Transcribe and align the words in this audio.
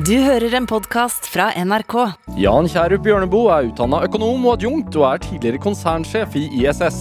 Du 0.00 0.14
hører 0.16 0.54
en 0.56 0.64
podkast 0.64 1.26
fra 1.28 1.50
NRK. 1.60 1.94
Jan 2.40 2.68
Kjærup 2.70 3.02
Bjørneboe 3.04 3.50
er 3.52 3.66
utdanna 3.68 3.98
økonom 4.06 4.46
og 4.46 4.54
adjunkt, 4.54 4.94
og 4.96 5.04
er 5.04 5.20
tidligere 5.20 5.60
konsernsjef 5.60 6.36
i 6.40 6.44
ISS. 6.56 7.00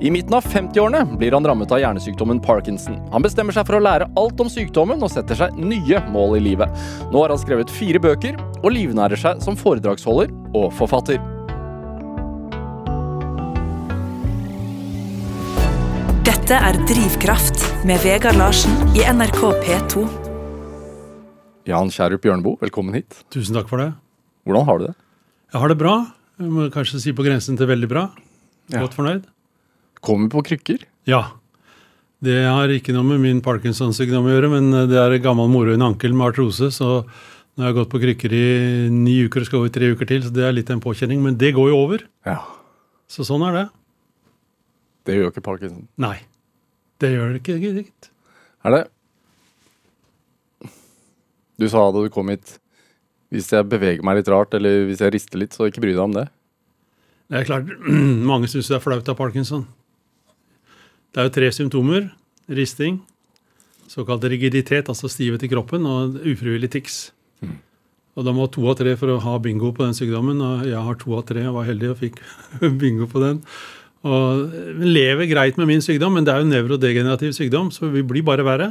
I 0.00 0.08
midten 0.14 0.36
av 0.38 0.46
50-årene 0.48 1.18
blir 1.20 1.34
han 1.36 1.44
rammet 1.44 1.74
av 1.74 1.82
hjernesykdommen 1.82 2.40
parkinson. 2.40 2.96
Han 3.12 3.26
bestemmer 3.26 3.52
seg 3.52 3.66
for 3.68 3.76
å 3.76 3.82
lære 3.84 4.06
alt 4.16 4.40
om 4.40 4.48
sykdommen, 4.48 5.02
og 5.04 5.12
setter 5.12 5.36
seg 5.36 5.58
nye 5.60 6.00
mål 6.14 6.38
i 6.38 6.44
livet. 6.46 6.72
Nå 7.12 7.20
har 7.20 7.34
han 7.34 7.42
skrevet 7.42 7.74
fire 7.74 8.00
bøker, 8.00 8.38
og 8.62 8.72
livnærer 8.72 9.20
seg 9.20 9.42
som 9.44 9.58
foredragsholder 9.58 10.32
og 10.56 10.70
forfatter. 10.78 11.20
Dette 16.24 16.62
er 16.70 16.80
Drivkraft 16.88 17.66
med 17.84 18.00
Vegard 18.06 18.40
Larsen 18.40 18.80
i 18.96 19.04
NRK 19.04 19.42
P2. 19.66 20.27
Jan 21.68 21.90
Kjærup 21.92 22.22
Bjørneboe, 22.24 22.56
velkommen 22.62 22.96
hit. 22.96 23.18
Tusen 23.28 23.52
takk 23.58 23.66
for 23.68 23.82
det. 23.82 23.90
Hvordan 24.48 24.64
har 24.64 24.78
du 24.78 24.84
det? 24.86 24.94
Jeg 25.52 25.60
har 25.60 25.68
det 25.68 25.76
bra. 25.76 25.96
Jeg 26.40 26.52
må 26.54 26.68
kanskje 26.72 27.00
si 27.02 27.12
på 27.12 27.26
grensen 27.26 27.58
til 27.60 27.68
veldig 27.68 27.90
bra. 27.90 28.06
Ja. 28.72 28.80
Godt 28.80 28.96
fornøyd. 28.96 29.26
Kommer 30.00 30.30
på 30.32 30.40
krykker. 30.48 30.86
Ja. 31.10 31.26
Det 32.24 32.38
har 32.46 32.72
ikke 32.72 32.94
noe 32.96 33.04
med 33.10 33.20
min 33.20 33.44
Parkinsons-sykdom 33.44 34.30
å 34.30 34.32
gjøre, 34.32 34.52
men 34.54 34.72
det 34.88 34.96
er 34.96 35.18
gammel 35.20 35.50
moro 35.52 35.74
i 35.74 35.76
en 35.76 35.84
ankel 35.90 36.16
med 36.16 36.30
artrose. 36.30 36.70
Så 36.72 37.02
nå 37.04 37.60
har 37.66 37.74
jeg 37.74 37.80
gått 37.82 37.92
på 37.92 38.00
krykker 38.06 38.38
i 38.38 38.44
ni 38.94 39.20
uker 39.28 39.44
og 39.44 39.50
skal 39.50 39.60
over 39.60 39.68
i 39.68 39.76
tre 39.76 39.92
uker 39.92 40.08
til, 40.08 40.24
så 40.24 40.32
det 40.32 40.48
er 40.48 40.56
litt 40.56 40.72
en 40.72 40.80
påkjenning. 40.80 41.20
Men 41.20 41.36
det 41.36 41.52
går 41.58 41.68
jo 41.74 41.82
over. 41.84 42.08
Ja. 42.24 42.40
Så 43.12 43.28
sånn 43.28 43.44
er 43.44 43.58
det. 43.60 43.66
Det 45.04 45.20
gjør 45.20 45.34
ikke 45.34 45.44
parkinson. 45.44 45.84
Nei. 46.00 46.16
Det 46.96 47.12
gjør 47.12 47.36
det 47.36 47.44
ikke. 47.44 47.60
gitt. 47.60 48.14
Er 48.64 48.72
det 48.72 48.86
Du 51.58 51.66
sa 51.70 51.88
da 51.90 52.02
du 52.04 52.10
kom 52.12 52.30
hit 52.30 52.56
Hvis 53.34 53.50
jeg 53.52 53.66
beveger 53.68 54.04
meg 54.06 54.20
litt 54.20 54.30
rart, 54.32 54.54
eller 54.56 54.86
hvis 54.88 55.02
jeg 55.04 55.12
rister 55.12 55.40
litt, 55.40 55.56
så 55.56 55.68
ikke 55.68 55.82
bry 55.84 55.92
deg 55.92 56.00
om 56.00 56.14
det. 56.16 56.28
Det 57.28 57.42
er 57.42 57.44
klart, 57.44 57.68
mange 58.30 58.48
syns 58.48 58.70
det 58.70 58.78
er 58.78 58.84
flaut 58.84 59.10
av 59.12 59.18
parkinson. 59.18 59.66
Det 61.12 61.20
er 61.20 61.28
jo 61.28 61.34
tre 61.36 61.50
symptomer. 61.52 62.06
Risting, 62.48 63.02
såkalt 63.92 64.24
rigiditet, 64.24 64.88
altså 64.88 65.10
stivhet 65.12 65.44
i 65.44 65.50
kroppen, 65.52 65.84
og 65.84 66.16
ufrivillig 66.24 66.70
tics. 66.72 66.96
Og 68.16 68.24
da 68.24 68.32
må 68.32 68.48
to 68.50 68.64
av 68.70 68.78
tre 68.80 68.94
for 68.98 69.12
å 69.12 69.20
ha 69.22 69.34
bingo 69.44 69.68
på 69.76 69.84
den 69.84 69.92
sykdommen, 69.98 70.40
og 70.40 70.64
jeg 70.66 70.80
har 70.88 70.96
to 70.98 71.12
av 71.18 71.26
tre 71.28 71.44
og 71.50 71.58
var 71.60 71.68
heldig 71.68 71.92
og 71.92 72.00
fikk 72.00 72.22
bingo 72.80 73.10
på 73.12 73.20
den. 73.22 73.42
Og 74.06 74.52
lever 74.78 75.26
greit 75.26 75.56
med 75.58 75.66
min 75.66 75.82
sykdom, 75.82 76.14
men 76.14 76.26
det 76.26 76.30
er 76.34 76.44
jo 76.44 76.50
nevrodegenerativ 76.52 77.32
sykdom, 77.34 77.72
så 77.74 77.90
vi 77.90 78.04
blir 78.06 78.22
bare 78.26 78.44
verre. 78.46 78.68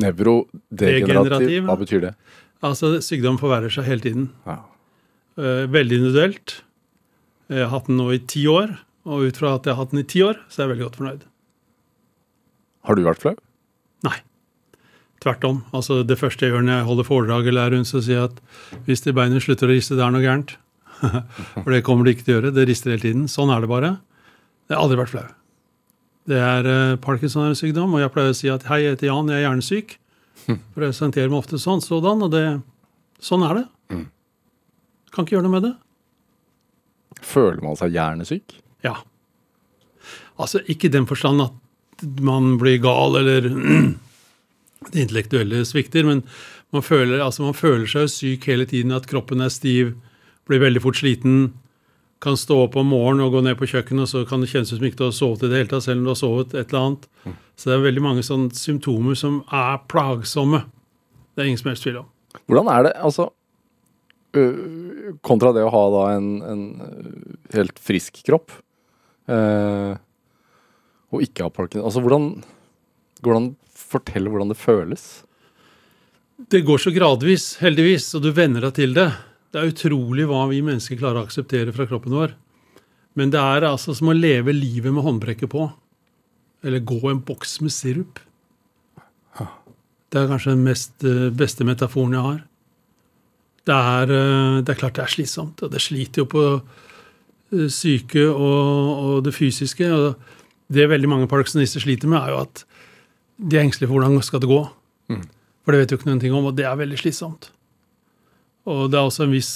Nevrodegenerativ, 0.00 1.66
hva 1.68 1.76
betyr 1.80 2.06
det? 2.06 2.12
Altså, 2.64 2.94
sykdom 3.04 3.36
forverrer 3.40 3.72
seg 3.74 3.88
hele 3.90 4.04
tiden. 4.04 4.28
Ja. 4.46 4.62
Eh, 5.36 5.64
veldig 5.72 5.98
individuelt. 6.00 6.62
Jeg 7.52 7.66
har 7.66 7.72
hatt 7.74 7.90
den 7.90 7.98
nå 8.00 8.08
i 8.14 8.20
ti 8.24 8.46
år, 8.48 8.78
og 9.04 9.26
ut 9.28 9.40
fra 9.40 9.56
at 9.58 9.66
jeg 9.66 9.74
har 9.74 9.82
hatt 9.82 9.92
den 9.92 10.04
i 10.04 10.08
ti 10.08 10.22
år, 10.24 10.40
så 10.48 10.62
er 10.62 10.64
jeg 10.64 10.72
veldig 10.74 10.86
godt 10.86 11.00
fornøyd. 11.00 11.24
Har 12.86 12.96
du 12.96 13.04
vært 13.04 13.22
flau? 13.22 13.34
Nei. 14.06 14.16
Tvert 15.22 15.44
om. 15.46 15.60
Altså, 15.74 16.00
det 16.06 16.18
første 16.18 16.46
jeg 16.46 16.54
gjør 16.54 16.64
når 16.66 16.80
jeg 16.80 16.88
holder 16.88 17.08
foredrag 17.08 17.50
eller 17.50 17.66
er 17.66 17.76
rundt, 17.76 17.90
så 17.90 18.00
sier 18.02 18.18
jeg 18.22 18.30
at 18.30 18.86
hvis 18.88 19.04
det 19.04 19.14
beinet 19.18 19.44
slutter 19.44 19.68
å 19.68 19.74
riste, 19.74 19.98
det 19.98 20.06
er 20.06 20.14
noe 20.14 20.24
gærent. 20.24 20.56
For 21.62 21.70
det 21.74 21.84
kommer 21.86 22.06
det 22.06 22.16
ikke 22.16 22.26
til 22.26 22.34
å 22.34 22.38
gjøre. 22.38 22.54
Det 22.56 22.66
rister 22.70 22.94
hele 22.94 23.04
tiden. 23.04 23.28
Sånn 23.30 23.52
er 23.54 23.62
det 23.62 23.70
bare. 23.70 23.92
Jeg 24.72 24.78
har 24.78 24.86
aldri 24.86 24.96
vært 25.02 25.12
flau. 25.12 25.26
Det 26.32 26.38
er 26.40 26.64
uh, 26.64 26.98
Parkinson 27.02 27.44
er 27.44 27.52
en 27.52 27.58
sykdom, 27.58 27.92
og 27.92 28.00
jeg 28.00 28.12
pleier 28.14 28.32
å 28.32 28.36
si 28.38 28.48
at 28.48 28.64
hei, 28.70 28.78
jeg 28.86 28.94
heter 28.94 29.10
Jan, 29.10 29.28
jeg 29.28 29.42
er 29.42 29.44
hjernesyk. 29.44 29.96
Presenterer 30.78 31.28
meg 31.28 31.42
ofte 31.42 31.60
sånn, 31.60 31.82
sådan, 31.84 32.24
og 32.24 32.32
det, 32.32 32.46
sånn 33.20 33.44
er 33.44 33.60
det. 33.60 33.66
Kan 35.12 35.26
ikke 35.26 35.36
gjøre 35.36 35.44
noe 35.44 35.56
med 35.58 35.66
det. 35.66 35.72
Føler 37.20 37.60
man 37.60 37.76
seg 37.76 37.92
hjernesyk? 37.92 38.56
Ja. 38.86 38.94
Altså, 40.40 40.62
ikke 40.72 40.88
i 40.88 40.94
den 40.94 41.04
forstand 41.10 41.44
at 41.44 42.06
man 42.24 42.56
blir 42.58 42.80
gal 42.82 43.20
eller 43.20 43.44
det 44.92 45.04
intellektuelle 45.04 45.66
svikter, 45.68 46.08
men 46.08 46.24
man 46.72 46.86
føler, 46.86 47.20
altså 47.20 47.44
man 47.44 47.58
føler 47.58 47.84
seg 47.92 48.08
syk 48.08 48.48
hele 48.48 48.64
tiden, 48.64 48.96
at 48.96 49.10
kroppen 49.10 49.44
er 49.44 49.52
stiv, 49.52 49.92
blir 50.48 50.64
veldig 50.64 50.80
fort 50.86 50.96
sliten, 50.98 51.52
kan 52.22 52.38
stå 52.38 52.56
opp 52.64 52.76
om 52.78 52.88
morgenen 52.92 53.26
og 53.26 53.34
gå 53.34 53.42
ned 53.44 53.58
på 53.58 53.68
kjøkkenet, 53.70 54.06
og 54.06 54.10
så 54.10 54.22
kan 54.28 54.42
det 54.42 54.50
kjennes 54.52 54.70
ut 54.72 54.78
som 54.78 54.86
ikke 54.88 55.00
du 55.00 55.04
har 55.08 55.16
sovet 55.16 55.44
i 55.44 55.50
det 55.50 55.60
hele 55.60 55.70
tatt, 55.72 55.84
selv 55.86 56.00
om 56.00 56.06
du 56.06 56.12
har 56.12 56.20
sovet 56.20 56.54
et 56.54 56.72
eller 56.72 56.86
annet. 56.86 57.08
Så 57.58 57.68
det 57.68 57.74
er 57.76 57.84
veldig 57.88 58.04
mange 58.04 58.24
sånne 58.26 58.54
symptomer 58.56 59.18
som 59.18 59.40
er 59.50 59.82
plagsomme. 59.90 60.62
Det 61.34 61.42
er 61.42 61.50
ingen 61.50 61.60
som 61.60 61.72
helst 61.72 61.86
tvil 61.86 62.02
om. 62.04 62.10
Hvordan 62.46 62.70
er 62.72 62.88
det, 62.88 62.96
altså 63.02 63.30
Kontra 65.20 65.50
det 65.52 65.60
å 65.60 65.72
ha 65.74 65.80
da 65.92 66.02
en, 66.14 66.28
en 66.40 66.62
helt 67.52 67.76
frisk 67.84 68.22
kropp 68.24 68.54
eh, 69.28 69.92
og 71.12 71.26
ikke 71.26 71.44
ha 71.44 71.52
parkinson 71.52 71.84
Altså, 71.84 72.00
hvordan 72.00 72.30
Går 73.22 73.34
det 73.34 73.38
an 73.38 73.50
å 73.52 73.76
fortelle 73.76 74.32
hvordan 74.32 74.50
det 74.50 74.58
føles? 74.58 75.04
Det 76.50 76.62
går 76.66 76.80
så 76.82 76.90
gradvis, 76.90 77.44
heldigvis, 77.62 78.08
og 78.16 78.24
du 78.24 78.32
venner 78.34 78.64
deg 78.66 78.74
til 78.80 78.96
det. 78.96 79.04
Det 79.52 79.60
er 79.60 79.68
utrolig 79.68 80.24
hva 80.30 80.46
vi 80.48 80.62
mennesker 80.64 80.96
klarer 80.96 81.20
å 81.20 81.26
akseptere 81.26 81.74
fra 81.76 81.84
kroppen 81.88 82.14
vår. 82.16 82.34
Men 83.18 83.32
det 83.32 83.40
er 83.40 83.66
altså 83.68 83.92
som 83.96 84.08
å 84.08 84.16
leve 84.16 84.54
livet 84.56 84.94
med 84.94 85.04
håndbrekket 85.04 85.52
på. 85.52 85.66
Eller 86.64 86.84
gå 86.86 87.00
en 87.10 87.20
boks 87.20 87.58
med 87.60 87.74
sirup. 87.74 88.22
Det 90.12 90.20
er 90.20 90.28
kanskje 90.28 90.52
den 90.52 90.64
mest, 90.64 90.92
eh, 91.04 91.30
beste 91.32 91.64
metaforen 91.64 92.12
jeg 92.12 92.24
har. 92.26 92.40
Det 93.64 93.74
er, 93.74 94.02
eh, 94.12 94.60
det 94.60 94.68
er 94.68 94.80
klart 94.80 94.94
det 94.94 95.04
er 95.04 95.14
slitsomt, 95.14 95.62
og 95.62 95.70
det 95.70 95.80
sliter 95.80 96.22
jo 96.22 96.26
på 96.26 96.62
eh, 97.52 97.68
syke 97.68 98.28
og, 98.28 99.04
og 99.04 99.24
det 99.24 99.32
fysiske. 99.32 99.88
Og 99.88 100.16
det 100.72 100.88
veldig 100.88 101.08
mange 101.08 101.28
parkinsonister 101.28 101.80
sliter 101.80 102.08
med, 102.08 102.20
er 102.20 102.28
jo 102.32 102.42
at 102.44 102.64
de 103.38 103.56
er 103.56 103.64
engstelige 103.64 103.88
for 103.88 104.00
hvordan 104.00 104.22
skal 104.22 104.40
det 104.40 104.48
gå. 104.48 104.62
For 105.64 105.72
det 105.72 105.80
vet 105.80 105.92
jo 105.92 105.96
ikke 105.96 106.10
noen 106.10 106.20
ting 106.20 106.32
om, 106.32 106.46
og 106.46 106.56
det 106.56 106.64
er 106.64 106.76
veldig 106.76 106.98
slitsomt. 106.98 107.50
Og 108.70 108.90
det 108.92 108.98
er 108.98 109.08
også 109.08 109.26
en 109.26 109.34
viss, 109.34 109.50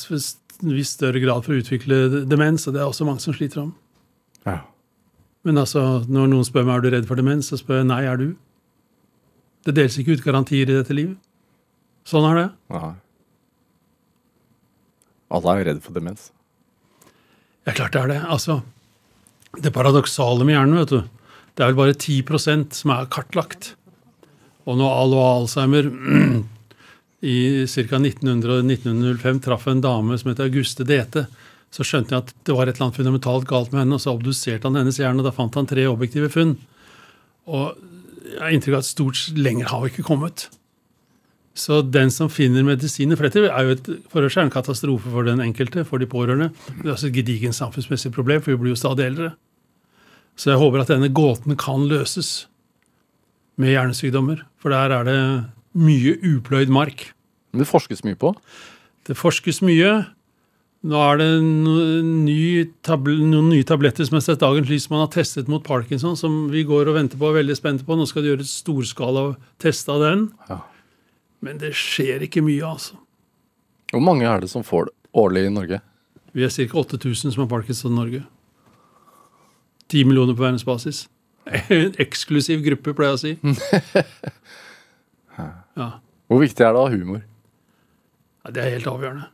en 0.62 0.74
viss 0.74 0.96
større 0.96 1.22
grad 1.22 1.44
for 1.46 1.54
å 1.54 1.60
utvikle 1.60 2.24
demens, 2.26 2.66
og 2.66 2.74
det 2.74 2.82
er 2.82 2.88
også 2.88 3.06
mange 3.06 3.22
som 3.22 3.36
sliter 3.36 3.62
om. 3.62 3.74
Ja. 4.46 4.60
Men 5.46 5.62
altså, 5.62 5.82
når 6.10 6.30
noen 6.32 6.46
spør 6.46 6.66
meg 6.66 6.80
er 6.80 6.84
du 6.84 6.94
redd 6.96 7.08
for 7.08 7.18
demens, 7.18 7.52
så 7.52 7.58
spør 7.60 7.82
jeg 7.82 7.90
nei, 7.90 8.02
er 8.08 8.18
du? 8.18 8.28
Det 9.66 9.74
deles 9.76 9.98
ikke 9.98 10.16
ut 10.16 10.24
garantier 10.24 10.66
i 10.66 10.78
dette 10.78 10.94
livet. 10.94 11.18
Sånn 12.06 12.26
er 12.28 12.40
det. 12.40 12.48
Nei. 12.74 12.94
Alle 15.36 15.52
er 15.52 15.60
jo 15.60 15.68
redd 15.70 15.82
for 15.82 15.94
demens. 15.94 16.30
Ja, 17.66 17.74
klart 17.74 17.94
det 17.94 18.02
er 18.02 18.12
det. 18.12 18.20
Altså, 18.30 18.60
det 19.62 19.74
paradoksale 19.74 20.46
med 20.46 20.54
hjernen, 20.54 20.78
vet 20.82 20.94
du, 20.94 21.00
det 21.56 21.64
er 21.64 21.72
vel 21.72 21.80
bare 21.80 21.96
10% 21.96 22.74
som 22.78 22.92
er 22.94 23.08
kartlagt. 23.10 23.72
Og 24.66 24.78
når 24.78 24.98
Al 25.00 25.14
og 25.16 25.24
Alzheimer 25.24 25.88
i 27.24 27.64
ca. 27.66 27.98
1900-1905 27.98 29.42
traff 29.44 29.66
en 29.70 29.80
dame 29.80 30.18
som 30.18 30.30
het 30.32 30.42
Auguste 30.44 30.84
Dete, 30.84 31.26
så 31.72 31.84
skjønte 31.84 32.14
jeg 32.14 32.24
at 32.24 32.34
det 32.46 32.54
var 32.54 32.68
et 32.68 32.76
eller 32.76 32.88
annet 32.88 33.00
fundamentalt 33.00 33.48
galt 33.48 33.72
med 33.72 33.82
henne, 33.82 33.96
og 33.96 34.02
så 34.02 34.14
obduserte 34.14 34.68
han 34.68 34.78
hennes 34.78 35.00
hjerne, 35.00 35.20
og 35.20 35.28
da 35.28 35.34
fant 35.34 35.56
han 35.58 35.68
tre 35.68 35.86
objektive 35.88 36.30
funn. 36.32 36.54
Og 37.46 37.74
jeg 38.26 38.42
har 38.42 38.54
inntrykk 38.54 38.76
av 38.76 38.84
at 38.84 38.88
stort 38.88 39.22
lenger 39.36 39.70
har 39.70 39.82
vi 39.82 39.92
ikke 39.92 40.06
kommet. 40.06 40.48
Så 41.56 41.80
den 41.80 42.10
som 42.12 42.28
finner 42.28 42.66
medisiner 42.66 43.16
For 43.16 43.24
dette 43.24 43.46
er 43.48 43.64
jo 43.64 43.74
et, 43.78 43.86
for 44.12 44.26
oss 44.26 44.36
er 44.36 44.44
en 44.44 44.52
katastrofe 44.52 45.08
for 45.08 45.24
den 45.24 45.40
enkelte, 45.40 45.86
for 45.88 46.02
de 46.02 46.08
pårørende. 46.10 46.50
Det 46.82 46.84
er 46.84 46.92
også 46.92 47.08
et 47.08 47.16
gedigent 47.16 47.56
samfunnsmessig 47.56 48.12
problem, 48.12 48.42
for 48.44 48.52
vi 48.52 48.60
blir 48.60 48.74
jo 48.74 48.80
stadig 48.80 49.06
eldre. 49.06 49.30
Så 50.36 50.52
jeg 50.52 50.60
håper 50.60 50.82
at 50.82 50.92
denne 50.92 51.08
gåten 51.16 51.56
kan 51.56 51.86
løses 51.88 52.44
med 53.56 53.72
hjernesykdommer. 53.72 54.42
For 54.60 54.74
der 54.74 54.92
er 54.98 55.08
det 55.08 55.20
mye 55.76 56.16
upløyd 56.24 56.72
mark. 56.72 57.10
Men 57.52 57.62
det 57.62 57.70
forskes 57.70 58.04
mye 58.06 58.18
på. 58.18 58.32
Det 59.06 59.16
forskes 59.18 59.62
mye. 59.64 59.92
Nå 60.86 60.98
er 61.02 61.18
det 61.18 61.28
noen 61.42 62.10
nye 62.26 62.66
tabletter 62.86 64.06
som 64.06 64.18
har 64.18 64.24
sett 64.26 64.42
dagens 64.42 64.68
lys 64.70 64.86
man 64.92 65.02
har 65.02 65.10
testet 65.14 65.48
mot 65.50 65.64
parkinson, 65.66 66.18
som 66.18 66.46
vi 66.52 66.62
går 66.68 66.90
og 66.90 66.98
venter 66.98 67.18
på 67.18 67.26
og 67.26 67.34
er 67.34 67.40
veldig 67.40 67.56
spente 67.58 67.86
på. 67.86 67.96
Nå 67.98 68.06
skal 68.06 68.22
de 68.22 68.32
gjøre 68.32 68.46
et 68.46 68.52
storskala 68.52 69.24
test 69.62 69.90
av 69.92 70.04
den. 70.04 70.28
Ja. 70.50 70.60
Men 71.44 71.58
det 71.62 71.72
skjer 71.78 72.24
ikke 72.26 72.44
mye, 72.44 72.62
altså. 72.76 73.00
Hvor 73.92 74.02
mange 74.04 74.26
er 74.28 74.42
det 74.42 74.50
som 74.52 74.64
får 74.66 74.88
det 74.88 74.96
årlig 75.16 75.46
i 75.46 75.52
Norge? 75.54 75.80
Vi 76.36 76.44
er 76.44 76.52
ca. 76.52 76.82
8000 76.84 77.34
som 77.34 77.44
har 77.44 77.50
parkinson 77.50 77.94
i 77.94 77.96
Norge. 77.96 78.22
10 79.88 80.04
millioner 80.04 80.36
på 80.36 80.44
verdensbasis. 80.44 81.06
En 81.70 81.94
eksklusiv 82.02 82.62
gruppe, 82.64 82.94
pleier 82.98 83.14
jeg 83.14 83.18
å 83.18 83.22
si. 83.22 83.34
Ja. 85.76 85.90
Hvor 86.26 86.42
viktig 86.42 86.64
er 86.64 86.74
det 86.74 86.80
å 86.80 86.86
ha 86.86 86.94
humor? 86.94 87.24
Ja, 88.44 88.54
det 88.54 88.62
er 88.62 88.72
helt 88.78 88.88
avgjørende. 88.90 89.28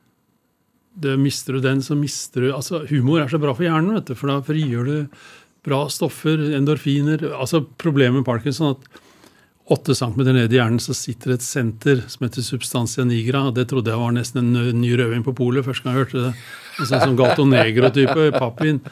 Det 1.03 1.15
mister 1.17 1.57
du 1.57 1.63
den, 1.65 1.81
så 1.81 1.97
mister 1.97 2.45
du 2.45 2.51
Altså, 2.53 2.83
humor 2.91 3.23
er 3.23 3.31
så 3.33 3.41
bra 3.41 3.55
for 3.57 3.65
hjernen, 3.65 3.95
vet 3.97 4.11
du, 4.11 4.17
for 4.19 4.29
da 4.29 4.43
frigjør 4.45 4.91
du 4.91 5.23
bra 5.65 5.87
stoffer, 5.89 6.41
endorfiner 6.59 7.23
Altså, 7.33 7.63
problemet 7.81 8.21
med 8.21 8.29
parkinson 8.29 8.73
er 8.73 8.77
at 8.77 9.01
åtte 9.73 9.95
centimeter 9.95 10.35
nede 10.35 10.53
i 10.53 10.59
hjernen 10.59 10.83
så 10.83 10.93
sitter 10.97 11.37
et 11.37 11.45
senter 11.45 12.03
som 12.11 12.27
heter 12.27 12.45
substantia 12.45 13.05
nigra. 13.07 13.45
Det 13.55 13.69
trodde 13.71 13.93
jeg 13.93 14.01
var 14.01 14.13
nesten 14.13 14.51
en 14.51 14.81
ny 14.83 14.91
rødvin 14.99 15.25
på 15.25 15.35
polet 15.39 15.65
første 15.65 15.87
gang 15.87 15.97
jeg 15.97 16.03
hørte 16.03 16.25
det. 16.27 16.33
En 16.83 16.89
sånn 16.91 17.05
som 17.07 17.17
Gato 17.17 17.47
Negro-type 17.49 18.27
pappvin. 18.43 18.83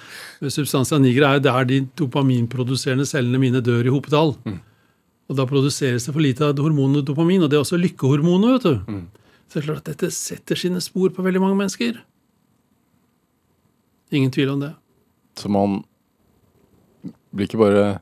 Substantia 0.47 1.01
nigra 1.03 1.35
er 1.37 1.45
der 1.45 1.67
de 1.69 1.81
dopaminproduserende 1.99 3.09
cellene 3.09 3.43
mine 3.43 3.61
dør 3.67 3.91
i 3.91 3.93
hopetall. 3.93 4.37
Og 5.31 5.39
da 5.39 5.47
produseres 5.47 6.09
det 6.09 6.13
for 6.13 6.25
lite 6.25 6.43
av 6.43 6.59
hormonet 6.59 7.07
dopamin, 7.07 7.45
og 7.45 7.51
det 7.51 7.59
er 7.59 7.63
også 7.63 7.79
lykkehormonet. 7.79 8.57
vet 8.57 8.67
du. 8.67 8.95
Så 9.47 9.59
det 9.59 9.63
er 9.63 9.67
klart 9.69 9.83
at 9.85 9.91
dette 9.93 10.11
setter 10.15 10.59
sine 10.59 10.83
spor 10.83 11.13
på 11.15 11.23
veldig 11.23 11.43
mange 11.43 11.59
mennesker. 11.59 12.01
Ingen 14.11 14.31
tvil 14.35 14.51
om 14.51 14.61
det. 14.61 14.73
Så 15.39 15.49
man 15.49 15.85
blir 17.31 17.47
ikke 17.47 17.63
bare 17.63 18.01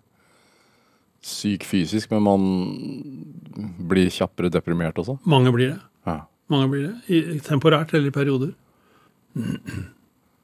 syk 1.24 1.66
fysisk, 1.68 2.10
men 2.10 2.24
man 2.24 2.46
blir 3.90 4.08
kjappere 4.12 4.48
deprimert 4.52 4.96
også? 5.00 5.18
Mange 5.28 5.52
blir 5.52 5.74
det. 5.74 5.80
Ja. 6.08 6.22
Mange 6.48 6.70
blir 6.72 6.86
det. 6.86 6.94
I, 7.12 7.40
temporært 7.44 7.92
eller 7.92 8.08
i 8.08 8.14
perioder. 8.14 8.54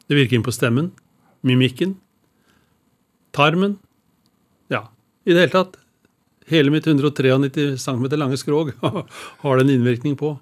Det 0.04 0.18
virker 0.18 0.36
inn 0.36 0.44
på 0.44 0.52
stemmen, 0.52 0.90
mimikken, 1.40 1.96
tarmen. 3.32 3.78
Ja, 4.68 4.86
i 5.24 5.32
det 5.32 5.46
hele 5.46 5.54
tatt. 5.54 5.80
Hele 6.50 6.72
mitt 6.72 6.86
193 6.86 7.78
cm 7.80 8.08
lange 8.20 8.36
skrog 8.40 8.72
har 9.42 9.56
det 9.56 9.64
en 9.64 9.74
innvirkning 9.78 10.16
på. 10.20 10.34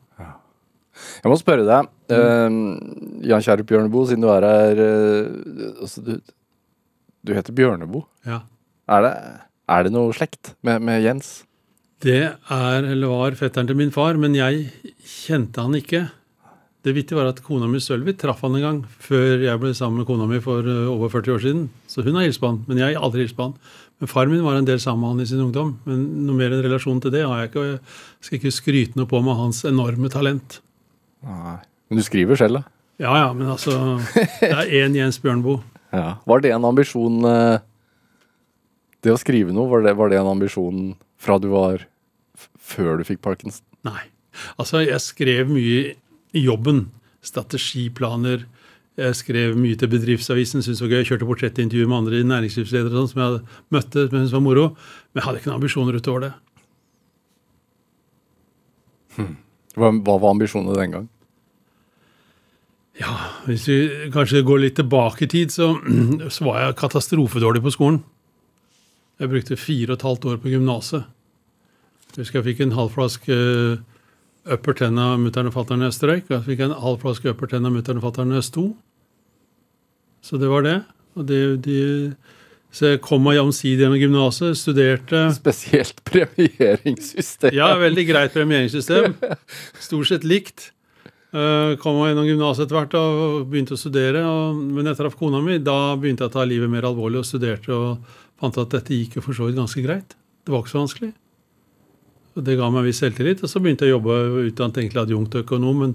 Jeg 0.92 1.30
må 1.30 1.38
spørre 1.40 1.64
deg, 1.64 1.88
eh, 2.12 2.56
Jan 3.30 3.44
Kjærup 3.44 3.68
Bjørneboe, 3.70 4.08
siden 4.10 4.24
du 4.24 4.28
er 4.28 4.44
her 4.44 4.82
uh, 4.82 5.78
altså, 5.80 6.02
du, 6.04 6.12
du 7.24 7.32
heter 7.36 7.56
Bjørneboe. 7.56 8.04
Ja. 8.28 8.42
Er 8.92 9.06
det, 9.06 9.12
er 9.72 9.86
det 9.86 9.94
noe 9.94 10.12
slekt 10.16 10.52
med, 10.66 10.82
med 10.84 11.00
Jens? 11.04 11.30
Det 12.02 12.18
er, 12.34 12.82
eller 12.82 13.08
var, 13.08 13.38
fetteren 13.38 13.70
til 13.70 13.78
min 13.78 13.94
far, 13.94 14.18
men 14.20 14.34
jeg 14.36 14.66
kjente 15.06 15.62
han 15.62 15.78
ikke. 15.78 16.08
Det 16.82 16.96
vittige 16.96 17.20
var 17.20 17.30
at 17.30 17.40
kona 17.46 17.68
mi 17.70 17.78
Sølvi 17.78 18.16
traff 18.18 18.40
han 18.42 18.56
en 18.58 18.64
gang 18.64 18.78
før 19.06 19.44
jeg 19.44 19.60
ble 19.62 19.70
sammen 19.78 20.02
med 20.02 20.08
kona 20.08 20.26
mi 20.26 20.42
for 20.42 20.66
uh, 20.66 20.90
over 20.90 21.12
40 21.14 21.36
år 21.36 21.44
siden. 21.46 21.68
Så 21.86 22.02
hun 22.02 22.18
har 22.18 22.26
hilst 22.26 22.42
på 22.42 22.50
han, 22.50 22.64
men 22.66 22.82
jeg 22.82 22.96
har 22.96 23.06
aldri 23.06 23.22
hilst 23.22 23.38
på 23.38 23.48
han. 23.48 23.56
Men 24.02 24.10
far 24.10 24.26
min 24.26 24.42
var 24.42 24.56
en 24.58 24.66
del 24.66 24.80
sammen 24.82 25.04
med 25.04 25.12
han 25.12 25.22
i 25.22 25.28
sin 25.30 25.40
ungdom. 25.44 25.76
Men 25.86 26.00
noe 26.26 26.34
mer 26.34 26.50
enn 26.50 26.64
relasjon 26.64 26.98
til 27.04 27.12
det 27.14 27.20
har 27.22 27.38
jeg 27.38 27.52
ikke. 27.52 27.60
og 27.62 27.68
Jeg 27.70 28.26
skal 28.26 28.38
ikke 28.40 28.50
skryte 28.56 28.98
noe 28.98 29.06
på 29.06 29.20
med 29.22 29.38
hans 29.38 29.60
enorme 29.68 30.10
talent. 30.10 30.56
Nei. 31.22 31.60
Men 31.86 32.00
du 32.00 32.02
skriver 32.02 32.40
selv, 32.40 32.58
da? 32.58 32.62
Ja 33.02 33.12
ja, 33.20 33.28
men 33.34 33.46
altså 33.52 33.76
Det 34.40 34.50
er 34.50 34.72
én 34.82 34.98
Jens 34.98 35.20
Bjørnboe. 35.22 35.62
Ja. 35.92 36.14
Var 36.24 36.40
det 36.40 36.54
en 36.56 36.64
ambisjon 36.64 37.18
eh, 37.28 37.58
Det 39.04 39.10
å 39.12 39.18
skrive 39.20 39.52
noe, 39.52 39.68
var 39.68 39.82
det, 39.84 39.92
var 39.98 40.08
det 40.08 40.16
en 40.22 40.30
ambisjon 40.30 40.94
fra 41.20 41.36
du 41.36 41.50
var 41.52 41.82
før 42.56 42.96
du 42.96 43.04
fikk 43.04 43.20
parkinson? 43.20 43.60
Nei. 43.84 44.06
Altså, 44.56 44.80
jeg 44.80 44.98
skrev 45.04 45.52
mye 45.52 45.92
i 46.32 46.44
jobben. 46.46 46.86
Strategiplaner. 47.20 48.46
Jeg 49.00 49.16
skrev 49.16 49.54
mye 49.56 49.76
til 49.80 49.88
Bedriftsavisen. 49.88 50.60
Syntes 50.60 50.82
det 50.82 50.84
var 50.84 50.92
gøy. 50.92 50.98
Jeg 51.00 51.08
kjørte 51.12 51.28
portrettintervju 51.28 51.88
med 51.88 51.98
andre 52.02 52.18
næringslivsledere 52.28 52.92
sånn, 52.92 53.08
som 53.08 53.22
jeg 53.22 53.28
hadde 53.30 53.40
som 53.40 54.02
jeg 54.02 54.10
syntes 54.10 54.34
var 54.36 54.44
moro. 54.44 54.66
Men 55.12 55.20
jeg 55.20 55.26
hadde 55.26 55.40
ikke 55.40 55.48
noen 55.48 55.60
ambisjoner 55.60 55.96
utover 55.96 56.26
det. 56.26 56.32
Hva, 59.16 59.88
hva 59.88 60.16
var 60.20 60.34
ambisjonene 60.34 60.76
den 60.76 60.96
gang? 60.96 61.08
Ja, 63.00 63.14
Hvis 63.48 63.64
vi 63.70 63.78
kanskje 64.12 64.44
går 64.44 64.60
litt 64.66 64.76
tilbake 64.76 65.24
i 65.24 65.30
tid, 65.32 65.54
så, 65.54 65.72
så 66.34 66.44
var 66.44 66.60
jeg 66.60 66.76
katastrofedårlig 66.82 67.64
på 67.64 67.72
skolen. 67.72 68.02
Jeg 69.20 69.32
brukte 69.32 69.56
fire 69.56 69.94
og 69.94 69.96
et 69.96 70.06
halvt 70.08 70.28
år 70.28 70.38
på 70.42 70.52
gymnaset. 70.52 71.08
Jeg 72.12 72.26
husker 72.26 72.42
jeg 72.42 72.50
fikk 72.50 72.60
en 72.66 72.76
halv 72.76 72.92
flaske 72.92 73.32
Upper 73.32 73.91
Ten 74.42 74.98
av 74.98 75.20
mutter'n 75.22 75.50
og 75.52 75.54
fatter'n 75.54 75.84
når 75.84 75.92
jeg. 75.94 76.24
Og 76.26 76.32
jeg 76.34 76.44
fikk 76.48 76.62
en 76.64 76.78
halv 76.82 77.02
flaske 77.02 77.30
av 77.30 77.70
mutter'n 77.70 78.00
og 78.00 78.06
fatter'n 78.08 78.34
jeg 78.34 78.46
sto. 78.48 78.64
Så 80.22 80.38
det 80.38 80.50
var 80.50 80.64
det. 80.66 80.80
Og 81.14 81.26
de, 81.28 81.38
de, 81.62 81.76
så 82.72 82.94
jeg 82.94 83.02
kom 83.04 83.22
meg 83.22 83.38
omsider 83.38 83.84
gjennom 83.84 84.00
gymnaset, 84.00 84.56
studerte 84.58 85.26
Spesielt 85.36 85.98
premieringssystem. 86.08 87.54
Ja, 87.54 87.74
veldig 87.78 88.06
greit 88.08 88.34
premieringssystem. 88.34 89.18
Stort 89.86 90.10
sett 90.10 90.24
likt. 90.24 90.70
Uh, 91.32 91.78
kom 91.80 92.00
meg 92.00 92.10
gjennom 92.10 92.26
gymnaset 92.28 92.66
etter 92.66 92.80
hvert 92.80 92.98
og 92.98 93.46
begynte 93.52 93.76
å 93.76 93.80
studere. 93.80 94.24
Og, 94.26 94.58
men 94.58 94.90
etter 94.90 95.06
at 95.06 95.18
kona 95.20 95.42
mi, 95.44 95.60
da 95.62 95.94
begynte 95.94 96.26
jeg 96.26 96.32
å 96.32 96.36
ta 96.40 96.48
livet 96.48 96.72
mer 96.72 96.90
alvorlig 96.90 97.22
og 97.22 97.28
studerte 97.28 97.76
og 97.76 98.18
fant 98.42 98.58
at 98.58 98.74
dette 98.74 98.98
gikk 98.98 99.20
jo 99.20 99.26
for 99.28 99.38
så 99.38 99.46
vidt 99.46 99.60
ganske 99.60 99.84
greit. 99.84 100.16
Det 100.42 100.50
var 100.50 100.64
ikke 100.64 100.74
så 100.74 100.82
vanskelig. 100.82 101.12
Det 102.34 102.56
ga 102.56 102.70
meg 102.70 102.82
en 102.82 102.88
viss 102.88 103.02
selvtillit. 103.02 103.42
Og 103.44 103.50
så 103.50 103.60
begynte 103.60 103.86
jeg 103.86 103.94
å 103.94 103.98
jobbe 103.98 104.48
utdannet 104.48 104.82
egentlig 104.82 105.04
adjunktøkonom, 105.04 105.84
men 105.84 105.94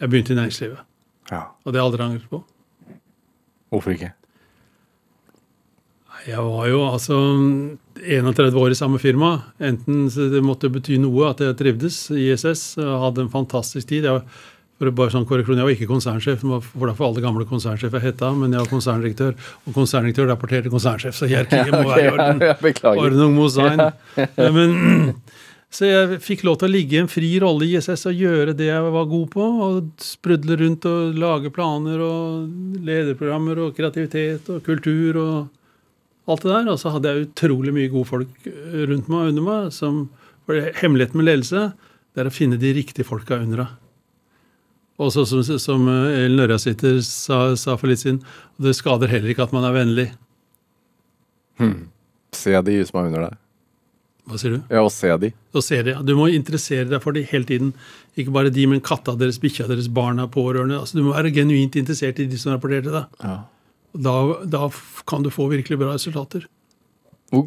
jeg 0.00 0.10
begynte 0.10 0.34
i 0.34 0.40
næringslivet. 0.40 0.84
Ja. 1.30 1.46
Og 1.64 1.72
det 1.72 1.80
har 1.80 1.84
jeg 1.84 1.90
aldri 1.92 2.06
angret 2.06 2.28
på. 2.32 2.42
Hvorfor 3.72 3.94
ikke? 3.96 4.12
Jeg 6.24 6.40
var 6.40 6.68
jo 6.70 6.80
altså 6.88 7.16
31 8.00 8.56
år 8.56 8.72
i 8.72 8.78
samme 8.78 8.98
firma. 9.02 9.34
Enten 9.60 10.06
det 10.08 10.40
måtte 10.44 10.70
bety 10.72 10.96
noe 11.02 11.28
at 11.28 11.42
jeg 11.44 11.56
trivdes 11.58 11.98
i 12.16 12.30
ISS 12.32 12.78
hadde 12.80 13.26
en 13.26 13.32
fantastisk 13.32 13.90
tid. 13.90 14.06
Jeg 14.08 14.16
var, 14.16 14.44
for 14.84 14.96
bare 14.98 15.12
sånn 15.14 15.24
korreksjon, 15.28 15.60
jeg 15.60 15.66
var 15.66 15.74
ikke 15.74 15.88
konsernsjef, 15.90 16.44
for 16.44 16.88
derfor 16.88 17.08
alle 17.08 17.22
gamle 17.24 17.46
konsernsjefer 17.48 18.02
heta, 18.04 18.30
men 18.36 18.52
jeg 18.54 18.64
var 18.64 18.70
konserndirektør. 18.70 19.32
Og 19.64 19.76
konserndirektør 19.76 20.28
rapporterte 20.30 20.72
konsernsjef, 20.72 21.16
så 21.16 21.28
hierarkiet 21.30 21.72
må 21.74 21.88
være 21.88 22.04
i 22.04 22.12
orden. 22.12 22.44
Ja. 22.44 22.92
Ordnung 22.92 23.36
mot 23.38 23.52
sein. 23.54 23.82
Men, 24.56 24.76
så 25.74 25.88
jeg 25.88 26.20
fikk 26.22 26.44
lov 26.46 26.60
til 26.60 26.68
å 26.68 26.74
ligge 26.74 26.98
i 26.98 27.02
en 27.02 27.10
fri 27.10 27.32
rolle 27.42 27.66
i 27.66 27.74
ISS 27.78 28.06
og 28.10 28.20
gjøre 28.20 28.54
det 28.58 28.68
jeg 28.68 28.92
var 28.96 29.08
god 29.10 29.30
på. 29.32 29.48
Og 29.68 30.04
sprudle 30.04 30.58
rundt 30.60 30.86
og 30.90 31.18
lage 31.18 31.52
planer 31.54 32.04
og 32.04 32.84
lederprogrammer 32.84 33.64
og 33.64 33.78
kreativitet 33.78 34.52
og 34.54 34.62
kultur 34.66 35.18
og 35.22 36.30
alt 36.30 36.44
det 36.44 36.52
der. 36.52 36.70
Og 36.74 36.78
så 36.82 36.94
hadde 36.94 37.10
jeg 37.10 37.30
utrolig 37.30 37.74
mye 37.74 37.92
gode 37.92 38.10
folk 38.12 38.52
rundt 38.52 39.10
meg 39.10 39.18
og 39.18 39.32
under 39.32 39.48
meg. 39.48 39.72
Som, 39.74 40.04
for 40.46 40.70
Hemmeligheten 40.82 41.20
med 41.20 41.30
ledelse 41.32 41.70
det 42.14 42.22
er 42.22 42.30
å 42.30 42.34
finne 42.34 42.60
de 42.60 42.70
riktige 42.76 43.06
folka 43.06 43.40
under 43.42 43.64
deg. 43.64 43.80
Og 45.02 45.10
så 45.10 45.24
som, 45.26 45.42
som 45.58 45.88
Ellen 45.90 46.42
Ørjasæter 46.44 47.00
sa, 47.02 47.38
sa 47.58 47.74
for 47.80 47.90
litt 47.90 48.04
siden, 48.04 48.20
det 48.62 48.76
skader 48.78 49.10
heller 49.10 49.32
ikke 49.32 49.46
at 49.48 49.54
man 49.54 49.66
er 49.66 49.74
vennlig. 49.74 50.10
Se 52.34 52.54
de 52.66 52.76
som 52.86 53.00
er 53.00 53.08
under 53.10 53.26
deg. 53.26 53.40
Hva 54.24 54.38
sier 54.40 54.54
du? 54.54 54.60
Ja, 54.72 54.80
og 54.80 54.92
se 54.94 55.10
de. 55.20 55.28
Og 55.52 55.64
se 55.64 55.78
de, 55.84 55.92
ja. 55.92 56.02
Du 56.06 56.14
må 56.16 56.30
interessere 56.32 56.86
deg 56.88 57.02
for 57.04 57.16
de 57.16 57.26
hele 57.28 57.44
tiden. 57.48 57.74
Ikke 58.16 58.32
bare 58.32 58.52
de, 58.54 58.64
men 58.70 58.80
katta 58.84 59.12
deres, 59.20 59.36
bikkja 59.42 59.66
deres, 59.68 59.90
barna, 59.92 60.24
pårørende. 60.32 60.78
Altså, 60.80 60.96
du 60.96 61.04
må 61.04 61.12
være 61.12 61.34
genuint 61.34 61.76
interessert 61.76 62.22
i 62.22 62.28
de 62.30 62.38
som 62.40 62.54
rapporterer 62.54 62.86
til 62.86 62.96
deg. 62.96 63.18
Ja. 63.20 63.36
Da, 64.06 64.14
da 64.48 64.68
kan 65.10 65.26
du 65.26 65.30
få 65.30 65.50
virkelig 65.52 65.78
bra 65.82 65.92
resultater. 65.92 66.46
Hvor, 67.34 67.44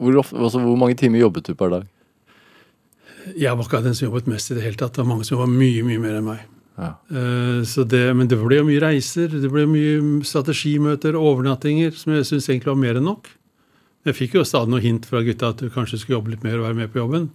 hvor, 0.00 0.16
ofte, 0.22 0.38
altså, 0.40 0.62
hvor 0.64 0.80
mange 0.80 0.96
timer 0.98 1.20
jobbet 1.20 1.50
du 1.50 1.58
per 1.58 1.74
dag? 1.74 1.84
Jeg 3.36 3.56
var 3.56 3.66
ikke 3.66 3.82
den 3.84 3.96
som 3.96 4.08
jobbet 4.08 4.30
mest 4.30 4.50
i 4.50 4.56
det 4.56 4.64
hele 4.64 4.78
tatt. 4.80 4.94
Det 4.96 5.02
var 5.02 5.10
mange 5.12 5.26
som 5.28 5.38
jobbet 5.38 5.56
mye 5.60 5.82
mye 5.86 6.02
mer 6.02 6.16
enn 6.20 6.28
meg. 6.30 6.46
Ja. 6.80 6.92
Eh, 7.12 7.60
Så 7.68 7.84
det, 7.84 8.04
men 8.16 8.28
det 8.30 8.38
ble 8.40 8.60
jo 8.60 8.68
mye 8.68 8.80
reiser, 8.80 9.28
det 9.28 9.50
ble 9.52 9.66
mye 9.68 10.24
strategimøter, 10.24 11.18
overnattinger, 11.18 11.92
som 11.96 12.14
jeg 12.16 12.28
syns 12.28 12.48
egentlig 12.48 12.72
var 12.72 12.80
mer 12.80 13.00
enn 13.00 13.08
nok. 13.10 13.28
Jeg 14.08 14.16
fikk 14.16 14.38
jo 14.38 14.46
stadig 14.48 14.72
noe 14.72 14.80
hint 14.80 15.04
fra 15.04 15.20
gutta 15.26 15.50
at 15.52 15.60
du 15.60 15.68
kanskje 15.68 15.98
skulle 16.00 16.16
jobbe 16.18 16.32
litt 16.32 16.44
mer 16.46 16.56
og 16.56 16.70
være 16.70 16.78
med 16.78 16.92
på 16.92 17.02
jobben. 17.02 17.28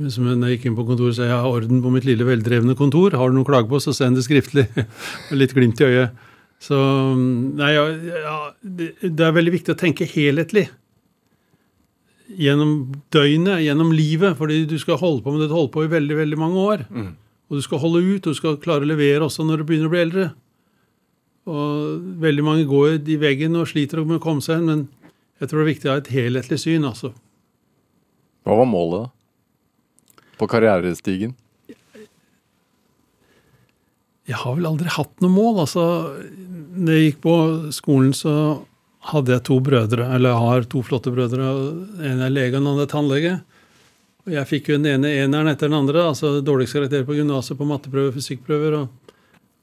Men 0.00 0.10
som 0.10 0.24
jeg 0.24 0.56
gikk 0.56 0.70
inn 0.70 0.76
på 0.78 0.86
kontoret, 0.88 1.18
sa 1.18 1.26
jeg 1.28 1.36
har 1.36 1.46
orden 1.52 1.82
på 1.84 1.90
mitt 1.92 2.06
lille 2.08 2.24
veldrevne 2.24 2.74
kontor. 2.78 3.12
Har 3.12 3.28
du 3.28 3.36
noen 3.36 3.46
klage 3.46 3.68
på, 3.68 3.76
så 3.82 3.92
send 3.92 4.16
det 4.16 4.24
skriftlig. 4.24 4.64
Litt 5.40 5.52
glimt 5.52 5.82
i 5.84 5.90
øyet. 5.90 6.16
Så 6.62 6.78
nei, 7.18 7.72
ja, 7.74 7.84
ja, 8.22 8.36
det, 8.62 8.92
det 9.02 9.26
er 9.26 9.34
veldig 9.36 9.52
viktig 9.58 9.74
å 9.74 9.78
tenke 9.78 10.06
helhetlig. 10.08 10.68
Gjennom 12.38 12.92
døgnet, 13.12 13.60
gjennom 13.64 13.90
livet. 13.92 14.36
Fordi 14.38 14.64
du 14.70 14.78
skal 14.78 15.00
holde 15.00 15.22
på 15.24 15.32
med 15.34 15.42
det 15.44 15.50
du 15.50 15.56
holder 15.56 15.72
på 15.74 15.84
i 15.84 15.90
veldig, 15.92 16.16
veldig 16.16 16.38
mange 16.38 16.56
år. 16.62 16.86
Og 17.50 17.58
du 17.58 17.62
skal 17.64 17.78
holde 17.82 18.00
ut, 18.00 18.26
og 18.26 18.32
du 18.32 18.38
skal 18.38 18.56
klare 18.62 18.86
å 18.86 18.88
levere 18.88 19.26
også 19.26 19.44
når 19.44 19.60
du 19.60 19.64
begynner 19.68 19.90
å 19.90 19.92
bli 19.92 20.00
eldre. 20.06 20.30
Og 21.52 22.00
veldig 22.22 22.44
mange 22.46 22.64
går 22.70 23.00
i 23.10 23.16
veggen 23.18 23.56
og 23.58 23.68
sliter 23.68 24.04
med 24.06 24.20
å 24.20 24.22
komme 24.22 24.40
seg 24.40 24.60
hen, 24.60 24.66
men 24.70 24.88
jeg 25.42 25.50
tror 25.50 25.58
det 25.58 25.64
er 25.66 25.72
viktig 25.74 25.88
å 25.90 25.92
ha 25.92 26.00
et 26.00 26.12
helhetlig 26.14 26.58
syn, 26.62 26.84
altså. 26.86 27.10
Hva 28.46 28.56
var 28.60 28.68
målet, 28.70 29.08
da? 29.08 30.24
På 30.38 30.46
karrierestigen? 30.50 31.34
Jeg 34.30 34.38
har 34.38 34.54
vel 34.54 34.68
aldri 34.70 34.88
hatt 34.94 35.12
noe 35.20 35.34
mål. 35.34 35.60
altså. 35.64 35.84
Når 36.78 36.94
jeg 36.94 37.08
gikk 37.08 37.20
på 37.26 37.34
skolen, 37.74 38.12
så 38.16 38.34
hadde 39.10 39.34
jeg 39.34 39.42
to 39.48 39.58
brødre, 39.64 40.06
eller 40.14 40.30
jeg 40.30 40.46
har 40.46 40.66
to 40.70 40.82
flotte 40.86 41.12
brødre. 41.14 41.50
En 42.06 42.22
er 42.22 42.32
lege, 42.32 42.54
og 42.54 42.60
den 42.60 42.70
andre 42.70 42.86
er 42.86 42.92
tannlege. 42.92 43.32
Og 44.22 44.34
jeg 44.36 44.48
fikk 44.50 44.70
jo 44.70 44.78
den 44.78 44.90
ene 44.92 45.10
eneren 45.24 45.50
etter 45.50 45.70
den 45.70 45.80
andre, 45.80 46.04
altså 46.12 46.36
dårligst 46.44 46.76
karakter 46.76 47.06
på 47.06 47.16
gymnaset 47.16 47.58
på 47.58 47.66
matteprøver, 47.66 48.14
fysikkprøver. 48.14 48.76
Og, 48.78 49.16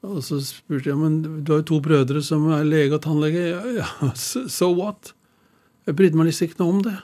og 0.04 0.18
så 0.24 0.40
spurte 0.44 0.92
jeg 0.92 1.00
men 1.00 1.22
du 1.40 1.54
har 1.54 1.62
jo 1.62 1.70
to 1.72 1.78
brødre 1.84 2.20
som 2.24 2.50
er 2.52 2.68
lege 2.68 2.98
og 2.98 3.04
tannlege. 3.06 3.46
Ja, 3.54 3.62
ja, 3.80 4.10
so 4.58 4.68
what? 4.76 5.14
Jeg 5.88 5.96
brydde 5.96 6.20
meg 6.20 6.28
liksom 6.28 6.50
ikke 6.50 6.60
noe 6.60 6.74
om 6.74 6.82
det. 6.84 6.98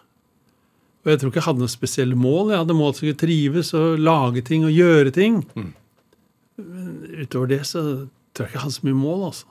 Og 1.06 1.12
jeg 1.12 1.22
tror 1.22 1.30
ikke 1.30 1.40
jeg 1.40 1.46
hadde 1.46 1.62
noe 1.62 1.72
spesielle 1.72 2.18
mål. 2.18 2.52
Jeg 2.52 2.60
hadde 2.60 2.76
mål 2.76 2.94
til 2.98 3.12
å 3.14 3.18
trives 3.22 3.72
og 3.78 4.00
lage 4.02 4.42
ting 4.44 4.66
og 4.66 4.74
gjøre 4.74 5.14
ting. 5.14 5.40
Men 5.56 6.92
utover 7.22 7.48
det 7.54 7.62
så 7.68 7.82
tror 8.36 8.44
jeg 8.44 8.50
ikke 8.50 8.58
jeg 8.58 8.64
hadde 8.66 8.76
så 8.76 8.88
mye 8.88 8.98
mål, 8.98 9.22
altså. 9.30 9.48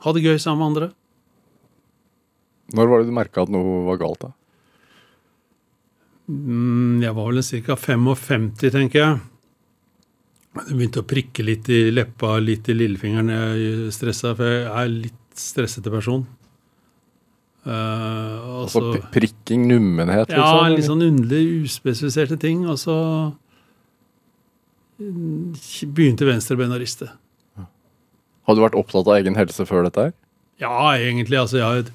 Ha 0.00 0.12
det 0.16 0.24
gøy 0.24 0.38
sammen 0.40 0.62
med 0.62 0.68
andre. 0.70 0.88
Når 2.76 2.88
var 2.90 3.00
det 3.02 3.08
du 3.10 3.16
merka 3.16 3.42
at 3.42 3.50
noe 3.52 3.80
var 3.88 3.98
galt? 4.00 4.20
da? 4.26 4.30
Mm, 6.30 7.00
Jeg 7.02 7.14
var 7.16 7.30
vel 7.32 7.42
ca. 7.42 7.76
55, 7.76 8.50
tenker 8.70 9.00
jeg. 9.00 9.20
Det 10.50 10.74
begynte 10.74 11.02
å 11.02 11.06
prikke 11.06 11.44
litt 11.46 11.68
i 11.70 11.90
leppa, 11.94 12.36
litt 12.42 12.68
i 12.70 12.74
lillefingeren. 12.74 13.30
Jeg 13.30 13.92
stressa, 13.94 14.32
for 14.38 14.46
jeg 14.50 14.70
er 14.70 14.88
litt 14.90 15.18
stressete 15.38 15.90
person. 15.92 16.24
Uh, 17.60 18.64
altså, 18.64 18.80
Altså 18.80 19.10
prikking, 19.12 19.66
nummenhet, 19.68 20.30
Ja, 20.32 20.46
liksom? 20.64 20.74
litt 20.76 20.86
sånn 20.88 21.04
underlig, 21.06 21.44
uspesifiserte 21.68 22.38
ting. 22.40 22.64
Og 22.70 22.78
så 22.80 22.96
mm, 24.98 25.54
begynte 25.94 26.26
venstrebenet 26.28 26.78
å 26.78 26.82
riste. 26.82 27.10
Har 28.48 28.56
du 28.56 28.62
vært 28.64 28.78
opptatt 28.80 29.06
av 29.06 29.18
egen 29.20 29.36
helse 29.38 29.66
før 29.68 29.84
dette 29.86 30.08
her? 30.08 30.14
Ja, 30.60 30.72
egentlig. 30.98 31.38
Altså, 31.38 31.60
jeg 31.60 31.66
har 31.68 31.92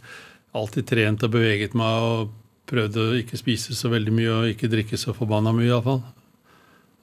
alltid 0.56 0.88
trent 0.90 1.26
og 1.26 1.34
beveget 1.34 1.76
meg 1.78 2.06
og 2.06 2.34
prøvd 2.70 3.00
å 3.02 3.08
ikke 3.20 3.40
spise 3.40 3.76
så 3.78 3.92
veldig 3.92 4.14
mye 4.16 4.32
og 4.34 4.54
ikke 4.54 4.72
drikke 4.72 4.98
så 4.98 5.14
forbanna 5.16 5.54
mye, 5.56 5.70
iallfall. 5.70 6.02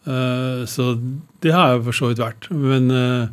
Uh, 0.02 0.64
så 0.66 0.96
det 1.44 1.52
har 1.54 1.74
jeg 1.74 1.84
for 1.86 1.98
så 1.98 2.10
vidt 2.10 2.22
vært. 2.22 2.48
Men 2.50 2.90
eh, 2.90 3.28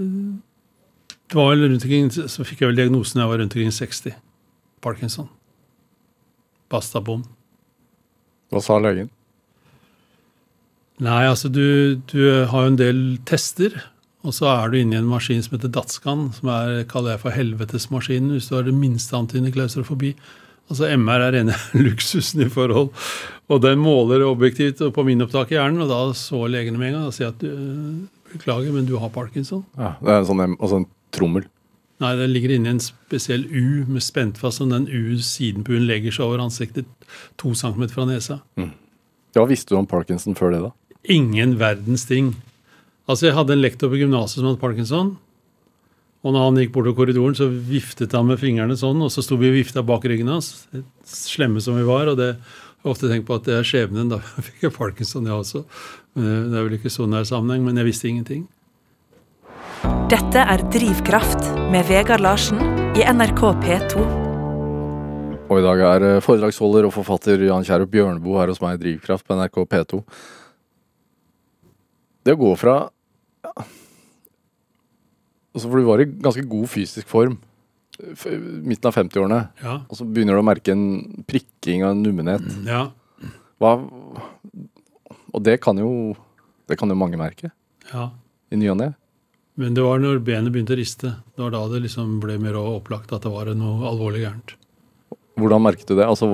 det 0.00 1.36
var 1.36 1.52
vel 1.52 1.66
rundt 1.66 1.84
omkring, 1.84 2.08
så 2.10 2.46
fikk 2.46 2.62
jeg 2.62 2.72
vel 2.72 2.80
diagnosen 2.80 3.20
da 3.20 3.26
jeg 3.26 3.32
var 3.34 3.42
rundt 3.42 3.56
omkring 3.56 3.74
60. 3.76 4.16
Parkinson. 4.80 5.28
Basta 6.72 7.02
bom. 7.04 7.26
Hva 8.50 8.62
sa 8.64 8.78
legen? 8.82 9.10
Nei, 11.00 11.22
altså 11.28 11.48
du, 11.52 12.00
du 12.10 12.20
har 12.50 12.66
jo 12.66 12.72
en 12.72 12.80
del 12.80 13.00
tester, 13.28 13.76
og 14.20 14.36
så 14.36 14.50
er 14.52 14.68
du 14.68 14.76
inne 14.80 14.98
i 14.98 15.00
en 15.00 15.08
maskin 15.08 15.40
som 15.44 15.56
heter 15.56 15.72
Datscan, 15.72 16.28
som 16.36 16.50
er, 16.52 16.82
kaller 16.90 17.14
jeg 17.14 17.22
for 17.22 17.36
helvetesmaskinen, 17.36 18.34
hvis 18.34 18.50
du 18.50 18.56
har 18.58 18.66
det 18.66 18.76
minste 18.76 19.16
antydning 19.16 19.54
klaustrofobi. 19.54 20.12
Altså 20.70 20.90
MR 20.94 21.24
er 21.24 21.34
rene 21.38 21.56
luksusen 21.86 22.44
i 22.44 22.50
forhold. 22.52 22.92
Og 23.50 23.62
den 23.64 23.80
måler 23.82 24.26
objektivt 24.28 24.82
på 24.94 25.06
min 25.06 25.24
opptak 25.24 25.54
i 25.54 25.56
hjernen, 25.56 25.82
og 25.86 25.90
da 25.90 26.02
så 26.18 26.44
legene 26.52 26.78
med 26.78 26.92
en 26.92 26.98
gang 26.98 27.08
og 27.08 27.16
sier 27.16 27.32
at 27.32 27.40
du, 27.40 27.48
beklager, 28.30 28.70
men 28.74 28.86
du 28.86 28.98
har 29.02 29.10
parkinson. 29.14 29.64
Ja, 29.78 29.96
det 30.02 30.12
er 30.12 30.20
en 30.20 30.28
sånn, 30.28 30.44
altså 30.52 30.82
en 30.82 30.86
trommel. 31.16 31.48
Nei, 32.00 32.12
den 32.16 32.30
ligger 32.32 32.54
inni 32.54 32.70
en 32.70 32.80
spesiell 32.80 33.42
U 33.44 33.88
med 33.90 34.04
spent 34.04 34.38
fast, 34.40 34.62
og 34.62 34.70
den 34.72 34.86
U 34.88 35.18
siden 35.24 35.66
på 35.66 35.74
U-en 35.74 35.88
legger 35.88 36.14
seg 36.14 36.28
over 36.28 36.44
ansiktet 36.44 36.88
to 37.40 37.52
centimeter 37.52 37.96
fra 37.96 38.06
nesa. 38.08 38.38
Hva 39.36 39.48
visste 39.50 39.74
du 39.74 39.80
om 39.80 39.88
parkinson 39.90 40.38
før 40.38 40.54
det, 40.54 40.62
da? 40.68 40.70
Ingen 41.12 41.58
verdens 41.60 42.06
ting. 42.08 42.32
Altså, 43.10 43.26
Jeg 43.26 43.34
hadde 43.34 43.56
en 43.56 43.64
lektor 43.64 43.90
på 43.90 43.98
gymnaset 43.98 44.38
som 44.38 44.46
hadde 44.52 44.62
parkinson. 44.62 45.16
Og 46.20 46.34
når 46.36 46.42
han 46.46 46.58
gikk 46.60 46.74
bortover 46.74 46.98
korridoren, 46.98 47.34
så 47.34 47.48
viftet 47.48 48.12
han 48.12 48.28
med 48.28 48.38
fingrene 48.38 48.76
sånn, 48.76 49.00
og 49.00 49.08
så 49.10 49.24
sto 49.24 49.38
vi 49.40 49.48
og 49.48 49.56
vifta 49.56 49.82
bak 49.82 50.04
ryggen 50.04 50.28
hans, 50.28 50.68
slemme 51.08 51.62
som 51.64 51.78
vi 51.80 51.86
var. 51.88 52.12
og 52.12 52.18
det 52.20 52.34
jeg 52.80 52.88
har 52.88 52.94
ofte 52.94 53.08
tenkt 53.10 53.26
på 53.28 53.36
at 53.36 53.44
det 53.44 53.56
er 53.58 53.66
skjebnen. 53.68 54.08
Da 54.08 54.16
fikk 54.46 54.62
jeg 54.64 54.72
parkinson, 54.72 55.26
jeg 55.28 55.36
også. 55.36 55.66
Men 56.16 56.48
Det 56.48 56.56
er 56.56 56.64
vel 56.64 56.76
ikke 56.78 56.92
så 56.92 57.04
nær 57.04 57.26
sammenheng, 57.28 57.66
men 57.66 57.76
jeg 57.76 57.88
visste 57.90 58.08
ingenting. 58.08 58.46
Dette 60.08 60.40
er 60.40 60.64
Drivkraft 60.72 61.44
med 61.72 61.84
Vegard 61.90 62.24
Larsen 62.24 62.60
i 62.96 63.04
NRK 63.04 63.42
P2. 63.64 64.06
Og 65.50 65.58
i 65.58 65.64
dag 65.66 65.82
er 65.90 66.06
eh, 66.06 66.22
foredragsholder 66.24 66.88
og 66.88 66.94
forfatter 66.94 67.44
Jan 67.48 67.66
Kjærup 67.66 67.92
Bjørneboe 67.92 68.40
her 68.40 68.52
hos 68.52 68.62
meg 68.64 68.78
i 68.78 68.82
Drivkraft 68.84 69.28
på 69.28 69.36
NRK 69.36 69.60
P2. 69.74 70.00
Det 72.24 72.36
å 72.36 72.40
gå 72.40 72.54
fra 72.60 72.78
altså 75.54 75.66
For 75.68 75.80
du 75.80 75.86
var 75.88 76.02
i 76.02 76.08
ganske 76.10 76.44
god 76.48 76.68
fysisk 76.72 77.08
form 77.10 77.38
midten 78.64 78.88
av 78.88 78.94
50-årene, 78.96 79.38
Ja. 79.60 79.74
og 79.84 79.92
så 79.98 80.06
begynner 80.08 80.32
du 80.32 80.40
å 80.40 80.46
merke 80.46 80.72
en 80.72 81.22
prikking 81.28 81.82
og 81.84 81.90
en 81.92 82.02
nummenhet. 82.02 82.46
ja. 82.66 82.86
Hva 83.60 83.74
Og 85.34 85.42
det 85.44 85.60
kan 85.60 85.76
jo 85.76 86.16
Det 86.66 86.78
kan 86.78 86.88
jo 86.88 86.94
mange 86.94 87.18
merke 87.18 87.50
ja. 87.92 88.10
i 88.50 88.56
ny 88.56 88.68
og 88.70 88.76
ne. 88.78 88.94
Men 89.58 89.74
det 89.74 89.82
var 89.82 89.98
når 89.98 90.20
benet 90.24 90.52
begynte 90.54 90.72
å 90.72 90.78
riste. 90.78 91.10
Det 91.36 91.42
var 91.42 91.50
da 91.50 91.68
det 91.68 91.82
liksom 91.82 92.20
ble 92.22 92.38
mer 92.38 92.54
opplagt 92.54 93.12
at 93.12 93.22
det 93.22 93.30
var 93.32 93.44
noe 93.52 93.84
alvorlig 93.90 94.22
gærent. 94.22 94.54
Hvordan 95.36 95.60
merket 95.62 95.86
du 95.88 95.96
det? 95.96 96.06
Altså, 96.06 96.30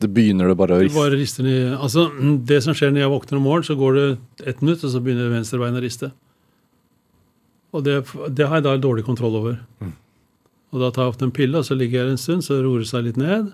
det 0.00 0.08
begynner 0.14 0.48
det 0.48 0.56
bare 0.56 0.76
å 0.76 0.78
Det 0.78 0.86
riste? 0.86 0.96
bare 0.96 1.18
rister 1.18 1.76
altså, 1.76 2.06
det 2.46 2.62
som 2.62 2.72
skjer 2.72 2.92
når 2.94 3.00
jeg 3.02 3.10
våkner 3.10 3.36
om 3.36 3.42
morgenen, 3.42 3.64
så 3.66 3.76
går 3.76 3.94
det 3.98 4.18
ett 4.46 4.62
minutt, 4.62 4.84
og 4.84 4.90
så 4.94 5.02
begynner 5.02 5.28
venstrebeinet 5.34 5.80
å 5.80 5.84
riste. 5.84 6.12
Og 7.74 7.82
det, 7.86 7.98
det 8.30 8.46
har 8.46 8.60
jeg 8.60 8.66
da 8.68 8.76
dårlig 8.78 9.04
kontroll 9.06 9.36
over. 9.40 9.58
Og 10.74 10.82
da 10.82 10.90
tar 10.94 11.06
jeg 11.06 11.14
ofte 11.14 11.26
en 11.28 11.34
pille, 11.34 11.58
og 11.58 11.66
så 11.66 11.76
ligger 11.78 12.00
jeg 12.00 12.14
en 12.14 12.20
stund, 12.20 12.44
så 12.46 12.60
roer 12.62 12.82
det 12.82 12.90
seg 12.90 13.06
litt 13.06 13.18
ned. 13.20 13.52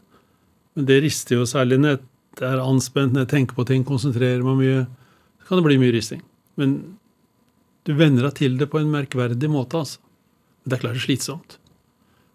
Men 0.77 0.87
det 0.89 1.01
rister 1.05 1.39
jo 1.39 1.49
særlig 1.49 1.81
når 1.81 1.97
jeg 1.97 2.47
er 2.47 2.63
anspent, 2.63 3.13
når 3.13 3.25
jeg 3.25 3.33
tenker 3.35 3.57
på 3.59 3.67
ting, 3.69 3.85
konsentrerer 3.85 4.45
meg 4.47 4.61
mye. 4.61 4.83
Så 5.41 5.49
kan 5.49 5.61
det 5.61 5.67
bli 5.67 5.81
mye 5.83 5.95
risting. 5.97 6.23
Men 6.61 6.77
du 7.89 7.95
venner 7.97 8.29
deg 8.29 8.37
til 8.39 8.59
det 8.61 8.69
på 8.73 8.81
en 8.81 8.93
merkverdig 8.93 9.51
måte, 9.53 9.81
altså. 9.81 10.01
Men 10.61 10.73
det 10.73 10.77
er 10.77 10.83
klart 10.85 10.97
det 10.97 11.03
er 11.03 11.07
slitsomt. 11.09 11.57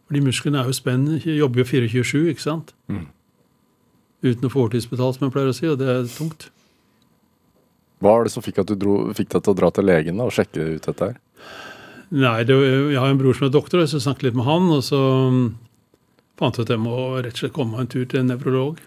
Fordi 0.09 0.21
musklene 0.25 0.61
er 0.61 0.69
jo 0.69 0.77
spennende, 0.77 1.21
jobber 1.37 1.61
jo 1.63 1.69
24-7, 1.69 2.25
ikke 2.33 2.45
sant? 2.45 2.73
Uten 4.25 4.47
å 4.47 4.51
få 4.53 4.65
overtidsbetalt, 4.65 5.17
som 5.17 5.27
jeg 5.27 5.33
pleier 5.33 5.53
å 5.53 5.55
si, 5.57 5.69
og 5.69 5.79
det 5.81 5.89
er 5.89 6.09
tungt. 6.09 6.49
Hva 8.01 8.17
var 8.17 8.25
det 8.27 8.33
som 8.33 8.43
fikk 8.45 8.59
deg 8.61 8.81
til 8.81 9.53
å 9.53 9.57
dra 9.57 9.69
til 9.73 9.87
legen 9.87 10.17
da, 10.19 10.27
og 10.27 10.33
sjekke 10.35 10.65
ut 10.75 10.89
dette 10.89 11.09
her? 11.09 11.21
Nei, 12.13 12.43
det, 12.45 12.55
jeg 12.93 12.99
har 13.01 13.09
en 13.09 13.19
bror 13.19 13.37
som 13.37 13.47
er 13.47 13.53
doktor, 13.53 13.81
og 13.81 13.89
så 13.89 14.01
snakket 14.03 14.27
litt 14.27 14.37
med 14.37 14.45
han, 14.45 14.67
og 14.75 14.83
så 14.85 14.99
mm, 15.33 15.45
fant 16.37 16.57
jeg 16.57 16.65
ut 16.65 16.69
at 16.69 16.75
jeg 16.75 16.83
må 16.83 16.97
rett 17.17 17.33
og 17.33 17.41
slett 17.41 17.55
komme 17.55 17.73
meg 17.73 17.85
en 17.85 17.93
tur 17.95 18.05
til 18.05 18.21
en 18.21 18.29
nevrolog. 18.33 18.81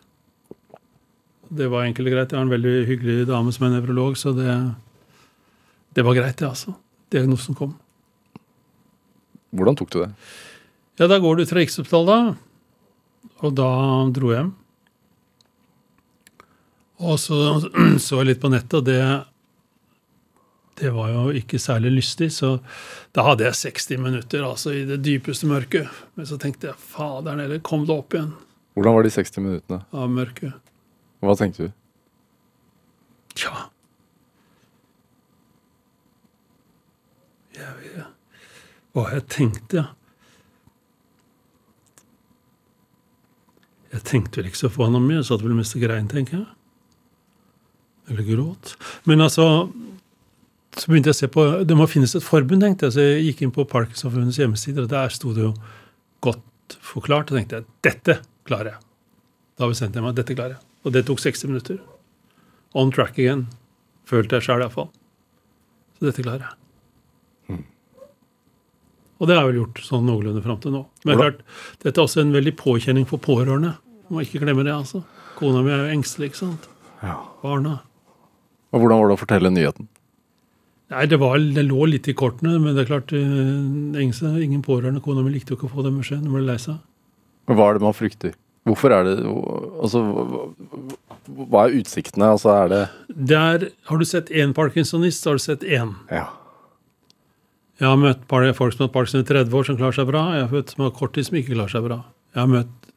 Det 1.48 1.66
var 1.72 1.86
enkelt 1.88 2.10
og 2.10 2.14
greit. 2.14 2.32
Jeg 2.32 2.38
har 2.38 2.46
en 2.46 2.52
veldig 2.52 2.74
hyggelig 2.90 3.26
dame 3.30 3.54
som 3.56 3.66
er 3.66 3.74
nevrolog, 3.74 4.18
så 4.20 4.34
det, 4.36 4.54
det 5.96 6.04
var 6.06 6.18
greit, 6.18 6.38
det, 6.38 6.50
altså. 6.50 6.76
Diagnosen 7.10 7.56
kom. 7.58 7.72
Hvordan 9.56 9.78
tok 9.80 9.90
du 9.94 10.02
det? 10.02 10.10
Ja, 11.00 11.08
da 11.08 11.18
går 11.22 11.38
du 11.38 11.46
til 11.46 11.62
Rikshospitalet, 11.62 12.08
da. 12.10 13.30
Og 13.42 13.54
da 13.56 13.70
dro 14.14 14.32
jeg 14.32 14.42
hjem. 14.42 14.54
Og 17.08 17.18
så 17.22 17.38
så 18.04 18.20
jeg 18.20 18.32
litt 18.32 18.42
på 18.42 18.52
nettet, 18.52 18.80
og 18.80 18.86
det 18.86 19.00
det 20.78 20.90
var 20.94 21.08
jo 21.10 21.24
ikke 21.34 21.58
særlig 21.58 21.90
lystig, 21.96 22.28
så 22.34 22.58
da 23.16 23.24
hadde 23.26 23.44
jeg 23.48 23.58
60 23.58 23.98
minutter 24.04 24.44
altså 24.46 24.72
i 24.76 24.84
det 24.86 25.00
dypeste 25.04 25.48
mørket. 25.50 25.88
Men 26.14 26.28
så 26.28 26.38
tenkte 26.40 26.68
jeg 26.70 26.78
faderen 26.78 27.42
heller, 27.42 27.58
kom 27.66 27.86
deg 27.88 27.96
opp 27.98 28.14
igjen 28.14 28.30
Hvordan 28.78 28.94
var 28.94 29.02
de 29.02 29.10
60 29.10 29.42
minuttene? 29.42 29.80
av 29.92 30.10
mørket. 30.14 30.54
Hva 31.24 31.34
tenkte 31.40 31.66
du? 31.66 31.72
Tja 33.38 33.66
jeg 37.58 37.74
vet, 37.80 38.04
Hva 38.94 39.06
jeg 39.16 39.24
tenkte, 39.34 39.80
ja. 39.82 39.86
Jeg 43.88 44.04
tenkte 44.06 44.38
vel 44.40 44.50
ikke 44.50 44.60
så 44.60 44.68
forbanna 44.70 45.00
mye. 45.02 45.16
Jeg 45.22 45.26
satt 45.30 45.42
vel 45.42 45.56
mest 45.56 45.74
og 45.74 45.82
grein, 45.82 46.08
tenker 46.12 46.42
jeg. 46.42 46.48
Eller 48.12 48.26
gråt. 48.28 48.74
Men 49.08 49.24
altså 49.24 49.46
Så 50.78 50.86
begynte 50.90 51.10
jeg 51.10 51.16
å 51.16 51.18
se 51.18 51.28
på 51.34 51.44
Det 51.66 51.76
må 51.76 51.86
finnes 51.90 52.14
et 52.14 52.22
forbund, 52.24 52.62
tenkte 52.62 52.86
jeg. 52.86 52.94
Så 52.94 53.04
jeg 53.04 53.24
gikk 53.28 53.42
inn 53.46 53.54
på 53.54 53.64
Parkinsonforbundets 53.68 54.38
hjemmesider, 54.38 54.84
og 54.86 54.92
der 54.92 55.08
sto 55.14 55.32
det 55.34 55.42
jo 55.48 55.52
godt 56.24 56.76
forklart. 56.84 57.32
Og 57.32 57.38
tenkte 57.40 57.60
jeg 57.60 57.66
dette 57.82 58.18
klarer 58.48 58.74
jeg. 58.76 58.84
Da 59.58 59.66
bestemte 59.70 59.98
jeg 59.98 60.06
meg 60.06 60.14
dette 60.18 60.36
klarer 60.38 60.56
jeg. 60.56 60.62
Og 60.86 60.94
det 60.94 61.02
tok 61.08 61.18
60 61.24 61.50
minutter. 61.50 61.80
On 62.78 62.92
track 62.94 63.18
again. 63.18 63.48
Følte 64.08 64.38
jeg 64.38 64.46
sjøl 64.46 64.62
iallfall. 64.62 64.88
Så 65.98 66.06
dette 66.06 66.22
klarer 66.22 66.46
jeg. 66.46 66.54
Og 69.18 69.26
det 69.26 69.34
har 69.34 69.42
jeg 69.42 69.50
vel 69.50 69.60
gjort 69.64 69.80
sånn 69.82 70.04
noenlunde 70.06 70.44
fram 70.44 70.60
til 70.62 70.70
nå. 70.70 70.84
Men 71.02 71.16
Hvordan- 71.16 71.32
klart, 71.34 71.40
dette 71.82 71.98
er 71.98 72.04
også 72.04 72.20
en 72.20 72.30
veldig 72.32 72.54
påkjenning 72.56 73.04
for 73.04 73.18
pårørende. 73.18 73.74
Må 74.10 74.22
ikke 74.22 74.38
glemme 74.38 74.62
det, 74.62 74.70
altså. 74.72 75.02
Kona 75.34 75.62
mi 75.62 75.70
er 75.74 75.88
jo 75.88 75.96
engstelig, 75.98 76.30
ikke 76.30 76.36
sant. 76.38 76.68
Ja. 77.02 77.16
Barna. 77.42 77.80
Og 78.72 78.80
hvordan 78.80 79.00
var 79.00 79.08
det 79.08 79.16
å 79.18 79.26
fortelle 79.26 79.50
nyheten? 79.50 79.88
Nei, 80.88 81.04
det, 81.04 81.18
var, 81.20 81.36
det 81.38 81.64
lå 81.66 81.84
litt 81.90 82.08
i 82.08 82.14
kortene, 82.16 82.54
men 82.62 82.72
det 82.76 82.86
er 82.86 82.88
klart 82.88 83.12
Engse, 83.12 84.30
ingen 84.40 84.62
pårørende. 84.64 85.02
Kona 85.04 85.20
mi 85.24 85.34
likte 85.34 85.52
jo 85.52 85.58
ikke 85.58 85.68
å 85.68 85.74
få 85.74 85.84
den 85.84 85.98
beskjeden. 86.00 86.28
Hun 86.30 86.38
ble 86.38 86.46
lei 86.48 86.56
seg. 86.62 86.78
Hva 87.48 87.66
er 87.68 87.76
det 87.78 87.84
man 87.84 87.96
frykter? 87.96 88.32
Hvorfor 88.68 88.92
er 88.92 89.04
det 89.06 89.14
Altså, 89.24 90.00
hva- 91.28 91.62
er 91.66 91.76
utsiktene? 91.78 92.30
Altså, 92.34 92.50
er 92.52 92.68
det 92.72 92.82
Der 93.28 93.70
har 93.88 93.98
du 93.98 94.04
sett 94.04 94.28
én 94.28 94.52
parkinsonist, 94.56 95.22
så 95.22 95.30
har 95.30 95.36
du 95.36 95.44
sett 95.44 95.60
én. 95.60 95.94
Ja. 96.10 96.26
Jeg 97.78 97.88
har 97.88 97.96
møtt 97.96 98.24
folk 98.56 98.72
som 98.74 98.86
har 98.88 98.92
parkinson 98.92 99.20
i 99.20 99.24
30 99.28 99.52
år, 99.54 99.64
som 99.64 99.76
klarer 99.76 99.94
seg 99.94 100.06
bra. 100.08 100.22
Jeg 100.34 100.48
har 100.48 100.56
møtt 100.56 100.70
som 100.74 100.84
har 100.84 100.90
kort 100.90 101.12
tid, 101.14 101.26
som 101.26 101.36
ikke 101.36 101.54
klarer 101.54 101.70
seg 101.70 101.84
bra. 101.84 102.04
Jeg 102.34 102.40
har 102.40 102.48
møtt 102.48 102.88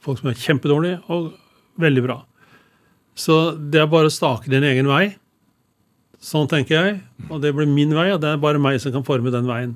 folk 0.00 0.18
som 0.18 0.30
er 0.30 0.34
kjempedårlige, 0.34 1.02
og 1.10 1.32
Veldig 1.76 2.02
bra. 2.06 2.14
Så 3.14 3.34
det 3.70 3.82
er 3.82 3.86
bare 3.86 4.08
å 4.08 4.12
stake 4.12 4.48
din 4.48 4.64
egen 4.64 4.86
vei. 4.88 5.16
Sånn 6.22 6.48
tenker 6.50 6.76
jeg. 6.76 6.94
Og 7.28 7.42
det 7.42 7.52
blir 7.56 7.68
min 7.70 7.92
vei, 7.96 8.08
og 8.14 8.22
det 8.22 8.32
er 8.32 8.40
bare 8.42 8.60
meg 8.62 8.78
som 8.82 8.94
kan 8.94 9.04
forme 9.06 9.32
den 9.34 9.48
veien. 9.48 9.74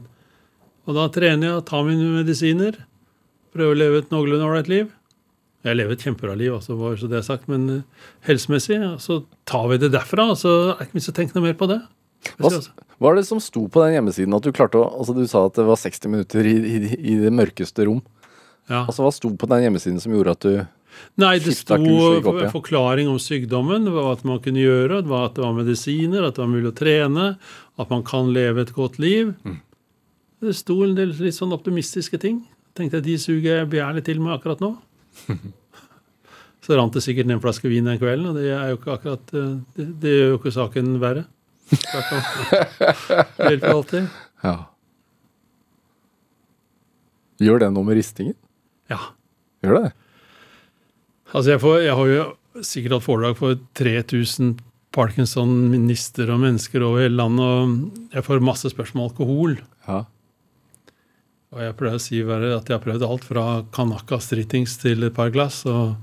Og 0.88 0.96
da 0.96 1.06
trener 1.12 1.46
jeg, 1.52 1.66
tar 1.68 1.84
mine 1.86 2.08
medisiner, 2.16 2.78
prøver 3.54 3.76
å 3.76 3.78
leve 3.78 4.00
et 4.02 4.10
noenlunde 4.14 4.48
ålreit 4.48 4.70
liv. 4.72 4.90
Jeg 5.66 5.76
lever 5.76 5.92
et 5.92 6.04
kjempebra 6.06 6.34
liv, 6.40 6.54
altså, 6.56 6.74
bare 6.80 6.96
så 6.96 7.08
det 7.10 7.18
er 7.18 7.26
sagt, 7.26 7.48
men 7.52 7.66
eh, 7.68 8.06
helsemessig. 8.24 8.78
Så 9.04 9.20
tar 9.48 9.66
vi 9.68 9.76
det 9.82 9.90
derfra, 9.92 10.30
så 10.38 10.54
er 10.72 10.78
det 10.78 10.88
ikke 10.88 10.96
vits 10.96 11.10
å 11.12 11.16
tenke 11.18 11.36
noe 11.36 11.50
mer 11.50 11.58
på 11.60 11.68
det. 11.68 11.82
Hva, 12.40 12.52
hva 13.00 13.10
er 13.12 13.20
det 13.20 13.26
som 13.28 13.40
sto 13.40 13.66
på 13.72 13.82
den 13.84 13.98
hjemmesiden? 13.98 14.34
At 14.36 14.44
Du 14.44 14.52
klarte 14.56 14.80
å, 14.80 14.88
altså 15.00 15.14
du 15.16 15.22
sa 15.28 15.44
at 15.48 15.56
det 15.60 15.66
var 15.68 15.78
60 15.80 16.12
minutter 16.12 16.48
i, 16.48 16.56
i, 16.56 16.80
i 17.12 17.18
det 17.20 17.32
mørkeste 17.32 17.86
rom. 17.88 18.00
Ja. 18.70 18.86
Altså 18.86 19.04
Hva 19.04 19.12
sto 19.12 19.32
på 19.36 19.48
den 19.50 19.66
hjemmesiden 19.66 20.00
som 20.00 20.14
gjorde 20.16 20.36
at 20.36 20.46
du 20.46 20.52
Nei, 21.20 21.34
det 21.42 21.54
sto 21.58 21.76
opp 21.76 22.28
ja. 22.40 22.50
forklaring 22.52 23.10
om 23.10 23.18
sykdommen, 23.20 23.88
hva 23.92 24.14
man 24.28 24.40
kunne 24.44 24.62
gjøre, 24.62 25.02
det 25.04 25.16
at 25.16 25.36
det 25.36 25.44
var 25.44 25.56
medisiner, 25.56 26.24
at 26.26 26.36
det 26.36 26.44
var 26.44 26.52
mulig 26.52 26.70
å 26.70 26.76
trene, 26.76 27.26
at 27.80 27.92
man 27.92 28.04
kan 28.06 28.32
leve 28.34 28.64
et 28.64 28.72
godt 28.76 29.00
liv. 29.02 29.34
Mm. 29.44 29.58
Det 30.40 30.56
sto 30.56 30.78
en 30.86 30.96
del 30.96 31.12
litt 31.18 31.36
sånn 31.36 31.52
optimistiske 31.52 32.20
ting. 32.20 32.40
Tenkte 32.76 33.00
jeg, 33.00 33.06
de 33.08 33.16
suger 33.20 33.60
jeg 33.60 33.70
begjærlig 33.72 34.04
til 34.06 34.22
med 34.22 34.36
akkurat 34.38 34.62
nå. 34.64 34.74
Så 36.64 36.76
rant 36.76 36.94
det 36.94 37.02
sikkert 37.04 37.28
ned 37.28 37.38
en 37.38 37.42
flaske 37.44 37.68
vin 37.72 37.86
den 37.88 38.00
kvelden, 38.00 38.30
og 38.30 38.36
det 38.38 38.50
er 38.52 38.72
jo 38.72 38.78
ikke 38.78 38.96
akkurat 38.98 39.32
eh, 39.36 39.54
Det, 39.76 39.86
det 40.02 40.12
gjør 40.12 40.28
jo 40.28 40.40
ikke 40.40 40.52
saken 40.56 40.90
verre. 41.02 41.24
Det 41.70 43.46
hjelper 43.46 43.72
alltid. 43.72 44.10
Ja. 44.44 44.54
Gjør 47.40 47.62
det 47.62 47.70
noe 47.72 47.86
med 47.88 47.96
ristingen? 47.96 48.36
Ja. 48.90 49.00
Gjør 49.64 49.78
det? 49.78 49.92
Altså 51.30 51.54
jeg, 51.54 51.62
får, 51.62 51.76
jeg 51.84 51.96
har 51.96 52.10
jo 52.10 52.64
sikkert 52.66 52.96
hatt 52.96 53.06
foredrag 53.06 53.38
for 53.38 53.58
3000 53.78 54.56
Parkinson-minister 54.94 56.30
og 56.34 56.40
mennesker 56.42 56.82
over 56.82 57.04
hele 57.04 57.20
landet, 57.20 57.46
og 57.46 58.14
jeg 58.16 58.26
får 58.26 58.42
masse 58.42 58.72
spørsmål 58.72 59.04
om 59.04 59.10
alkohol. 59.12 59.54
Ja. 59.86 60.00
Og 61.50 61.62
jeg 61.62 61.76
pleier 61.78 61.98
å 61.98 62.02
si 62.02 62.20
at 62.22 62.68
jeg 62.70 62.74
har 62.76 62.82
prøvd 62.82 63.06
alt 63.06 63.26
fra 63.26 63.44
Kanaka 63.74 64.18
Stritings 64.22 64.76
til 64.82 65.06
et 65.06 65.14
par 65.14 65.30
glass. 65.34 65.64
og 65.66 65.96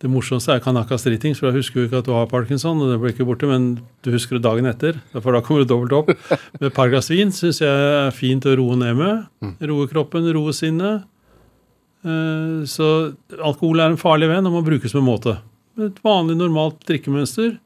Det 0.00 0.08
morsomste 0.12 0.54
er 0.54 0.62
Kanaka 0.64 0.96
Stritings, 1.00 1.40
for 1.40 1.48
da 1.48 1.56
husker 1.56 1.80
du 1.80 1.88
ikke 1.88 2.00
at 2.00 2.08
du 2.08 2.14
har 2.16 2.28
parkinson. 2.28 2.80
og 2.80 2.92
det 2.92 3.00
blir 3.00 3.12
ikke 3.12 3.28
borte, 3.28 3.48
Men 3.48 3.80
du 4.04 4.10
husker 4.12 4.36
det 4.36 4.44
dagen 4.44 4.68
etter, 4.68 5.00
for 5.12 5.32
da 5.32 5.40
kommer 5.40 5.64
du 5.64 5.68
dobbelt 5.72 5.92
opp. 5.92 6.08
Med 6.60 6.70
et 6.70 6.74
par 6.76 6.88
glass 6.88 7.10
vin 7.10 7.32
syns 7.32 7.60
jeg 7.60 7.68
er 7.68 8.12
fint 8.16 8.44
å 8.44 8.56
roe 8.56 8.76
ned 8.76 8.96
med. 8.96 9.26
Roe 9.60 9.88
kroppen, 9.88 10.28
roe 10.32 10.52
sinnet. 10.52 11.04
Eh, 12.06 12.64
Så 12.68 12.88
alkohol 13.38 13.80
er 13.82 13.92
en 13.92 14.00
farlig 14.00 14.28
venn 14.30 14.46
og 14.46 14.54
må 14.58 14.64
brukes 14.66 14.94
med 14.94 15.06
måte. 15.06 15.38
Et 15.78 15.98
vanlig, 16.04 16.36
normalt 16.38 16.80
drikkemønster. 16.88 17.56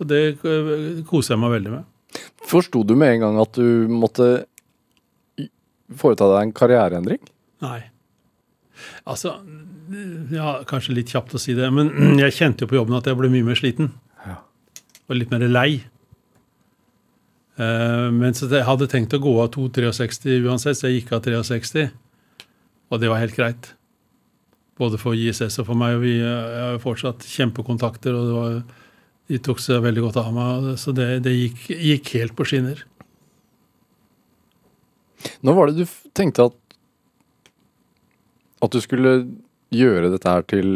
Og 0.00 0.08
det 0.10 0.22
eh, 0.44 1.02
koser 1.08 1.34
jeg 1.34 1.42
meg 1.42 1.54
veldig 1.58 1.74
med. 1.78 1.84
Forsto 2.46 2.82
du 2.86 2.94
med 2.98 3.16
en 3.16 3.24
gang 3.26 3.40
at 3.42 3.58
du 3.58 3.88
måtte 3.90 4.30
foreta 5.96 6.28
deg 6.32 6.46
en 6.46 6.54
karriereendring? 6.56 7.20
Nei. 7.64 7.80
Altså 9.08 9.36
Ja, 10.34 10.58
kanskje 10.68 10.96
litt 10.96 11.12
kjapt 11.14 11.34
å 11.36 11.40
si 11.40 11.54
det, 11.56 11.68
men 11.72 11.92
jeg 12.22 12.34
kjente 12.36 12.64
jo 12.64 12.70
på 12.70 12.78
jobben 12.80 12.96
at 12.98 13.06
jeg 13.08 13.18
ble 13.18 13.30
mye 13.32 13.46
mer 13.46 13.58
sliten. 13.58 13.92
Ja. 14.26 14.40
Og 15.06 15.20
litt 15.20 15.30
mer 15.32 15.44
lei. 15.46 15.70
Eh, 17.56 18.08
mens 18.12 18.42
jeg 18.44 18.66
hadde 18.66 18.88
tenkt 18.92 19.14
å 19.16 19.22
gå 19.22 19.32
av 19.40 19.52
2,63 19.54 20.42
uansett, 20.44 20.76
så 20.76 20.90
jeg 20.90 21.00
gikk 21.00 21.14
av 21.16 21.24
63. 21.46 21.86
Og 22.90 23.02
det 23.02 23.10
var 23.10 23.22
helt 23.22 23.36
greit. 23.36 23.70
Både 24.76 25.00
for 25.00 25.16
ISS 25.16 25.60
og 25.62 25.70
for 25.70 25.78
meg. 25.78 25.96
Og 25.96 26.04
vi 26.04 26.18
eh, 26.20 26.58
har 26.60 26.76
jo 26.76 26.82
fortsatt 26.84 27.24
kjempekontakter, 27.26 28.16
og 28.16 28.34
var, 28.36 28.60
de 29.30 29.40
tok 29.42 29.62
seg 29.62 29.82
veldig 29.84 30.04
godt 30.08 30.20
av 30.22 30.30
meg. 30.36 30.68
Så 30.80 30.94
det, 30.96 31.08
det 31.26 31.34
gikk, 31.34 31.66
gikk 31.72 32.12
helt 32.20 32.36
på 32.38 32.46
skinner. 32.48 32.84
Når 35.42 35.56
var 35.56 35.70
det 35.70 35.82
du 35.82 35.98
tenkte 36.16 36.50
at 36.50 36.62
at 38.64 38.72
du 38.72 38.80
skulle 38.80 39.18
gjøre 39.74 40.10
dette 40.12 40.30
her 40.30 40.44
til 40.48 40.70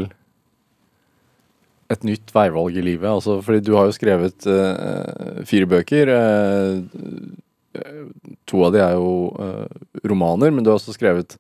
et 1.91 2.05
nytt 2.07 2.33
veivalg 2.35 2.77
i 2.77 2.85
livet? 2.85 3.09
Altså, 3.09 3.41
fordi 3.45 3.63
du 3.67 3.73
har 3.77 3.89
jo 3.89 3.97
skrevet 3.97 4.47
uh, 4.47 5.41
fire 5.49 5.67
bøker. 5.71 6.13
eh, 6.15 6.77
to 8.51 8.65
av 8.67 8.75
de 8.75 8.83
er 8.83 8.95
jo 8.99 9.11
uh, 9.39 9.67
romaner, 10.05 10.51
men 10.53 10.65
du 10.65 10.71
har 10.71 10.79
også 10.79 10.95
skrevet 10.97 11.39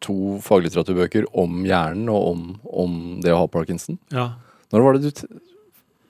to 0.00 0.14
faglitteraturbøker 0.44 1.26
om 1.36 1.60
hjernen 1.68 2.08
og 2.12 2.26
om, 2.32 2.42
om 2.64 2.98
det 3.24 3.32
å 3.34 3.42
ha 3.42 3.48
parkinson. 3.52 3.98
Ja. 4.14 4.30
Når 4.72 4.84
var 4.86 4.96
det 4.98 5.10
du 5.10 5.24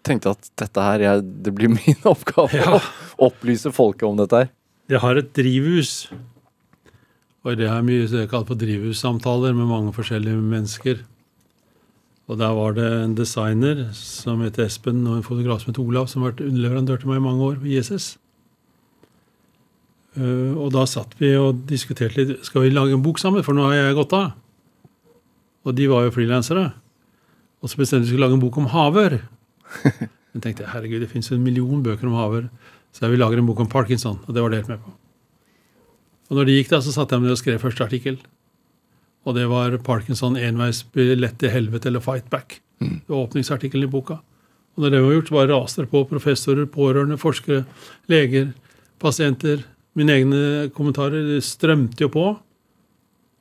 tenkte 0.07 0.33
at 0.37 0.51
dette 0.61 0.85
her, 0.85 1.03
jeg, 1.05 1.25
det 1.45 1.53
blir 1.57 1.73
min 1.79 2.07
oppgave 2.09 2.55
Ja. 2.61 2.79
å 2.79 3.31
opplyse 3.31 3.73
folket 3.75 4.07
om 4.09 4.19
dette 4.21 4.45
her? 4.45 4.53
Jeg 4.91 5.03
har 5.03 5.19
et 5.21 5.33
drivhus. 5.37 6.09
Og 7.47 7.57
det 7.57 7.69
er 7.73 7.83
mye 7.87 8.05
jeg 8.05 8.29
kaller 8.29 8.49
for 8.51 8.59
drivhussamtaler 8.61 9.55
med 9.57 9.69
mange 9.71 9.93
forskjellige 9.97 10.41
mennesker. 10.45 10.99
Og 12.31 12.39
der 12.39 12.53
var 12.55 12.75
det 12.77 12.87
en 13.01 13.15
designer 13.19 13.89
som 13.97 14.43
het 14.45 14.59
Espen, 14.63 15.01
og 15.09 15.17
en 15.19 15.25
fotograf 15.27 15.63
som 15.65 15.73
het 15.73 15.81
Olav, 15.83 16.07
som 16.11 16.23
har 16.23 16.31
vært 16.35 16.45
underleverandør 16.47 17.01
til 17.03 17.11
meg 17.11 17.19
i 17.19 17.25
mange 17.25 17.47
år 17.49 17.57
på 17.63 17.71
ISS. 17.75 18.11
Eh, 20.19 20.53
og 20.59 20.73
da 20.75 20.87
satt 20.91 21.15
vi 21.21 21.33
og 21.39 21.63
diskuterte 21.71 22.19
litt 22.19 22.47
Skal 22.47 22.65
vi 22.65 22.73
lage 22.75 22.97
en 22.97 23.05
bok 23.05 23.21
sammen, 23.23 23.45
for 23.47 23.55
nå 23.55 23.69
har 23.69 23.77
jeg 23.79 23.99
gått 23.99 24.17
av. 24.17 24.33
Og 25.69 25.77
de 25.77 25.87
var 25.91 26.07
jo 26.07 26.15
frilansere. 26.15 26.71
Og 27.61 27.71
så 27.71 27.79
bestemte 27.79 28.09
vi 28.09 28.15
skulle 28.15 28.27
lage 28.27 28.39
en 28.39 28.43
bok 28.43 28.57
om 28.59 28.71
havør. 28.73 29.21
Men 30.33 30.43
tenkte 30.43 30.65
jeg, 30.65 30.73
herregud, 30.73 31.03
det 31.05 31.11
fins 31.13 31.31
en 31.35 31.45
million 31.45 31.83
bøker 31.85 32.09
om 32.09 32.17
havør. 32.17 32.49
Så 32.95 33.05
jeg 33.05 33.15
vil 33.15 33.23
lage 33.23 33.39
en 33.39 33.47
bok 33.47 33.61
om 33.63 33.71
parkinson, 33.71 34.19
og 34.27 34.35
det 34.35 34.43
var 34.43 34.51
de 34.51 34.59
helt 34.59 34.71
med 34.73 34.83
på. 34.83 34.93
Og 36.31 36.39
når 36.39 36.47
det 36.47 36.57
gikk 36.57 36.73
da, 36.73 36.81
så 36.83 36.95
satte 36.95 37.15
jeg 37.15 37.23
meg 37.23 37.31
ned 37.31 37.37
og 37.37 37.41
skrev 37.43 37.63
første 37.63 37.87
artikkel. 37.87 38.19
Og 39.29 39.37
det 39.37 39.47
var 39.51 39.75
Parkinson 39.85 40.39
enveisbillett 40.39 41.37
til 41.43 41.53
helvete 41.53 41.91
eller 41.91 42.03
fight 42.05 42.31
back. 42.33 42.61
Det 42.81 43.11
var 43.11 43.27
åpningsartikkelen 43.27 43.89
i 43.89 43.91
boka. 43.93 44.21
Og 44.77 44.85
når 44.85 44.95
det 44.95 45.01
var 45.05 45.15
gjort, 45.17 45.29
så 45.29 45.37
bare 45.37 45.51
raste 45.51 45.83
det 45.83 45.91
på 45.91 46.05
professorer, 46.09 46.69
pårørende, 46.71 47.19
forskere, 47.21 47.65
leger, 48.09 48.53
pasienter. 49.03 49.67
Mine 49.99 50.17
egne 50.21 50.43
kommentarer 50.75 51.41
strømte 51.43 52.07
jo 52.07 52.11
på. 52.15 52.27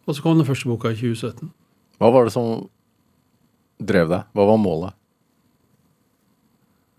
Og 0.10 0.16
så 0.18 0.26
kom 0.26 0.40
den 0.40 0.48
første 0.48 0.70
boka 0.70 0.90
i 0.90 0.98
2017. 0.98 1.52
Hva 2.00 2.10
var 2.16 2.26
det 2.26 2.34
som 2.34 2.70
drev 3.80 4.10
deg? 4.10 4.30
Hva 4.34 4.48
var 4.50 4.62
målet? 4.62 4.96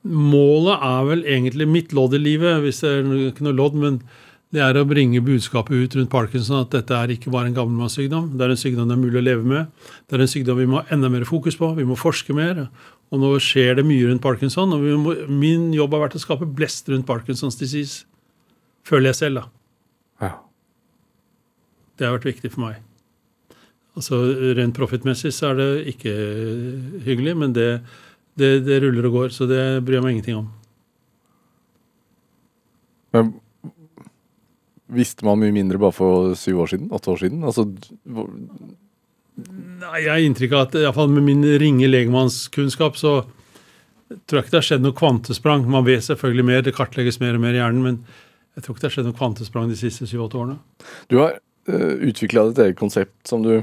Målet 0.07 0.81
er 0.87 1.07
vel 1.09 1.25
egentlig 1.29 1.67
mitt 1.69 1.95
lodd 1.97 2.15
i 2.17 2.21
livet, 2.23 2.63
hvis 2.65 2.81
det 2.85 2.91
er 2.91 3.09
ikke 3.29 3.45
noe 3.45 3.57
lodd, 3.57 3.77
men 3.77 3.99
det 4.51 4.63
er 4.65 4.79
å 4.81 4.87
bringe 4.89 5.21
budskapet 5.23 5.77
ut 5.77 5.95
rundt 5.95 6.11
parkinson 6.11 6.65
at 6.65 6.73
dette 6.75 6.97
er 6.97 7.13
ikke 7.15 7.31
bare 7.31 7.51
en 7.51 7.55
gammelmannssykdom. 7.55 8.33
Det 8.35 8.47
er 8.47 8.55
en 8.55 8.59
sykdom 8.59 8.89
det 8.91 8.97
er 8.97 9.03
mulig 9.03 9.21
å 9.21 9.23
leve 9.23 9.47
med. 9.47 9.69
Det 10.11 10.17
er 10.17 10.25
en 10.25 10.31
sykdom 10.31 10.59
vi 10.59 10.67
må 10.71 10.81
ha 10.81 10.95
enda 10.95 11.11
mer 11.13 11.27
fokus 11.29 11.59
på. 11.59 11.69
Vi 11.77 11.87
må 11.87 11.99
forske 11.99 12.35
mer. 12.35 12.65
Og 13.15 13.23
nå 13.23 13.31
skjer 13.43 13.79
det 13.79 13.85
mye 13.87 14.09
rundt 14.09 14.25
parkinson. 14.25 14.75
Og 14.75 14.83
vi 14.83 14.97
må, 14.99 15.15
min 15.31 15.69
jobb 15.77 15.95
har 15.95 16.09
vært 16.09 16.19
å 16.19 16.23
skape 16.25 16.49
blest 16.51 16.91
rundt 16.91 17.07
Parkinsons 17.07 17.61
disease. 17.61 18.10
Føler 18.91 19.13
jeg 19.13 19.21
selv, 19.21 19.41
da. 19.41 20.27
Ja. 20.27 20.31
Det 21.99 22.09
har 22.09 22.17
vært 22.17 22.31
viktig 22.33 22.51
for 22.55 22.65
meg. 22.67 22.81
Altså 23.99 24.21
Rent 24.57 24.77
profittmessig 24.77 25.33
så 25.35 25.51
er 25.51 25.61
det 25.61 25.69
ikke 25.95 26.15
hyggelig, 27.07 27.37
men 27.39 27.55
det, 27.55 27.69
det, 28.39 28.53
det 28.67 28.81
ruller 28.85 29.09
og 29.11 29.17
går, 29.19 29.35
så 29.35 29.47
det 29.51 29.63
bryr 29.87 29.99
jeg 29.99 30.07
meg 30.07 30.17
ingenting 30.17 30.41
om. 30.41 30.51
Men 33.15 33.33
visste 34.95 35.27
man 35.27 35.41
mye 35.43 35.55
mindre 35.55 35.81
bare 35.83 35.95
for 35.95 36.33
syv 36.39 36.63
år 36.65 36.73
siden? 36.73 36.93
Åtte 36.95 37.11
år 37.13 37.25
siden? 37.25 37.43
Altså, 37.47 37.67
Nei, 39.41 40.01
Jeg 40.05 40.11
har 40.11 40.21
inntrykk 40.21 40.53
av 40.53 40.65
at 40.67 40.75
i 40.77 40.83
hvert 40.85 40.97
fall 40.99 41.13
med 41.15 41.25
min 41.25 41.45
ringe 41.63 41.89
legemannskunnskap 41.89 42.99
så 43.01 43.21
tror 44.27 44.41
jeg 44.41 44.45
ikke 44.45 44.53
det 44.53 44.59
har 44.59 44.67
skjedd 44.67 44.85
noe 44.85 44.97
kvantesprang. 44.99 45.63
Man 45.71 45.87
vet 45.87 46.05
selvfølgelig 46.05 46.47
mer, 46.49 46.65
det 46.67 46.75
kartlegges 46.77 47.21
mer 47.23 47.39
og 47.39 47.45
mer 47.45 47.55
i 47.55 47.61
hjernen, 47.63 47.85
men 47.87 48.01
jeg 48.57 48.65
tror 48.65 48.75
ikke 48.75 48.83
det 48.83 48.89
har 48.89 48.95
skjedd 48.97 49.09
noe 49.11 49.19
kvantesprang 49.19 49.71
de 49.71 49.79
siste 49.79 50.09
syv-åtte 50.11 50.39
årene. 50.41 50.59
du 51.09 51.21
har 51.23 51.39
uh, 51.39 51.95
utvikla 52.11 52.49
ditt 52.51 52.63
eget 52.65 52.79
konsept 52.81 53.29
som 53.29 53.45
du 53.45 53.61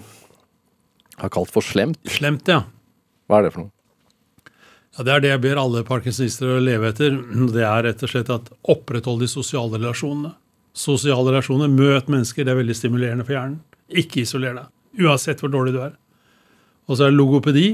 har 1.18 1.34
kalt 1.34 1.52
for 1.52 1.66
slemt. 1.66 2.00
Slemt, 2.10 2.48
ja. 2.48 2.64
Hva 3.28 3.42
er 3.42 3.48
det 3.48 3.56
for 3.56 3.66
noe? 3.66 3.74
ja. 4.98 5.04
Det 5.06 5.14
er 5.14 5.22
det 5.22 5.32
jeg 5.34 5.44
ber 5.44 5.62
alle 5.62 5.86
parkinsonister 5.86 6.56
å 6.56 6.64
leve 6.64 6.90
etter. 6.90 7.18
Det 7.54 7.64
er 7.66 7.86
rett 7.86 8.04
og 8.04 8.12
slett 8.12 8.32
at 8.34 8.52
oppretthold 8.66 9.22
de 9.22 9.30
sosiale 9.30 9.78
relasjonene. 9.78 10.34
Sosiale 10.78 11.32
relasjoner, 11.34 11.70
møt 11.74 12.10
mennesker, 12.10 12.46
det 12.46 12.54
er 12.54 12.60
veldig 12.60 12.76
stimulerende 12.78 13.26
for 13.26 13.34
hjernen. 13.34 13.60
Ikke 13.90 14.22
isoler 14.22 14.58
deg, 14.58 14.70
uansett 15.06 15.42
hvor 15.42 15.52
dårlig 15.54 15.74
du 15.74 15.82
er. 15.86 15.96
Og 16.88 16.98
så 16.98 17.08
er 17.08 17.12
det 17.12 17.18
logopedi, 17.18 17.68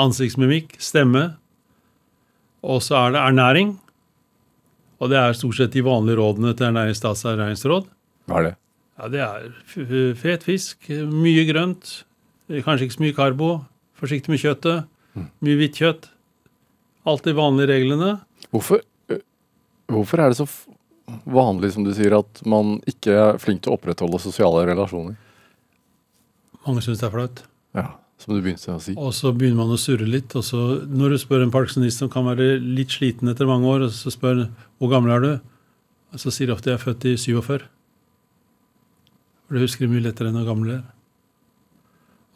ansiktsmimikk, 0.00 0.78
stemme. 0.82 1.26
Og 2.64 2.80
så 2.84 2.96
er 3.00 3.14
det 3.14 3.20
ernæring. 3.20 3.74
Og 5.00 5.08
det 5.12 5.16
er 5.16 5.36
stort 5.36 5.56
sett 5.56 5.72
de 5.72 5.82
vanlige 5.84 6.18
rådene 6.20 6.52
til 6.56 6.68
Ernæringsstats 6.68 7.24
ernæringsråd. 7.30 7.88
Hva 8.28 8.40
er 8.40 8.48
det? 8.50 8.54
Ja, 9.00 9.08
det 9.08 9.20
er 9.24 10.14
fet 10.20 10.44
fisk, 10.44 10.90
mye 11.08 11.46
grønt, 11.48 12.02
Kanskje 12.50 12.88
ikke 12.88 12.96
så 12.96 13.04
mye 13.04 13.14
karbo. 13.14 13.48
Forsiktig 14.00 14.32
med 14.32 14.40
kjøttet. 14.42 14.88
Mye 15.44 15.58
hvitt 15.60 15.78
kjøtt. 15.78 16.08
Alt 17.08 17.26
de 17.28 17.34
vanlige 17.36 17.70
reglene. 17.70 18.16
Hvorfor, 18.50 18.82
hvorfor 19.90 20.22
er 20.22 20.32
det 20.32 20.40
så 20.40 20.48
vanlig, 21.30 21.70
som 21.76 21.86
du 21.86 21.92
sier, 21.94 22.16
at 22.18 22.42
man 22.48 22.78
ikke 22.90 23.14
er 23.14 23.38
flink 23.42 23.62
til 23.62 23.72
å 23.72 23.78
opprettholde 23.78 24.18
sosiale 24.22 24.64
relasjoner? 24.68 25.14
Mange 26.66 26.82
syns 26.84 27.00
det 27.00 27.06
er 27.06 27.14
flaut. 27.14 27.44
Ja, 27.78 27.86
Som 28.20 28.36
du 28.36 28.42
begynte 28.44 28.74
å 28.74 28.80
si. 28.82 28.92
Og 29.00 29.14
så 29.16 29.32
begynner 29.32 29.62
man 29.62 29.72
å 29.72 29.80
surre 29.80 30.04
litt. 30.04 30.34
Og 30.36 30.44
så 30.44 30.60
når 30.84 31.14
du 31.14 31.18
spør 31.22 31.44
en 31.46 31.52
parkinsonist 31.54 32.02
som 32.02 32.10
kan 32.12 32.26
være 32.28 32.58
litt 32.60 32.92
sliten 32.92 33.32
etter 33.32 33.48
mange 33.48 33.68
år, 33.70 33.86
og 33.86 33.94
så 33.96 34.12
spør 34.12 34.44
hvor 34.78 34.92
gammel 34.92 35.14
er 35.14 35.24
du, 35.24 35.30
og 36.10 36.20
så 36.20 36.32
sier 36.34 36.50
de 36.50 36.56
ofte 36.56 36.68
jeg 36.68 36.76
er 36.76 36.82
født 36.82 37.06
i 37.08 37.14
47. 37.16 37.64
For 39.46 39.56
det 39.56 39.64
husker 39.64 39.86
de 39.86 39.94
mye 39.94 40.04
lettere 40.04 40.30
enn 40.30 40.36
hvor 40.40 40.50
gammel 40.50 40.72
de 40.72 40.76
er. 40.80 40.88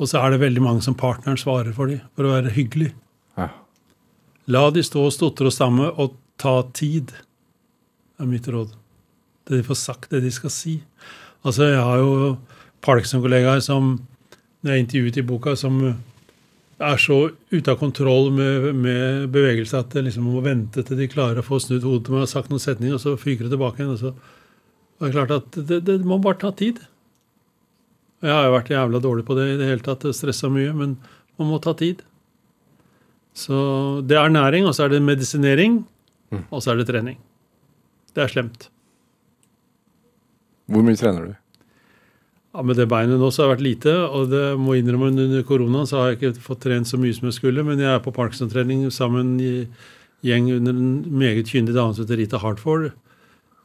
Og 0.01 0.11
så 0.11 0.23
er 0.23 0.33
det 0.35 0.41
veldig 0.43 0.63
mange 0.65 0.83
som 0.83 0.97
partneren 0.99 1.39
svarer 1.39 1.75
for 1.77 1.91
dem, 1.91 2.01
for 2.17 2.27
å 2.27 2.33
være 2.33 2.55
hyggelig. 2.57 2.91
Ja. 3.39 3.51
La 4.51 4.65
de 4.75 4.83
stå 4.85 5.05
og 5.07 5.15
stotre 5.15 5.51
og 5.51 5.55
stamme, 5.55 5.91
og 6.01 6.17
ta 6.41 6.57
tid, 6.75 7.13
er 8.19 8.31
mitt 8.31 8.49
råd. 8.51 8.73
Det 9.45 9.61
de 9.61 9.67
får 9.67 9.79
sagt 9.79 10.11
det 10.15 10.25
de 10.25 10.33
skal 10.35 10.53
si. 10.53 10.79
Altså, 11.45 11.69
jeg 11.69 11.85
har 11.85 12.01
jo 12.01 12.35
Parkinson-kollegaer 12.85 13.63
som 13.65 13.99
når 14.65 14.73
jeg 14.73 14.85
intervjuet 14.85 15.21
i 15.21 15.27
boka, 15.29 15.55
som 15.61 15.81
er 15.85 16.97
så 16.99 17.19
ute 17.53 17.71
av 17.71 17.77
kontroll 17.79 18.33
med, 18.35 18.71
med 18.75 19.29
bevegelse 19.35 19.79
at 19.79 19.95
jeg 19.95 20.09
liksom 20.09 20.27
må 20.27 20.41
vente 20.45 20.83
til 20.83 20.99
de 20.99 21.11
klarer 21.11 21.39
å 21.41 21.47
få 21.47 21.61
snudd 21.63 21.85
hodet 21.87 22.09
til 22.09 22.17
meg 22.17 22.25
og 22.25 22.33
sagt 22.33 22.51
noen 22.51 22.63
setninger, 22.63 22.97
og 22.97 23.03
så 23.03 23.15
fyker 23.21 23.47
det 23.47 23.55
tilbake 23.55 23.83
igjen. 23.83 23.93
og 23.95 24.01
så 24.01 24.15
det 24.99 25.11
er 25.11 25.15
klart 25.15 25.33
at 25.35 25.57
det, 25.69 25.81
det 25.85 25.99
må 26.07 26.21
bare 26.23 26.39
ta 26.41 26.51
tid. 26.55 26.79
Jeg 28.25 28.33
har 28.33 28.47
jo 28.47 28.55
vært 28.55 28.73
jævla 28.73 29.01
dårlig 29.05 29.25
på 29.29 29.37
det 29.37 29.47
i 29.53 29.57
det 29.61 29.69
hele 29.69 29.85
tatt, 29.85 30.07
stressa 30.17 30.49
mye, 30.49 30.73
men 30.73 30.97
man 31.37 31.51
må 31.51 31.59
ta 31.63 31.75
tid. 31.77 32.01
Så 33.37 34.01
det 34.07 34.17
er 34.17 34.33
næring, 34.33 34.69
og 34.69 34.77
så 34.77 34.87
er 34.87 34.95
det 34.95 35.03
medisinering, 35.05 35.83
og 36.49 36.63
så 36.63 36.73
er 36.73 36.81
det 36.81 36.89
trening. 36.89 37.19
Det 38.15 38.23
er 38.25 38.31
slemt. 38.31 38.69
Hvor 40.71 40.87
mye 40.87 40.97
trener 40.97 41.27
du? 41.29 41.44
Ja, 42.55 42.63
Med 42.63 42.79
det 42.79 42.87
beinet 42.87 43.19
nå 43.19 43.33
så 43.35 43.43
har 43.43 43.49
det 43.49 43.57
vært 43.57 43.67
lite, 43.67 43.93
og 44.15 44.29
det 44.31 44.45
må 44.63 44.77
innrømme 44.79 45.11
under 45.11 45.43
koronaen 45.47 45.89
så 45.91 45.99
har 45.99 46.13
jeg 46.13 46.21
ikke 46.21 46.45
fått 46.45 46.63
trent 46.63 46.87
så 46.87 47.01
mye 47.03 47.15
som 47.17 47.27
jeg 47.27 47.35
skulle, 47.41 47.65
men 47.67 47.83
jeg 47.83 47.91
er 47.91 48.03
på 48.05 48.15
Parkinson-trening 48.15 48.85
sammen 48.95 49.35
i 49.43 49.67
gjeng 50.25 50.47
under 50.55 50.77
en 50.79 50.93
meget 51.11 51.51
kyndig 51.51 51.75
dame 51.75 51.97
som 51.97 52.07
heter 52.07 52.23
Rita 52.23 52.39
Hartford 52.39 52.93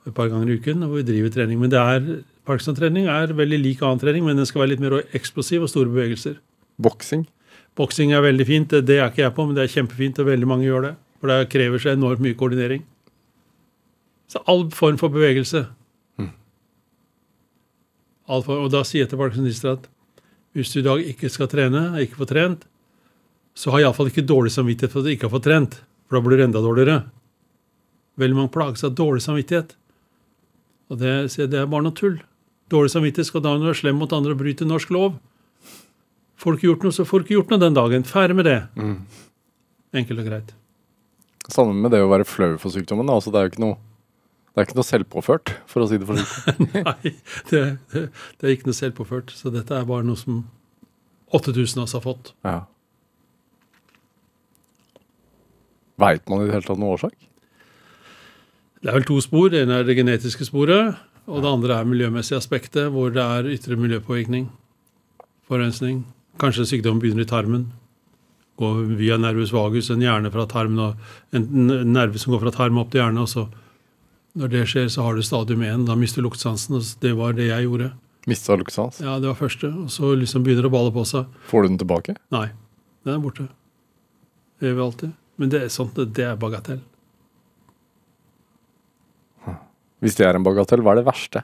et 0.09 0.15
par 0.15 0.31
ganger 0.31 0.49
i 0.49 0.57
uken, 0.57 0.81
hvor 0.87 0.97
vi 0.97 1.05
driver 1.05 1.29
trening. 1.35 1.59
Men 1.61 1.69
det 1.69 1.79
er, 1.79 2.09
Parkinson-trening 2.49 3.05
er 3.13 3.35
veldig 3.37 3.59
lik 3.61 3.83
annen 3.85 4.01
trening, 4.01 4.25
men 4.25 4.41
den 4.41 4.49
skal 4.49 4.63
være 4.63 4.73
litt 4.73 4.81
mer 4.81 4.97
eksplosiv 5.17 5.67
og 5.67 5.69
store 5.69 5.91
bevegelser. 5.93 6.39
Boksing? 6.81 7.27
Boksing 7.77 8.15
er 8.15 8.25
veldig 8.25 8.47
fint, 8.47 8.73
det 8.73 8.97
er 8.97 9.11
ikke 9.11 9.27
jeg 9.27 9.35
på, 9.37 9.45
men 9.45 9.57
det 9.57 9.67
er 9.67 9.75
kjempefint, 9.75 10.17
og 10.17 10.31
veldig 10.31 10.49
mange 10.49 10.65
gjør 10.65 10.87
det. 10.89 10.95
For 11.21 11.29
det 11.29 11.51
krever 11.53 11.83
seg 11.83 11.99
enormt 11.99 12.23
mye 12.25 12.37
koordinering. 12.39 12.87
Så 14.29 14.41
all 14.49 14.65
form 14.73 14.97
for 14.97 15.13
bevegelse. 15.13 15.67
Form, 18.29 18.65
og 18.65 18.69
da 18.73 18.83
sier 18.85 19.03
jeg 19.03 19.11
til 19.11 19.19
parkinsonister 19.21 19.73
at 19.73 19.87
hvis 20.57 20.73
du 20.73 20.79
i 20.81 20.85
dag 20.85 21.01
ikke 21.11 21.29
skal 21.33 21.49
trene, 21.49 21.81
ikke 22.03 22.19
får 22.21 22.29
trent, 22.29 22.65
så 23.57 23.73
har 23.73 23.83
iallfall 23.83 24.09
ikke 24.11 24.25
dårlig 24.25 24.51
samvittighet 24.53 24.93
for 24.93 25.01
at 25.01 25.09
du 25.09 25.13
ikke 25.13 25.27
har 25.27 25.33
fått 25.33 25.47
trent, 25.47 25.79
for 26.07 26.17
da 26.17 26.23
blir 26.25 26.39
du 26.39 26.45
enda 26.45 26.61
dårligere. 26.63 26.99
Veldig 28.21 28.37
mange 28.37 28.53
plages 28.53 28.85
av 28.85 28.93
dårlig 28.97 29.23
samvittighet. 29.25 29.75
Og 30.89 31.01
det, 31.01 31.13
det 31.37 31.57
er 31.59 31.69
bare 31.69 31.85
noe 31.85 31.97
tull. 31.97 32.17
Dårlig 32.69 32.93
samvittighet 32.93 33.29
skal 33.29 33.43
da 33.45 33.55
når 33.55 33.69
du 33.69 33.73
er 33.73 33.81
slem 33.81 33.99
mot 34.01 34.13
andre 34.15 34.33
og 34.35 34.41
bryter 34.41 34.69
norsk 34.69 34.93
lov. 34.93 35.17
Får 36.39 36.53
du 36.55 36.59
ikke 36.59 36.69
gjort 36.69 36.85
noe, 36.87 36.95
så 36.95 37.05
får 37.07 37.19
du 37.19 37.25
ikke 37.27 37.37
gjort 37.39 37.53
noe 37.53 37.61
den 37.65 37.77
dagen. 37.77 38.07
Ferdig 38.07 38.37
med 38.39 38.47
det. 38.47 38.59
Enkelt 39.99 40.23
og 40.23 40.29
greit. 40.29 40.55
Sammen 41.49 41.81
med 41.81 41.93
det 41.93 42.01
å 42.05 42.09
være 42.11 42.27
flau 42.29 42.53
for 42.61 42.73
sykdommen. 42.73 43.09
Altså, 43.09 43.33
det 43.33 43.39
er 43.41 43.47
jo 43.47 43.53
ikke 43.53 43.65
noe 43.65 43.77
det 44.59 44.65
er 44.65 44.67
ikke 44.73 44.75
noe 44.81 44.83
selvpåført, 44.89 45.51
for 45.71 45.79
å 45.79 45.85
si 45.87 45.95
det 45.95 46.07
forsiktig. 46.09 46.81
Nei, 46.83 47.11
det, 47.47 47.59
det, 47.93 48.01
det 48.11 48.43
er 48.43 48.51
ikke 48.51 48.67
noe 48.67 48.75
selvpåført. 48.75 49.29
Så 49.31 49.53
dette 49.53 49.71
er 49.71 49.85
bare 49.87 50.03
noe 50.03 50.19
som 50.19 50.41
8000 51.31 51.79
av 51.79 51.85
oss 51.85 51.93
har 51.95 52.03
fått. 52.03 52.33
Ja. 52.43 52.57
Veit 56.03 56.27
man 56.27 56.43
i 56.43 56.49
det 56.49 56.57
hele 56.57 56.67
tatt 56.67 56.81
noen 56.81 56.91
årsak? 56.97 57.15
Det 58.83 58.91
er 58.91 58.97
vel 58.97 59.07
to 59.07 59.21
spor. 59.23 59.47
Det 59.53 59.61
ene 59.63 59.77
er 59.79 59.87
det 59.87 59.95
genetiske 59.95 60.49
sporet, 60.49 60.99
og 61.23 61.39
det 61.39 61.53
andre 61.53 61.79
er 61.79 61.87
miljømessige 61.87 62.41
aspektet, 62.43 62.91
hvor 62.91 63.15
det 63.15 63.23
er 63.23 63.47
ytre 63.55 63.79
miljøpåvirkning. 63.79 64.49
Forurensning. 65.47 66.03
Kanskje 66.43 66.67
sykdom 66.73 66.99
begynner 66.99 67.23
i 67.23 67.31
tarmen. 67.31 67.69
Går 68.59 68.83
via 68.99 69.15
nervus 69.15 69.55
vagus, 69.55 69.87
en 69.95 70.03
hjerne 70.03 70.35
fra 70.35 70.43
tarmen, 70.51 70.91
og 70.91 71.31
en 71.31 71.91
nerve 71.95 72.19
som 72.19 72.35
går 72.35 72.43
fra 72.43 72.55
tarmen 72.59 72.83
opp 72.83 72.91
til 72.91 73.05
hjernen. 73.05 73.23
og 73.23 73.31
så 73.31 73.47
Når 74.39 74.51
det 74.53 74.61
skjer, 74.71 74.87
så 74.91 75.03
har 75.03 75.17
du 75.17 75.23
stadium 75.25 75.61
1. 75.67 75.85
Da 75.89 75.95
mister 75.99 76.21
du 76.23 76.29
luktsansen. 76.29 76.77
og 76.79 76.83
Det 77.03 77.11
var 77.17 77.33
det 77.35 77.49
jeg 77.49 77.65
gjorde. 77.67 77.89
Mista 78.29 78.55
luktesans? 78.55 78.99
Ja, 79.03 79.17
det 79.19 79.27
var 79.31 79.35
første. 79.39 79.67
Og 79.83 79.89
så 79.91 80.13
liksom 80.15 80.43
begynner 80.45 80.63
det 80.67 80.69
å 80.71 80.75
bale 80.77 80.91
på 80.95 81.03
seg. 81.07 81.25
Får 81.49 81.63
du 81.65 81.67
den 81.73 81.79
tilbake? 81.81 82.15
Nei, 82.31 82.47
den 83.03 83.15
er 83.17 83.23
borte. 83.23 83.47
Det 84.59 84.69
gjør 84.69 84.77
vi 84.79 84.85
alltid. 84.85 85.13
Men 85.39 85.49
det 85.49 85.61
er 85.63 85.67
sånt, 85.73 85.93
det- 85.95 86.13
det 86.13 86.25
er 86.25 86.35
bagatell. 86.39 86.81
Hvis 89.99 90.15
det 90.15 90.25
er 90.27 90.35
en 90.37 90.43
bagatell, 90.43 90.79
hva 90.83 90.93
er 90.93 91.01
det 91.01 91.07
verste? 91.09 91.43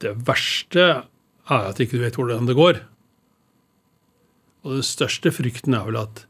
Det 0.00 0.14
verste 0.24 0.84
er 0.86 1.04
at 1.50 1.80
ikke 1.82 1.98
du 1.98 2.04
vet 2.04 2.14
hvordan 2.14 2.46
det 2.46 2.54
går. 2.56 2.80
Og 4.64 4.76
den 4.78 4.82
største 4.86 5.32
frykten 5.34 5.74
er 5.74 5.84
vel 5.88 5.96
at 5.96 6.24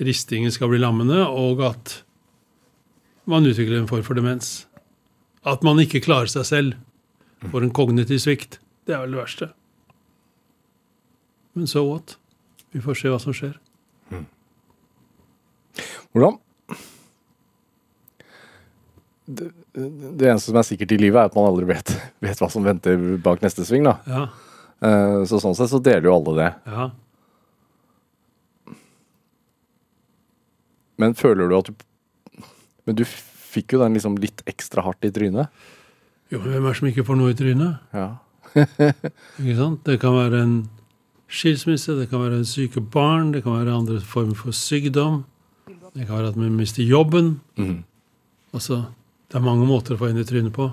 ristingen 0.00 0.50
skal 0.52 0.68
bli 0.68 0.78
lammende, 0.78 1.22
og 1.26 1.60
at 1.64 2.02
man 3.30 3.46
utvikler 3.46 3.78
en 3.80 3.88
form 3.90 4.02
for 4.06 4.18
demens. 4.18 4.66
At 5.46 5.62
man 5.64 5.78
ikke 5.80 6.02
klarer 6.04 6.28
seg 6.30 6.44
selv. 6.48 6.74
Får 7.50 7.64
en 7.64 7.72
kognitiv 7.72 8.18
svikt. 8.20 8.58
Det 8.86 8.94
er 8.96 9.04
vel 9.06 9.14
det 9.16 9.20
verste. 9.22 9.50
Men 11.56 11.66
so 11.70 11.84
what? 11.88 12.16
Vi 12.74 12.82
får 12.84 12.98
se 13.00 13.08
hva 13.10 13.18
som 13.22 13.34
skjer. 13.34 13.56
Hvordan 16.12 16.36
det, 19.30 19.46
det 20.18 20.26
eneste 20.26 20.50
som 20.50 20.58
er 20.58 20.66
sikkert 20.66 20.92
i 20.96 20.98
livet, 20.98 21.20
er 21.22 21.28
at 21.30 21.36
man 21.38 21.46
aldri 21.52 21.68
vet, 21.70 21.92
vet 22.24 22.40
hva 22.42 22.48
som 22.50 22.64
venter 22.66 22.98
bak 23.22 23.42
neste 23.44 23.66
sving. 23.68 23.86
da. 23.88 23.98
Ja, 24.10 24.28
Eh, 24.80 25.24
Så 25.28 25.36
sånn 25.42 25.52
sett 25.54 25.68
så 25.68 25.76
deler 25.84 26.06
jo 26.08 26.14
alle 26.16 26.32
det. 26.38 26.54
ja. 26.66 26.86
Men 30.96 31.12
føler 31.14 31.48
du 31.50 31.56
at 31.58 31.68
du 31.68 31.74
Men 32.90 32.98
du 32.98 33.04
fikk 33.06 33.76
jo 33.76 33.84
den 33.84 33.94
liksom 33.94 34.18
litt 34.18 34.42
ekstra 34.50 34.82
hardt 34.82 35.06
i 35.06 35.12
trynet. 35.14 35.46
Jo, 36.30 36.40
hvem 36.42 36.58
er 36.58 36.68
det 36.72 36.78
som 36.80 36.90
ikke 36.90 37.06
får 37.06 37.18
noe 37.18 37.30
i 37.30 37.38
trynet? 37.38 37.78
Ja. 37.94 38.08
Ikke 39.38 39.56
sant? 39.58 39.84
Det 39.86 40.00
kan 40.02 40.16
være 40.16 40.40
en 40.42 40.54
skilsmisse, 41.30 41.94
det 41.94 42.08
kan 42.10 42.24
være 42.24 42.40
en 42.40 42.48
syke 42.48 42.82
barn, 42.82 43.30
det 43.34 43.44
kan 43.44 43.54
være 43.54 43.76
andre 43.78 44.00
former 44.02 44.34
for 44.38 44.54
sykdom. 44.54 45.22
Det 45.94 46.06
kan 46.06 46.16
være 46.16 46.32
at 46.32 46.38
man 46.38 46.56
mister 46.58 46.82
jobben. 46.82 47.36
Mm. 47.58 47.84
Altså, 48.54 48.82
det 49.30 49.38
er 49.38 49.46
mange 49.46 49.66
måter 49.70 49.94
å 49.94 50.00
få 50.00 50.10
inn 50.10 50.18
i 50.18 50.26
trynet 50.26 50.54
på. 50.54 50.66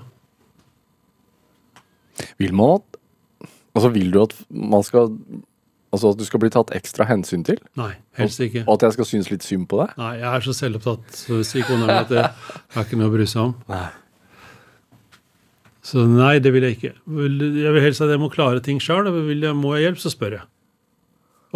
Vil 2.42 2.54
man 2.58 2.80
at 2.80 2.94
Altså 3.78 3.92
vil 3.94 4.08
du 4.10 4.16
at 4.24 4.32
man 4.50 4.82
skal 4.82 5.12
Altså 5.88 6.10
at 6.12 6.18
du 6.20 6.24
skal 6.28 6.42
bli 6.42 6.50
tatt 6.52 6.72
ekstra 6.76 7.06
hensyn 7.08 7.46
til? 7.48 7.56
Nei, 7.80 7.94
helst 8.18 8.42
ikke. 8.44 8.66
Og 8.66 8.74
at 8.76 8.84
jeg 8.88 8.98
skal 8.98 9.08
synes 9.08 9.30
litt 9.32 9.46
synd 9.46 9.64
på 9.70 9.78
deg? 9.80 9.94
Nei, 9.96 10.10
jeg 10.20 10.28
er 10.28 10.44
så 10.44 10.54
selvopptatt, 10.56 11.14
så 11.16 11.38
sier 11.48 11.64
kona 11.64 11.86
mi 11.88 11.96
at 11.96 12.12
det 12.12 12.26
er 12.26 12.82
ikke 12.82 12.98
noe 13.00 13.08
å 13.08 13.14
bry 13.14 13.24
seg 13.28 13.46
om. 13.46 13.54
Nei. 13.72 13.86
Så 15.88 16.04
nei, 16.04 16.34
det 16.44 16.52
vil 16.52 16.66
jeg 16.66 16.76
ikke. 16.76 16.92
Jeg 16.92 17.72
vil 17.72 17.80
helst 17.80 18.04
at 18.04 18.12
jeg 18.12 18.20
må 18.20 18.28
klare 18.32 18.60
ting 18.64 18.82
sjøl. 18.84 19.08
Må 19.56 19.72
jeg 19.78 19.86
hjelp, 19.86 20.02
så 20.02 20.12
spør 20.12 20.36
jeg. 20.36 20.44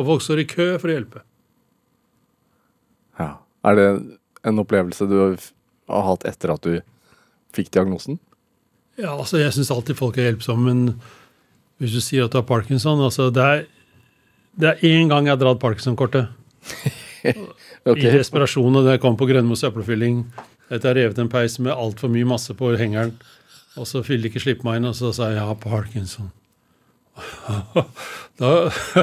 Og 0.01 0.09
folk 0.09 0.25
står 0.25 0.41
i 0.41 0.49
kø 0.49 0.69
for 0.81 0.89
å 0.89 0.95
hjelpe. 0.97 1.25
Ja. 3.21 3.35
Er 3.69 3.77
det 3.77 3.89
en 4.49 4.63
opplevelse 4.63 5.07
du 5.11 5.19
har 5.21 6.07
hatt 6.09 6.25
etter 6.31 6.55
at 6.55 6.65
du 6.65 6.79
fikk 7.53 7.69
diagnosen? 7.77 8.17
Ja, 8.97 9.13
altså, 9.19 9.37
jeg 9.43 9.53
syns 9.53 9.73
alltid 9.73 10.01
folk 10.01 10.17
er 10.17 10.31
hjelpsomme, 10.31 10.73
men 10.73 10.97
hvis 11.83 11.93
du 11.97 12.01
sier 12.01 12.25
at 12.25 12.33
du 12.33 12.39
har 12.39 12.49
parkinson 12.49 13.01
altså, 13.03 13.29
Det 13.35 13.43
er 13.43 13.63
det 14.59 14.69
er 14.73 14.83
én 14.89 15.11
gang 15.11 15.27
jeg 15.27 15.37
har 15.37 15.41
dratt 15.41 15.63
parkinson-kortet. 15.63 16.29
okay. 17.25 18.09
I 18.09 18.17
desperasjon, 18.19 18.81
da 18.83 18.97
jeg 18.97 19.03
kom 19.05 19.17
på 19.17 19.29
Grønmo 19.31 19.57
søppelfylling. 19.59 20.25
Etter 20.73 20.89
å 20.89 20.93
ha 20.93 20.99
revet 20.99 21.21
en 21.21 21.33
peis 21.33 21.59
med 21.61 21.75
altfor 21.75 22.13
mye 22.13 22.29
masse 22.29 22.55
på 22.57 22.75
hengeren. 22.81 23.17
Og 23.81 23.89
så 23.89 24.05
ville 24.05 24.27
de 24.27 24.33
ikke 24.33 24.45
slippe 24.45 24.67
meg 24.69 24.81
inn, 24.81 24.91
og 24.91 24.97
så 24.99 25.13
sa 25.17 25.31
jeg 25.31 25.41
jeg 25.41 25.49
har 25.49 25.61
parkinson. 25.61 26.31
da, 28.41 28.51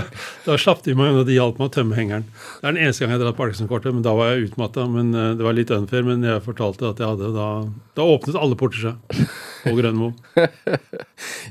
da 0.48 0.56
slapp 0.58 0.82
de 0.86 0.96
meg 0.98 1.12
inn, 1.12 1.20
og 1.22 1.28
de 1.28 1.36
hjalp 1.38 1.60
meg 1.62 1.70
å 1.70 1.74
tømme 1.74 1.98
hengeren. 1.98 2.26
Det 2.60 2.66
er 2.66 2.76
den 2.76 2.82
eneste 2.86 3.04
gang 3.04 3.14
jeg 3.14 3.20
har 3.20 3.26
dratt 3.26 3.40
Parkinson-kortet, 3.42 3.94
men 3.96 4.06
da 4.06 4.14
var 4.18 4.34
jeg 4.34 4.50
utmatta. 4.50 4.86
Men 4.92 5.12
eh, 5.14 5.34
det 5.40 5.46
var 5.46 5.58
litt 5.58 5.74
unfair, 5.74 6.06
men 6.08 6.26
jeg 6.26 6.46
fortalte 6.46 6.90
at 6.94 7.02
jeg 7.02 7.10
hadde 7.10 7.34
da 7.36 7.50
Da 7.98 8.06
åpnet 8.06 8.38
alle 8.40 8.58
porter 8.60 8.86
seg 8.86 9.24
på 9.66 9.76
Grønmo. 9.78 10.14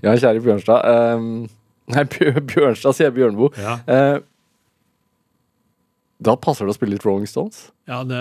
Ja, 0.04 0.14
kjære 0.14 0.42
Bjørnstad. 0.44 0.86
ehm, 0.86 1.30
Nei, 1.94 2.04
Bjørnstad 2.04 2.96
sier 2.98 3.10
Bjørnbo. 3.14 3.50
Ja, 3.58 3.78
Eh, 3.88 4.18
da 6.20 6.34
passer 6.36 6.66
det 6.66 6.72
å 6.74 6.76
spille 6.76 6.96
litt 6.96 7.04
Rolling 7.06 7.28
Stones. 7.30 7.68
ja 7.86 8.00
det, 8.04 8.20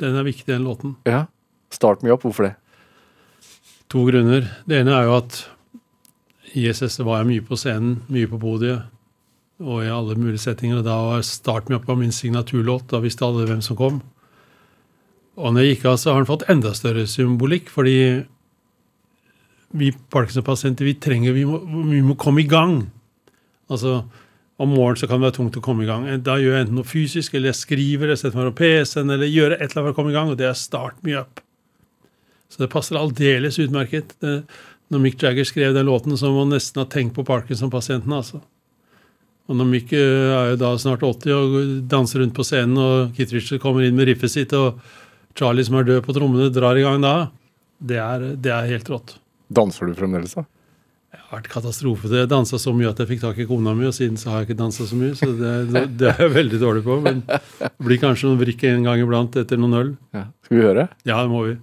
den 0.00 0.16
er 0.16 0.24
viktig, 0.24 0.46
den 0.48 0.64
låten. 0.64 0.94
Ja. 1.06 1.26
Start 1.70 2.02
me 2.02 2.10
up. 2.12 2.22
Hvorfor 2.24 2.48
det? 2.48 2.54
To 3.92 4.06
grunner. 4.08 4.46
Det 4.66 4.78
ene 4.80 4.94
er 4.96 5.04
jo 5.10 5.18
at 5.18 5.42
i 6.56 6.64
SS 6.72 6.98
var 7.04 7.20
jeg 7.20 7.28
mye 7.30 7.44
på 7.48 7.56
scenen, 7.60 7.98
mye 8.12 8.28
på 8.28 8.40
podiet, 8.40 8.82
og 9.60 9.84
i 9.84 9.90
alle 9.92 10.16
mulige 10.16 10.40
settinger. 10.40 10.80
Og 10.80 10.84
da 10.88 10.96
var 11.10 11.22
Start 11.28 11.68
Me 11.68 11.76
Up 11.76 11.88
av 11.92 12.00
min 12.00 12.12
signaturlåt. 12.12 12.88
Da 12.92 13.00
visste 13.04 13.24
alle 13.28 13.44
hvem 13.48 13.60
som 13.64 13.76
kom. 13.78 14.00
Og 15.36 15.52
når 15.52 15.62
jeg 15.66 15.76
gikk 15.76 15.86
av, 15.92 15.96
så 16.00 16.12
har 16.12 16.20
den 16.24 16.28
fått 16.32 16.48
enda 16.52 16.72
større 16.76 17.04
symbolikk, 17.08 17.68
fordi 17.72 17.94
vi 19.76 19.92
Parkinson-pasienter, 20.12 20.86
vi 20.86 20.98
trenger 21.00 21.36
vi 21.36 21.44
må, 21.48 21.60
vi 21.88 22.02
må 22.04 22.16
komme 22.20 22.42
i 22.42 22.48
gang. 22.48 22.84
Altså, 23.72 24.02
om 24.60 24.70
morgenen 24.70 25.00
så 25.00 25.08
kan 25.08 25.20
det 25.20 25.30
være 25.30 25.38
tungt 25.38 25.56
å 25.58 25.64
komme 25.64 25.86
i 25.86 25.88
gang. 25.88 26.04
Da 26.24 26.36
gjør 26.40 26.58
jeg 26.58 26.66
enten 26.66 26.78
noe 26.78 26.88
fysisk, 26.88 27.34
eller 27.34 27.50
jeg 27.50 27.60
skriver, 27.62 28.12
jeg 28.12 28.20
setter 28.20 28.38
meg 28.38 28.52
på 28.52 28.62
PC-en, 28.62 29.10
eller 29.14 29.30
gjør 29.30 29.56
et 29.56 29.64
eller 29.64 29.80
annet 29.80 29.88
for 29.88 29.94
å 29.94 29.98
komme 29.98 30.12
i 30.12 30.16
gang, 30.18 30.32
og 30.32 30.38
det 30.40 30.48
er 30.50 30.58
Start 30.58 31.00
Me 31.06 31.16
Up. 31.18 31.42
Så 32.52 32.60
det 32.60 32.72
passer 32.72 33.00
aldeles 33.00 33.58
utmerket. 33.62 34.12
Det, 34.20 34.42
når 34.92 35.00
Mick 35.06 35.22
Jagger 35.24 35.46
skrev 35.48 35.72
den 35.74 35.88
låten, 35.88 36.14
så 36.20 36.30
må 36.30 36.44
han 36.44 36.52
nesten 36.52 36.82
ha 36.82 36.88
tenkt 36.90 37.16
på 37.16 37.24
Parkinson-pasientene. 37.24 38.18
altså. 38.20 38.42
Og 39.48 39.56
når 39.58 39.70
Mick 39.70 39.94
eh, 39.96 40.32
er 40.36 40.52
jo 40.52 40.60
da 40.60 40.74
snart 40.78 41.02
80 41.06 41.32
og 41.32 41.56
danser 41.90 42.22
rundt 42.22 42.36
på 42.36 42.44
scenen, 42.46 42.76
og 42.76 43.16
Keith 43.16 43.32
Richard 43.34 43.62
kommer 43.64 43.86
inn 43.86 43.96
med 43.96 44.10
riffet 44.10 44.34
sitt, 44.34 44.52
og 44.52 44.78
Charlie 45.38 45.64
som 45.64 45.80
er 45.80 45.88
død 45.88 46.04
på 46.04 46.14
trommene, 46.16 46.52
drar 46.52 46.76
i 46.76 46.84
gang 46.84 47.00
da, 47.02 47.16
det 47.80 47.98
er, 47.98 48.28
det 48.36 48.52
er 48.52 48.70
helt 48.70 48.92
rått. 48.92 49.16
Danser 49.52 49.90
du 49.90 49.96
fremdeles, 49.98 50.34
da? 50.38 50.44
Det 51.12 51.20
har 51.20 51.42
vært 51.42 51.50
katastrofe. 51.52 52.08
Jeg 52.08 52.28
dansa 52.30 52.56
så 52.60 52.72
mye 52.72 52.88
at 52.88 53.00
jeg 53.02 53.10
fikk 53.10 53.20
tak 53.24 53.40
i 53.42 53.46
kona 53.48 53.74
mi, 53.76 53.84
og 53.88 53.92
siden 53.96 54.16
så 54.20 54.30
har 54.32 54.42
jeg 54.42 54.50
ikke 54.50 54.60
dansa 54.62 54.86
så 54.88 54.96
mye. 54.96 55.12
Så 55.18 55.28
det, 55.36 55.82
det 56.00 56.08
er 56.08 56.22
jeg 56.24 56.32
veldig 56.38 56.60
dårlig 56.62 56.84
på. 56.86 56.96
Men 57.04 57.20
det 57.28 57.70
blir 57.84 58.00
kanskje 58.00 58.30
noen 58.30 58.40
vrikk 58.40 58.64
en 58.70 58.86
gang 58.88 59.02
iblant 59.04 59.36
etter 59.42 59.60
noen 59.60 59.76
øl. 59.76 59.90
Ja. 60.16 60.24
Skal 60.46 60.56
vi 60.58 60.64
høre? 60.70 60.86
Ja, 61.04 61.18
det 61.20 61.28
må 61.32 61.44
vi. 61.50 61.58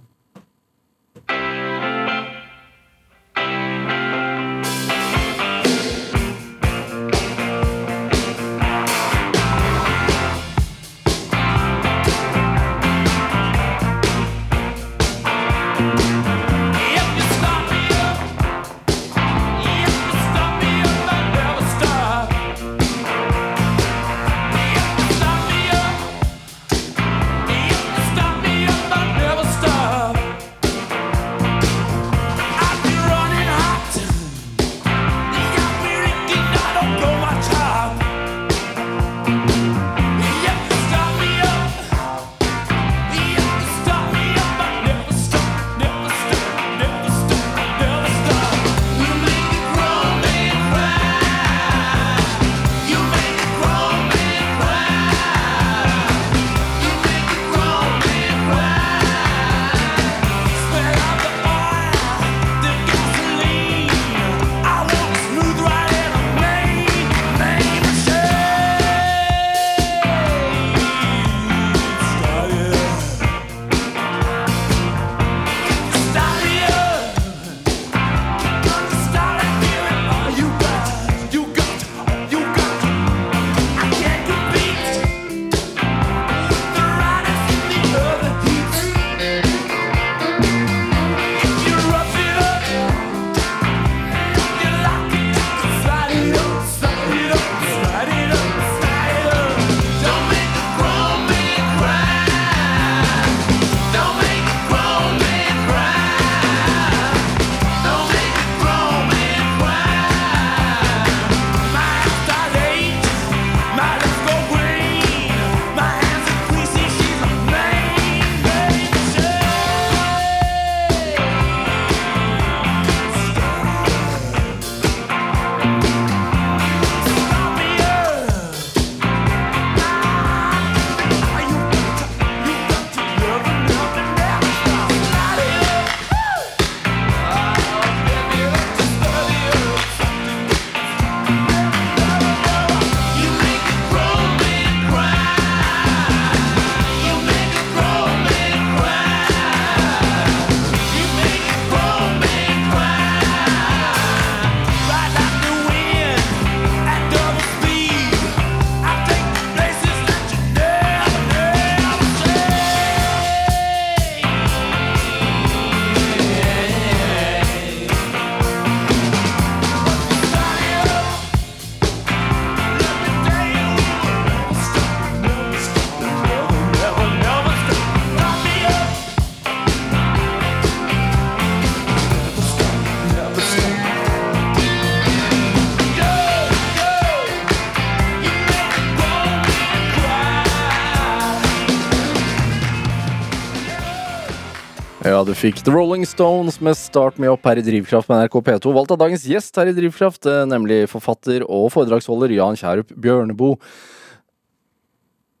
Fikk 195.40 195.62
The 195.64 195.72
Rolling 195.72 196.02
Stones 196.04 196.58
med 196.60 196.76
Start 196.76 197.16
Me 197.16 197.28
Up 197.30 197.46
her 197.48 197.56
i 197.56 197.62
Drivkraft 197.64 198.10
med 198.10 198.26
NRK 198.26 198.34
P2. 198.44 198.72
Valgt 198.76 198.90
av 198.92 198.98
dagens 199.00 199.22
gjest 199.24 199.56
her 199.56 199.70
i 199.70 199.72
Drivkraft, 199.72 200.26
eh, 200.28 200.42
nemlig 200.44 200.82
forfatter 200.92 201.46
og 201.46 201.70
foredragsholder 201.72 202.34
Jan 202.34 202.58
Kjærup 202.60 202.92
Bjørneboe. 202.92 203.56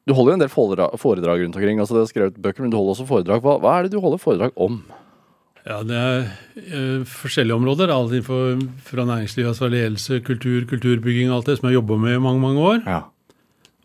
Du 0.08 0.14
holder 0.16 0.32
jo 0.32 0.38
en 0.38 0.44
del 0.46 0.52
foredrag, 0.52 0.96
foredrag 0.96 1.44
rundt 1.44 1.58
omkring. 1.60 1.78
altså 1.78 1.98
det 1.98 2.00
har 2.06 2.12
skrevet 2.14 2.40
bøker, 2.40 2.64
men 2.64 2.72
du 2.72 2.78
holder 2.78 2.96
også 2.96 3.08
foredrag. 3.10 3.44
Hva, 3.44 3.58
hva 3.60 3.76
er 3.76 3.82
det 3.82 3.92
du 3.92 4.00
holder 4.00 4.22
foredrag 4.22 4.56
om? 4.56 4.80
Ja, 5.68 5.82
det 5.84 5.98
er 6.00 6.24
uh, 6.56 7.04
forskjellige 7.04 7.60
områder. 7.60 7.92
Alt 7.92 8.16
innenfor 8.16 8.56
fra 8.80 9.04
næringsliv, 9.04 9.52
altså 9.52 9.68
ledelse, 9.68 10.22
kultur, 10.24 10.64
kulturbygging 10.64 11.28
alt 11.28 11.44
det 11.44 11.58
som 11.58 11.68
jeg 11.68 11.76
har 11.76 11.82
jobba 11.82 12.00
med 12.00 12.16
i 12.16 12.24
mange, 12.24 12.40
mange 12.40 12.60
år. 12.72 12.80
Ja. 12.88 13.02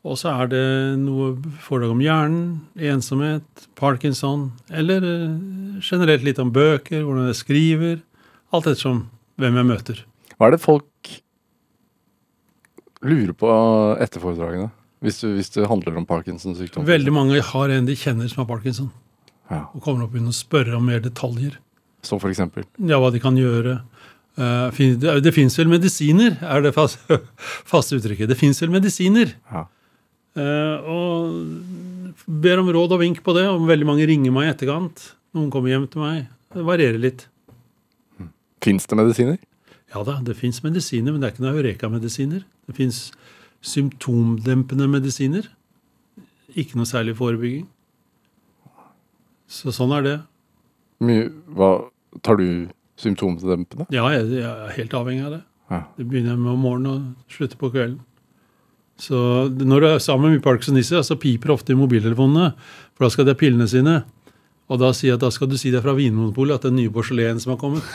Og 0.06 0.20
så 0.22 0.30
er 0.38 0.50
det 0.52 0.64
noe 1.02 1.32
foredrag 1.66 1.96
om 1.96 2.02
hjernen, 2.04 2.42
ensomhet, 2.78 3.66
parkinson, 3.80 4.52
eller 4.70 5.02
eh, 5.02 5.80
generelt 5.82 6.26
litt 6.28 6.42
om 6.44 6.52
bøker, 6.54 7.02
hvordan 7.02 7.32
jeg 7.32 7.40
skriver. 7.40 7.96
Alt 8.54 8.70
ettersom 8.70 9.08
hvem 9.42 9.58
jeg 9.60 9.70
møter. 9.72 10.04
Hva 10.38 10.50
er 10.52 10.56
det 10.56 10.62
folk 10.62 11.10
lurer 13.06 13.34
på 13.38 13.50
etter 14.02 14.22
foredragene. 14.24 14.70
Hvis, 15.06 15.20
du, 15.22 15.28
hvis 15.36 15.52
det 15.54 15.68
handler 15.70 16.00
om 16.00 16.06
Parkinsons 16.10 16.58
sykdom. 16.58 16.86
Veldig 16.88 17.12
mange 17.14 17.42
har 17.44 17.74
en 17.74 17.86
de 17.86 17.94
kjenner 18.00 18.30
som 18.32 18.42
har 18.44 18.50
parkinson, 18.50 18.90
Ja, 19.52 19.68
og 19.76 19.84
kommer 19.84 20.06
opp 20.06 20.10
og 20.10 20.16
begynner 20.16 20.34
å 20.34 20.38
spørre 20.38 20.78
om 20.80 20.88
mer 20.90 21.04
detaljer. 21.04 21.60
som 22.02 22.22
eksempel. 22.30 22.66
Ja, 22.80 22.98
hva 23.02 23.12
de 23.14 23.20
kan 23.22 23.38
gjøre. 23.38 23.80
Eh, 24.38 25.20
det 25.22 25.34
fins 25.34 25.58
vel 25.60 25.70
medisiner, 25.70 26.38
er 26.42 26.62
det 26.62 26.74
fast, 26.74 26.98
uttrykket. 27.98 28.30
Det 28.30 28.38
fins 28.38 28.62
vel 28.62 28.74
medisiner. 28.74 29.36
Ja. 29.52 29.66
Eh, 30.36 30.88
og 30.92 32.26
ber 32.28 32.62
om 32.62 32.72
råd 32.76 32.96
og 32.98 33.02
vink 33.02 33.22
på 33.24 33.36
det. 33.38 33.46
Og 33.52 33.68
veldig 33.70 33.88
mange 33.88 34.08
ringer 34.10 34.34
meg 34.36 34.50
i 34.50 34.54
etterkant. 34.54 35.12
Noen 35.36 35.52
kommer 35.54 35.72
hjem 35.72 35.88
til 35.92 36.04
meg. 36.04 36.26
Det 36.56 36.66
varierer 36.68 37.02
litt. 37.02 37.28
Fins 38.64 38.88
det 38.90 38.98
medisiner? 38.98 39.40
Ja 39.94 40.02
da, 40.04 40.18
det 40.26 40.36
fins 40.40 40.62
medisiner, 40.66 41.14
men 41.14 41.22
det 41.22 41.28
er 41.28 41.36
ikke 41.36 41.44
noe 41.46 41.56
eureka-medisiner. 41.60 42.44
Det 42.68 42.76
fins 42.76 43.10
symptomdempende 43.66 44.88
medisiner. 44.92 45.48
Ikke 46.56 46.80
noe 46.80 46.90
særlig 46.90 47.16
forebygging. 47.20 47.68
Så 49.52 49.72
sånn 49.76 49.94
er 49.96 50.06
det. 50.06 50.16
Hva, 51.56 51.70
tar 52.26 52.40
du 52.42 52.48
symptomdempende? 53.00 53.88
Ja, 53.94 54.08
jeg, 54.16 54.32
jeg 54.40 54.50
er 54.50 54.74
helt 54.80 54.98
avhengig 54.98 55.28
av 55.28 55.38
det. 55.38 55.44
Ja. 55.70 55.82
Det 55.98 56.08
begynner 56.08 56.34
jeg 56.34 56.42
med 56.42 56.54
om 56.54 56.64
morgenen 56.66 56.92
og 56.92 57.36
slutter 57.36 57.60
på 57.62 57.72
kvelden. 57.74 58.00
Så 59.02 59.18
når 59.52 59.82
du 59.82 59.88
er 59.90 60.04
sammen 60.04 60.32
med 60.32 60.44
parkinsonister, 60.44 61.04
så 61.04 61.18
piper 61.20 61.52
ofte 61.56 61.74
i 61.74 61.80
mobiltelefonene, 61.80 62.54
for 62.96 63.06
da 63.06 63.12
skal 63.12 63.28
de 63.28 63.34
ha 63.36 63.40
pillene 63.40 63.68
sine. 63.68 64.00
Og 64.72 64.80
da 64.82 64.90
at 64.90 65.22
da 65.22 65.30
skal 65.34 65.50
du 65.52 65.58
si 65.62 65.70
det 65.74 65.84
fra 65.84 65.94
Vinmonopolet 65.94 66.58
at 66.58 66.66
det 66.66 66.72
er 66.72 66.78
nye 66.80 66.94
porselen 66.94 67.42
som 67.42 67.54
har 67.54 67.60
kommet. 67.62 67.86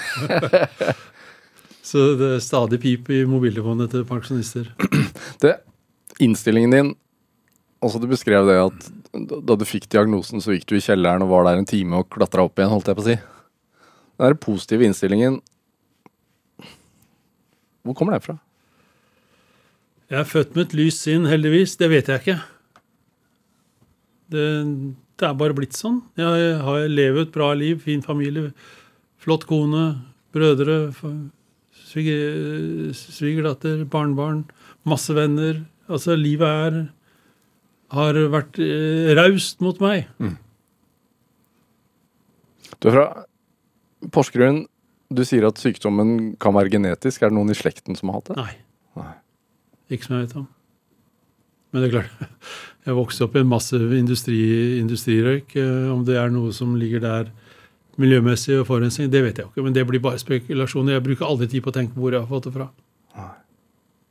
så 1.91 2.13
det 2.21 2.29
er 2.37 2.45
stadig 2.45 2.79
pip 2.83 3.11
i 3.11 3.25
mobiltelefonene 3.27 3.91
til 3.91 4.05
pensjonister. 4.07 4.69
Det, 5.43 5.57
innstillingen 6.21 6.77
din 6.77 6.97
Altså 7.81 7.97
Du 7.97 8.05
beskrev 8.11 8.45
det 8.45 8.59
at 8.61 8.89
da 9.41 9.55
du 9.57 9.65
fikk 9.65 9.87
diagnosen, 9.89 10.43
så 10.45 10.53
gikk 10.53 10.67
du 10.69 10.75
i 10.77 10.83
kjelleren 10.85 11.25
og 11.25 11.31
var 11.33 11.47
der 11.49 11.63
en 11.63 11.67
time 11.67 12.03
og 12.03 12.11
klatra 12.13 12.45
opp 12.45 12.61
igjen, 12.61 12.69
holdt 12.69 12.91
jeg 12.91 12.99
på 12.99 13.03
å 13.03 13.07
si. 13.07 13.15
Den 14.21 14.27
der 14.29 14.37
positive 14.37 14.85
innstillingen 14.85 15.39
Hvor 17.81 17.97
kommer 17.97 18.15
det 18.19 18.27
fra? 18.27 18.37
Jeg 20.11 20.18
er 20.18 20.27
født 20.27 20.57
med 20.57 20.64
et 20.66 20.75
lyst 20.75 21.05
sinn, 21.07 21.27
heldigvis. 21.31 21.77
Det 21.79 21.87
vet 21.92 22.09
jeg 22.11 22.23
ikke. 22.23 22.38
Det, 24.35 24.46
det 25.20 25.27
er 25.29 25.37
bare 25.38 25.55
blitt 25.55 25.77
sånn. 25.79 26.01
Jeg 26.18 26.57
har 26.66 26.87
lever 26.90 27.27
et 27.27 27.35
bra 27.35 27.53
liv, 27.55 27.79
fin 27.85 28.03
familie, 28.03 28.51
flott 29.23 29.46
kone, 29.46 29.85
brødre, 30.35 30.92
svigerdatter, 31.90 33.85
barnebarn, 33.90 34.44
masse 34.88 35.14
venner. 35.14 35.62
Altså, 35.90 36.18
livet 36.18 36.49
er 36.66 36.81
har 37.90 38.18
vært 38.31 38.59
eh, 38.62 39.11
raust 39.18 39.62
mot 39.64 39.79
meg. 39.83 40.09
Du 42.79 42.88
er 42.90 42.94
fra 42.94 43.07
Porsgrunn. 44.14 44.64
Du 45.11 45.25
sier 45.27 45.49
at 45.49 45.59
sykdommen 45.59 46.37
kan 46.42 46.55
være 46.55 46.70
genetisk. 46.77 47.23
Er 47.23 47.33
det 47.33 47.38
noen 47.38 47.51
i 47.51 47.59
slekten 47.59 47.99
som 47.99 48.12
har 48.12 48.20
hatt 48.20 48.31
det? 48.31 48.37
Nei. 48.38 48.53
Ikke 49.90 50.07
som 50.07 50.16
jeg 50.16 50.29
vet 50.29 50.37
om. 50.40 50.48
Men 51.70 51.83
det 51.83 51.88
er 51.90 51.94
klart, 51.98 52.35
jeg 52.87 52.96
vokste 52.98 53.26
opp 53.26 53.37
i 53.37 53.42
en 53.42 53.50
massiv 53.50 53.92
industri, 53.94 54.40
industrirøyk. 54.81 55.55
Eh, 55.59 55.87
Om 55.92 56.05
det 56.09 56.18
er 56.18 56.33
noe 56.35 56.55
som 56.57 56.76
ligger 56.79 57.03
der 57.05 57.31
miljømessig 58.00 58.57
og 58.61 58.68
forurensning, 58.68 59.11
det 59.12 59.20
vet 59.24 59.38
jeg 59.38 59.44
jo 59.44 59.50
ikke. 59.53 59.64
Men 59.66 59.76
det 59.76 59.85
blir 59.88 60.03
bare 60.03 60.20
spekulasjoner. 60.22 60.96
Jeg 60.96 61.05
bruker 61.05 61.29
aldri 61.29 61.50
tid 61.50 61.64
på 61.64 61.72
å 61.72 61.76
tenke 61.76 61.94
på 61.96 62.05
hvor 62.05 62.14
jeg 62.16 62.22
har 62.22 62.31
fått 62.31 62.48
det 62.48 62.55
fra. 62.57 62.70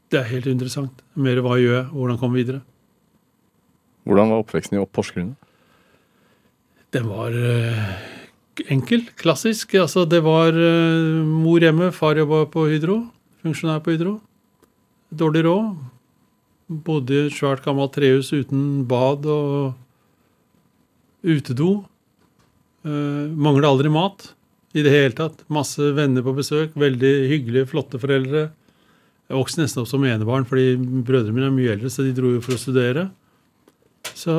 Det 0.09 0.17
er 0.17 0.29
helt 0.31 0.47
interessant. 0.49 1.03
Mer 1.21 1.37
hva 1.45 1.57
gjør 1.61 1.75
jeg, 1.75 1.87
hvordan 1.93 2.17
komme 2.17 2.39
videre. 2.39 2.63
Hvordan 4.09 4.31
var 4.31 4.41
oppveksten 4.41 4.79
i 4.79 4.85
Porsgrunn? 4.89 5.35
Den 6.95 7.05
var 7.05 7.35
eh, 7.37 7.91
enkel, 8.73 9.03
klassisk. 9.19 9.75
Altså, 9.77 10.07
det 10.09 10.23
var 10.25 10.49
eh, 10.57 11.19
mor 11.29 11.61
hjemme, 11.61 11.91
far 11.93 12.17
jobba 12.17 12.47
på 12.49 12.65
Hydro, 12.71 13.03
funksjonær 13.43 13.83
på 13.85 13.93
Hydro. 13.93 14.15
Dårlig 15.10 15.45
råd. 15.45 15.78
Bodde 16.69 17.15
i 17.15 17.22
et 17.28 17.34
svært 17.34 17.63
gammelt 17.65 17.95
trehus 17.95 18.30
uten 18.30 18.84
bad 18.89 19.26
og 19.26 19.74
utedo. 21.26 21.72
Uh, 22.86 23.26
Mangla 23.34 23.72
aldri 23.74 23.89
mat 23.91 24.30
i 24.78 24.84
det 24.86 24.93
hele 24.93 25.15
tatt. 25.17 25.41
Masse 25.50 25.91
venner 25.98 26.26
på 26.26 26.36
besøk. 26.38 26.76
Veldig 26.78 27.13
hyggelige, 27.32 27.69
flotte 27.72 28.02
foreldre. 28.02 28.50
Jeg 29.30 29.38
vokste 29.38 29.63
nesten 29.63 29.82
opp 29.84 29.89
som 29.89 30.06
enebarn, 30.06 30.45
fordi 30.50 30.76
brødrene 31.06 31.36
mine 31.36 31.50
er 31.50 31.56
mye 31.58 31.74
eldre, 31.76 31.89
så 31.93 32.06
de 32.06 32.13
dro 32.17 32.32
jo 32.34 32.41
for 32.41 32.56
å 32.56 32.62
studere. 32.62 33.10
Så 34.17 34.34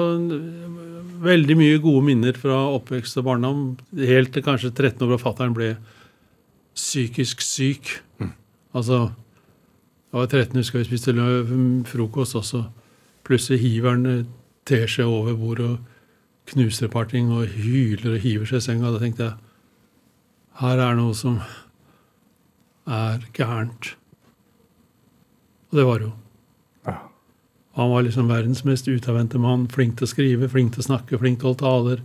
veldig 1.22 1.56
mye 1.58 1.78
gode 1.82 2.02
minner 2.06 2.38
fra 2.38 2.56
oppvekst 2.74 3.20
og 3.20 3.26
barndom. 3.28 3.64
Helt 3.94 4.32
til 4.34 4.44
kanskje 4.46 4.72
13 4.72 5.04
år 5.06 5.14
da 5.14 5.20
fatter'n 5.20 5.54
ble 5.54 5.72
psykisk 6.78 7.42
syk. 7.44 7.92
Altså 8.74 9.08
Jeg 10.10 10.18
var 10.18 10.26
13, 10.26 10.56
husker 10.58 10.80
jeg 10.80 10.88
vi 10.88 10.90
spiste 10.90 11.12
løv, 11.14 11.52
frokost, 11.86 12.34
også. 12.34 12.64
plutselig 13.24 13.60
hiver 13.60 13.94
han 13.94 14.26
teskje 14.66 15.04
over 15.06 15.36
bordet 15.38 15.68
og 15.70 15.78
knuser 16.50 16.88
et 16.88 16.92
par 16.92 17.06
ting 17.10 17.30
og 17.30 17.46
hyler 17.46 18.16
og 18.16 18.24
hiver 18.24 18.48
seg 18.48 18.58
i 18.58 18.64
senga. 18.64 18.90
Da 18.90 18.98
tenkte 18.98 19.28
jeg 19.28 19.36
her 20.60 20.82
er 20.82 20.96
noe 20.98 21.14
som 21.16 21.38
er 22.90 23.22
gærent. 23.36 23.94
Og 25.70 25.78
det 25.78 25.86
var 25.86 26.02
det 26.02 26.08
jo. 26.08 26.14
Ja. 26.88 26.96
Han 27.78 27.92
var 27.94 28.02
liksom 28.04 28.28
verdens 28.28 28.64
mest 28.66 28.90
utadvendte 28.90 29.38
mann. 29.38 29.68
Flink 29.70 29.96
til 29.98 30.08
å 30.08 30.10
skrive, 30.10 30.50
flink 30.50 30.74
til 30.74 30.82
å 30.82 30.88
snakke, 30.90 31.20
flink 31.22 31.38
til 31.40 31.52
å 31.52 31.52
holde 31.52 31.62
taler. 31.62 32.02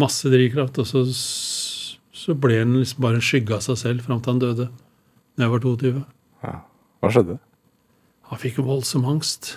Masse 0.00 0.32
drivkraft. 0.32 0.80
Og 0.80 0.88
så, 0.88 1.04
så 2.16 2.38
ble 2.38 2.62
han 2.62 2.78
liksom 2.80 3.04
bare 3.04 3.20
en 3.20 3.28
skygge 3.28 3.58
av 3.58 3.66
seg 3.68 3.78
selv 3.84 4.08
fram 4.08 4.24
til 4.24 4.34
han 4.34 4.42
døde. 4.46 4.70
Da 5.36 5.46
jeg 5.46 5.52
var 5.52 5.64
22. 5.68 5.94
Ja. 6.48 6.56
Hva 7.00 7.10
skjedde? 7.14 7.38
Han 8.30 8.40
fikk 8.40 8.60
jo 8.60 8.66
voldsom 8.68 9.06
angst. 9.08 9.54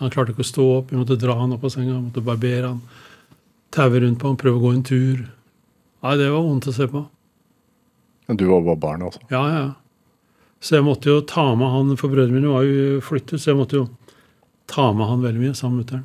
Han 0.00 0.10
klarte 0.10 0.32
ikke 0.34 0.44
å 0.44 0.48
stå 0.48 0.64
opp. 0.78 0.92
Vi 0.92 0.98
måtte 0.98 1.18
dra 1.20 1.36
han 1.38 1.52
opp 1.54 1.64
av 1.68 1.74
senga, 1.74 1.94
vi 1.94 2.08
måtte 2.08 2.24
barbere 2.26 2.72
han. 2.72 2.80
Taue 3.72 4.00
rundt 4.02 4.18
på 4.20 4.30
han, 4.30 4.38
prøve 4.40 4.58
å 4.58 4.64
gå 4.64 4.72
en 4.74 4.86
tur. 4.86 5.20
Nei, 6.02 6.16
det 6.18 6.30
var 6.32 6.42
vondt 6.44 6.66
å 6.68 6.74
se 6.74 6.88
på. 6.90 7.04
Men 8.28 8.38
Du 8.40 8.46
var 8.48 8.64
bare 8.66 8.80
barn 8.82 9.04
også. 9.06 9.22
Ja, 9.30 9.42
ja. 9.52 9.68
Så 10.62 10.76
jeg 10.76 10.86
måtte 10.86 11.10
jo 11.10 11.20
ta 11.26 11.44
med 11.58 11.70
han, 11.70 11.94
for 11.98 12.12
brødrene 12.12 12.38
mine 12.38 12.50
var 12.52 12.66
jo 12.66 13.00
flyttet, 13.02 13.40
så 13.42 13.50
jeg 13.50 13.58
måtte 13.58 13.80
jo 13.80 13.86
ta 14.70 14.92
med 14.94 15.08
han 15.10 15.22
veldig 15.24 15.42
mye 15.42 15.54
sammen 15.58 15.80
med 15.80 15.86
mutter'n. 15.86 16.04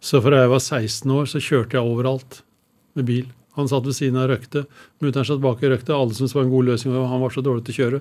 Så 0.00 0.20
fra 0.24 0.42
jeg 0.42 0.52
var 0.52 0.60
16 0.60 1.12
år, 1.12 1.28
så 1.28 1.40
kjørte 1.44 1.76
jeg 1.76 1.88
overalt 1.88 2.40
med 2.96 3.08
bil. 3.08 3.26
Han 3.60 3.70
satt 3.70 3.86
ved 3.86 3.96
siden 3.96 4.18
av 4.20 4.30
røkte. 4.32 4.64
Mutter'n 5.04 5.28
satt 5.28 5.42
bak 5.44 5.62
og 5.62 5.74
røkte. 5.74 5.96
Alle 5.96 6.16
syntes 6.16 6.34
det 6.34 6.40
var 6.40 6.46
en 6.48 6.54
god 6.54 6.70
løsning, 6.72 6.96
og 6.96 7.08
han 7.12 7.22
var 7.22 7.34
så 7.34 7.44
dårlig 7.44 7.66
til 7.66 7.76
å 7.76 7.78
kjøre. 7.80 8.00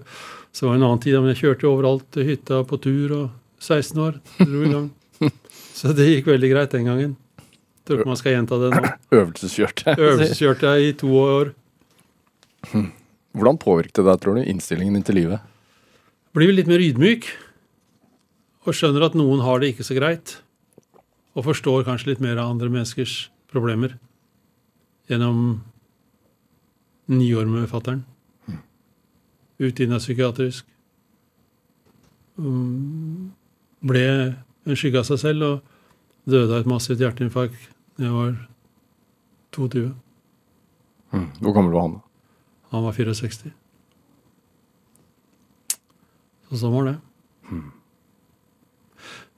Så 0.52 0.63
det 0.63 0.69
var 0.69 0.80
en 0.80 0.86
annen 0.88 1.04
tid, 1.04 1.17
men 1.19 1.34
jeg 1.34 1.41
kjørte 1.43 1.67
jo 1.67 1.74
overalt 1.76 2.06
til 2.15 2.28
hytta 2.32 2.62
på 2.69 2.80
tur, 2.84 3.15
og 3.19 3.63
16 3.63 4.04
år 4.06 4.19
dro 4.39 4.63
i 4.63 4.72
gang. 4.74 4.89
Så 5.80 5.93
det 5.95 6.08
gikk 6.10 6.32
veldig 6.32 6.50
greit 6.52 6.74
den 6.76 6.88
gangen. 6.89 7.12
Tror 7.88 8.02
ikke 8.02 8.12
man 8.12 8.19
skal 8.19 8.36
gjenta 8.36 8.58
det 8.62 8.72
nå. 8.74 8.89
Øvelseskjørte. 9.19 9.95
Øvelseskjørte 10.08 10.74
jeg 10.74 10.89
i 10.89 10.98
to 11.00 11.12
år. 11.19 11.54
Hvordan 13.38 13.62
påvirket 13.62 14.02
det 14.02 14.08
deg, 14.10 14.19
tror 14.24 14.39
du, 14.39 14.43
innstillingen 14.43 14.98
din 14.98 15.08
til 15.08 15.19
livet? 15.22 15.45
blir 16.36 16.54
litt 16.54 16.69
mer 16.69 16.80
ydmyk 16.80 17.26
og 18.67 18.76
skjønner 18.78 19.08
at 19.08 19.15
noen 19.17 19.41
har 19.43 19.60
det 19.60 19.74
ikke 19.74 19.88
så 19.88 19.98
greit. 19.98 20.38
Og 21.36 21.48
forstår 21.48 21.88
kanskje 21.88 22.13
litt 22.13 22.22
mer 22.24 22.39
av 22.39 22.54
andre 22.54 22.69
menneskers 22.72 23.30
problemer 23.52 23.98
gjennom 25.10 25.62
ni 27.10 27.32
år 27.34 27.50
med 27.50 27.69
fatter'n. 27.69 28.04
Utdanna 29.60 30.00
psykiatrisk. 30.00 30.65
Um, 32.38 33.31
Ble 33.83 34.04
en 34.67 34.77
skygge 34.77 35.00
av 35.02 35.08
seg 35.08 35.19
selv 35.21 35.46
og 35.48 36.29
døde 36.29 36.52
av 36.54 36.62
et 36.62 36.69
massivt 36.69 37.02
hjerteinfarkt 37.02 37.69
da 37.98 38.06
jeg 38.06 38.15
var 38.15 38.36
22. 39.56 39.88
Hvor 41.42 41.56
gammel 41.56 41.73
var 41.73 41.88
han? 41.88 41.98
da? 41.98 42.02
Han 42.69 42.86
var 42.86 42.94
64. 42.94 43.52
Så 46.50 46.60
sånn 46.62 46.73
var 46.73 46.90
det. 46.90 46.98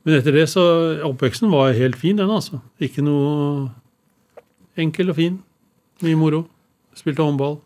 Men 0.01 0.17
etter 0.17 0.35
det 0.35 0.47
så 0.49 0.63
Oppveksten 1.05 1.51
var 1.53 1.75
helt 1.77 1.97
fin, 1.99 2.17
den, 2.17 2.31
altså. 2.31 2.59
Ikke 2.81 3.03
noe 3.05 3.69
enkel 4.79 5.13
og 5.13 5.19
fin. 5.19 5.39
Mye 6.01 6.17
moro. 6.17 6.45
Spilte 6.97 7.23
håndball. 7.23 7.59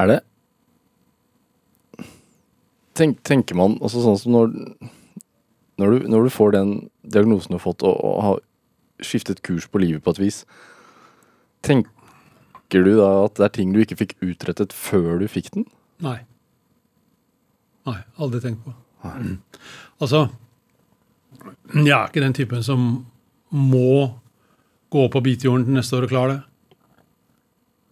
Er 0.00 0.08
det 0.08 0.20
Tenk, 2.96 3.22
Tenker 3.24 3.56
man 3.56 3.78
altså 3.80 4.02
sånn 4.04 4.18
som 4.20 4.34
når 4.34 4.52
når 5.80 5.94
du, 5.94 6.08
når 6.12 6.26
du 6.26 6.30
får 6.30 6.52
den 6.52 6.72
diagnosen 7.02 7.54
du 7.54 7.56
har 7.56 7.64
fått, 7.64 7.82
og, 7.82 7.96
og 7.96 8.18
har 8.22 8.40
skiftet 9.02 9.40
kurs 9.42 9.64
på 9.66 9.80
livet 9.82 10.04
på 10.04 10.12
et 10.12 10.20
vis 10.20 10.42
Tenker 11.64 12.84
du 12.84 12.92
da 12.98 13.08
at 13.24 13.38
det 13.38 13.46
er 13.46 13.54
ting 13.56 13.72
du 13.72 13.80
ikke 13.82 13.98
fikk 14.02 14.14
utrettet 14.20 14.74
før 14.76 15.16
du 15.22 15.26
fikk 15.30 15.50
den? 15.56 15.66
Nei. 16.02 16.18
Nei, 17.88 17.98
aldri 18.18 18.40
tenkt 18.42 18.64
på. 18.64 18.72
Altså, 20.02 20.26
jeg 21.74 21.92
er 21.92 22.08
ikke 22.08 22.22
den 22.22 22.36
typen 22.36 22.62
som 22.66 22.86
må 23.52 24.08
gå 24.92 25.04
på 25.12 25.22
bitjorden 25.24 25.66
til 25.66 25.76
neste 25.76 25.98
år 25.98 26.06
og 26.06 26.12
klare 26.12 26.32
det. 26.32 26.40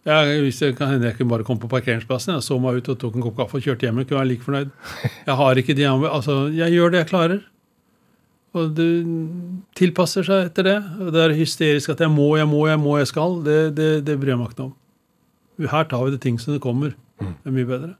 Jeg, 0.05 0.39
hvis 0.41 0.59
det 0.63 0.71
kan 0.79 0.89
hende 0.89 1.05
jeg 1.11 1.17
kunne 1.19 1.29
bare 1.29 1.43
kom 1.45 1.59
på 1.61 1.67
parkeringsplassen, 1.69 2.33
jeg 2.33 2.41
så 2.47 2.55
meg 2.59 2.79
ut 2.81 2.87
og 2.89 2.97
tok 3.03 3.15
en 3.19 3.21
kopp 3.27 3.35
kaffe 3.37 3.59
og 3.59 3.65
kjørte 3.67 3.85
hjem. 3.85 3.99
Jeg 4.01 4.07
kunne 4.09 4.19
være 4.23 4.29
like 4.31 4.45
fornøyd. 4.47 4.71
Jeg 5.27 5.35
har 5.37 5.59
ikke 5.61 5.75
de 5.77 5.85
Altså, 5.85 6.37
jeg 6.57 6.73
gjør 6.73 6.89
det 6.95 7.01
jeg 7.03 7.09
klarer. 7.11 7.41
Og 8.57 8.73
du 8.75 8.87
tilpasser 9.77 10.25
seg 10.27 10.49
etter 10.49 10.63
det. 10.67 10.77
Og 10.99 11.11
det 11.13 11.21
er 11.27 11.35
hysterisk 11.37 11.93
at 11.93 12.01
jeg 12.03 12.09
må, 12.11 12.31
jeg 12.39 12.49
må, 12.49 12.63
jeg 12.67 12.79
må, 12.81 12.97
jeg 12.99 13.07
skal. 13.11 13.37
Det, 13.45 13.59
det, 13.77 13.89
det 14.07 14.17
bryr 14.19 14.33
jeg 14.33 14.41
meg 14.41 14.49
ikke 14.55 14.65
om. 14.69 14.73
Her 15.71 15.85
tar 15.91 16.01
vi 16.07 16.15
det 16.15 16.21
ting 16.25 16.39
som 16.41 16.55
det 16.55 16.63
kommer. 16.63 16.95
Det 17.21 17.47
er 17.51 17.53
mye 17.53 17.69
bedre. 17.69 17.91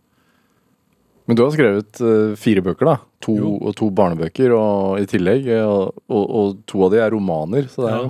Men 1.29 1.37
du 1.37 1.43
har 1.45 1.53
skrevet 1.53 1.99
eh, 2.01 2.33
fire 2.41 2.63
bøker, 2.65 2.89
da. 2.89 2.95
To, 3.27 3.35
Jo. 3.37 3.51
og 3.61 3.75
to 3.77 3.91
barnebøker 3.93 4.51
og, 4.57 4.97
i 4.99 5.05
tillegg. 5.07 5.45
eh, 5.53 5.61
Og, 5.69 5.93
og, 6.09 6.23
og 6.41 6.57
to 6.67 6.81
av 6.87 6.91
de 6.95 6.99
er 7.05 7.13
romaner. 7.13 7.69
Så 7.69 7.85
det 7.85 7.91
er, 7.93 8.01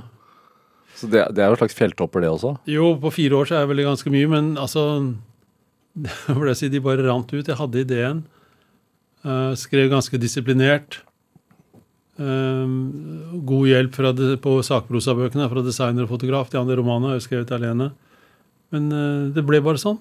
Så 0.98 1.08
det, 1.10 1.24
det 1.34 1.42
er 1.42 1.50
jo 1.50 1.56
en 1.56 1.60
slags 1.62 1.76
fjelltopper, 1.76 2.22
det 2.24 2.30
også. 2.30 2.56
Jo, 2.70 2.92
på 3.00 3.12
fire 3.14 3.38
år 3.38 3.48
så 3.48 3.56
er 3.56 3.64
det 3.64 3.72
veldig 3.72 3.88
ganske 3.90 4.12
mye, 4.12 4.28
men 4.30 4.50
altså 4.60 4.84
jeg 6.50 6.58
si, 6.58 6.70
de 6.72 6.82
bare 6.84 7.04
rant 7.06 7.32
ut. 7.32 7.48
Jeg 7.48 7.58
hadde 7.58 7.82
ideen. 7.82 8.22
Uh, 9.22 9.52
skrev 9.58 9.90
ganske 9.92 10.18
disiplinert. 10.20 11.00
Uh, 12.20 12.68
god 13.48 13.68
hjelp 13.70 13.96
fra 13.96 14.12
de, 14.16 14.34
på 14.42 14.56
sakprosabøkene 14.66 15.48
fra 15.50 15.64
designer 15.64 16.06
og 16.06 16.12
fotograf. 16.14 16.50
De 16.52 16.60
andre 16.60 16.78
romanene 16.80 17.12
har 17.12 17.20
jeg 17.20 17.28
skrevet 17.28 17.54
alene. 17.56 17.90
Men 18.72 18.88
uh, 18.92 19.32
det 19.34 19.44
ble 19.46 19.62
bare 19.64 19.80
sånn. 19.80 20.00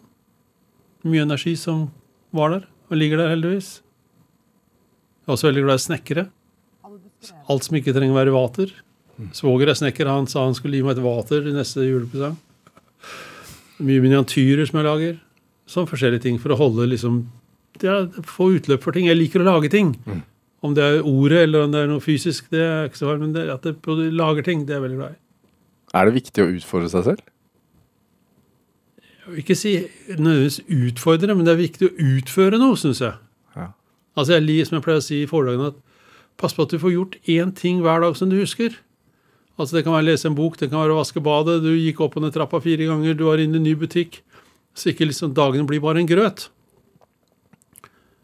Mye 1.08 1.26
energi 1.26 1.56
som 1.58 1.90
var 2.36 2.54
der, 2.54 2.68
og 2.92 3.00
ligger 3.00 3.20
der 3.20 3.34
heldigvis. 3.34 3.80
Jeg 5.22 5.30
er 5.30 5.36
også 5.36 5.50
veldig 5.50 5.66
glad 5.66 5.82
i 5.82 5.86
snekkere. 5.88 6.28
Alt 7.52 7.68
som 7.68 7.78
ikke 7.78 7.94
trenger 7.94 8.16
å 8.16 8.22
være 8.22 8.34
vater. 8.34 8.72
Svoger 9.36 9.72
er 9.72 9.78
snekker. 9.78 10.10
Han 10.10 10.28
sa 10.30 10.46
han 10.46 10.56
skulle 10.58 10.80
gi 10.80 10.86
meg 10.86 10.98
et 10.98 11.04
vater 11.04 11.46
i 11.48 11.54
neste 11.56 11.86
julepresang. 11.86 12.38
Mye 13.82 14.04
miniatyrer 14.04 14.68
som 14.70 14.80
jeg 14.82 14.88
lager. 14.88 15.16
Sånn 15.70 15.88
forskjellige 15.90 16.26
ting 16.26 16.42
for 16.42 16.54
å 16.54 16.60
holde 16.60 16.90
liksom 16.92 17.24
ja, 17.82 18.04
Få 18.28 18.52
utløp 18.58 18.84
for 18.84 18.94
ting. 18.94 19.08
Jeg 19.10 19.18
liker 19.18 19.42
å 19.42 19.48
lage 19.48 19.72
ting. 19.74 19.96
Om 20.62 20.76
det 20.78 20.86
er 20.86 21.08
ordet 21.08 21.46
eller 21.48 21.66
om 21.66 21.74
det 21.74 21.82
er 21.82 21.90
noe 21.90 22.04
fysisk, 22.04 22.52
det 22.54 22.62
er 22.62 22.90
ikke 22.90 23.00
så 23.00 23.10
farlig. 23.10 23.26
Men 23.26 23.36
det, 23.38 23.48
at 23.50 23.66
jeg 23.66 24.14
lager 24.14 24.46
ting, 24.46 24.66
det 24.68 24.76
er 24.76 24.82
jeg 24.82 24.86
veldig 24.88 25.00
glad 25.00 25.16
i. 25.16 25.20
Er 25.98 26.08
det 26.08 26.18
viktig 26.20 26.44
å 26.44 26.52
utfordre 26.56 26.92
seg 26.92 27.08
selv? 27.10 27.24
Jeg 29.02 29.32
vil 29.32 29.42
ikke 29.44 29.58
si 29.58 29.74
nødvendigvis 30.10 30.60
utfordre, 30.66 31.36
men 31.38 31.48
det 31.48 31.54
er 31.54 31.62
viktig 31.62 31.88
å 31.88 32.08
utføre 32.18 32.60
noe, 32.62 32.78
syns 32.80 33.02
jeg. 33.04 33.18
Ja. 33.56 33.72
Altså 34.18 34.38
jeg 34.38 34.68
som 34.68 34.78
jeg 34.78 34.86
pleier 34.86 35.02
å 35.02 35.06
si 35.06 35.22
i 35.24 35.30
foredragene, 35.30 35.72
at 35.72 36.40
pass 36.42 36.56
på 36.58 36.66
at 36.66 36.74
du 36.74 36.80
får 36.82 36.96
gjort 36.96 37.18
én 37.30 37.52
ting 37.56 37.82
hver 37.86 38.02
dag 38.04 38.18
som 38.18 38.32
du 38.32 38.38
husker. 38.40 38.76
Altså 39.62 39.78
Det 39.78 39.84
kan 39.86 39.94
være 39.94 40.08
å 40.08 40.10
lese 40.10 40.28
en 40.30 40.38
bok, 40.38 40.58
det 40.58 40.72
kan 40.72 40.82
være 40.82 40.96
å 40.96 41.02
vaske 41.02 41.22
badet, 41.24 41.60
du 41.62 41.70
gikk 41.76 42.02
opp 42.02 42.18
under 42.18 42.34
trappa 42.34 42.60
fire 42.64 42.88
ganger, 42.90 43.14
du 43.18 43.28
var 43.28 43.42
inne 43.42 43.60
i 43.60 43.62
en 43.62 43.70
ny 43.70 43.76
butikk. 43.78 44.24
Så 44.74 44.92
ikke 44.92 45.06
liksom 45.08 45.36
dagene 45.38 45.68
blir 45.70 45.84
bare 45.84 46.02
en 46.02 46.10
grøt. 46.10 46.48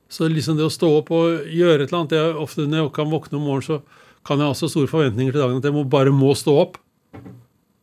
Så 0.10 0.28
liksom 0.32 0.58
det 0.58 0.66
å 0.66 0.72
stå 0.72 0.90
opp 1.02 1.12
og 1.12 1.50
gjøre 1.52 1.84
et 1.84 1.90
eller 1.90 2.00
annet 2.00 2.14
det 2.14 2.20
er 2.22 2.38
Ofte 2.40 2.64
når 2.64 2.86
jeg 2.86 2.92
kan 2.96 3.10
våkne 3.12 3.40
om 3.40 3.48
morgenen, 3.50 3.68
så 3.68 4.28
kan 4.28 4.40
jeg 4.40 4.50
ha 4.50 4.56
så 4.60 4.70
store 4.72 4.92
forventninger 4.92 5.36
til 5.36 5.44
dagen 5.44 5.60
at 5.60 5.68
jeg 5.68 5.76
må, 5.76 5.84
bare 5.88 6.14
må 6.16 6.34
stå 6.36 6.56
opp. 6.64 6.80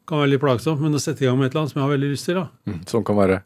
Kan 0.09 0.21
være 0.21 0.35
litt 0.35 0.43
plagsomt, 0.43 0.83
men 0.85 0.97
å 0.97 1.01
sette 1.01 1.25
i 1.25 1.29
gang 1.29 1.39
med 1.39 1.49
et 1.49 1.55
eller 1.55 1.65
annet 1.65 1.73
som 1.73 1.81
jeg 1.81 1.87
har 1.87 1.95
veldig 1.95 2.11
lyst 2.13 2.29
til, 2.29 2.41
da. 2.41 2.47
Mm. 2.69 2.81
Sånn 2.91 3.07
kan 3.07 3.21
være 3.21 3.41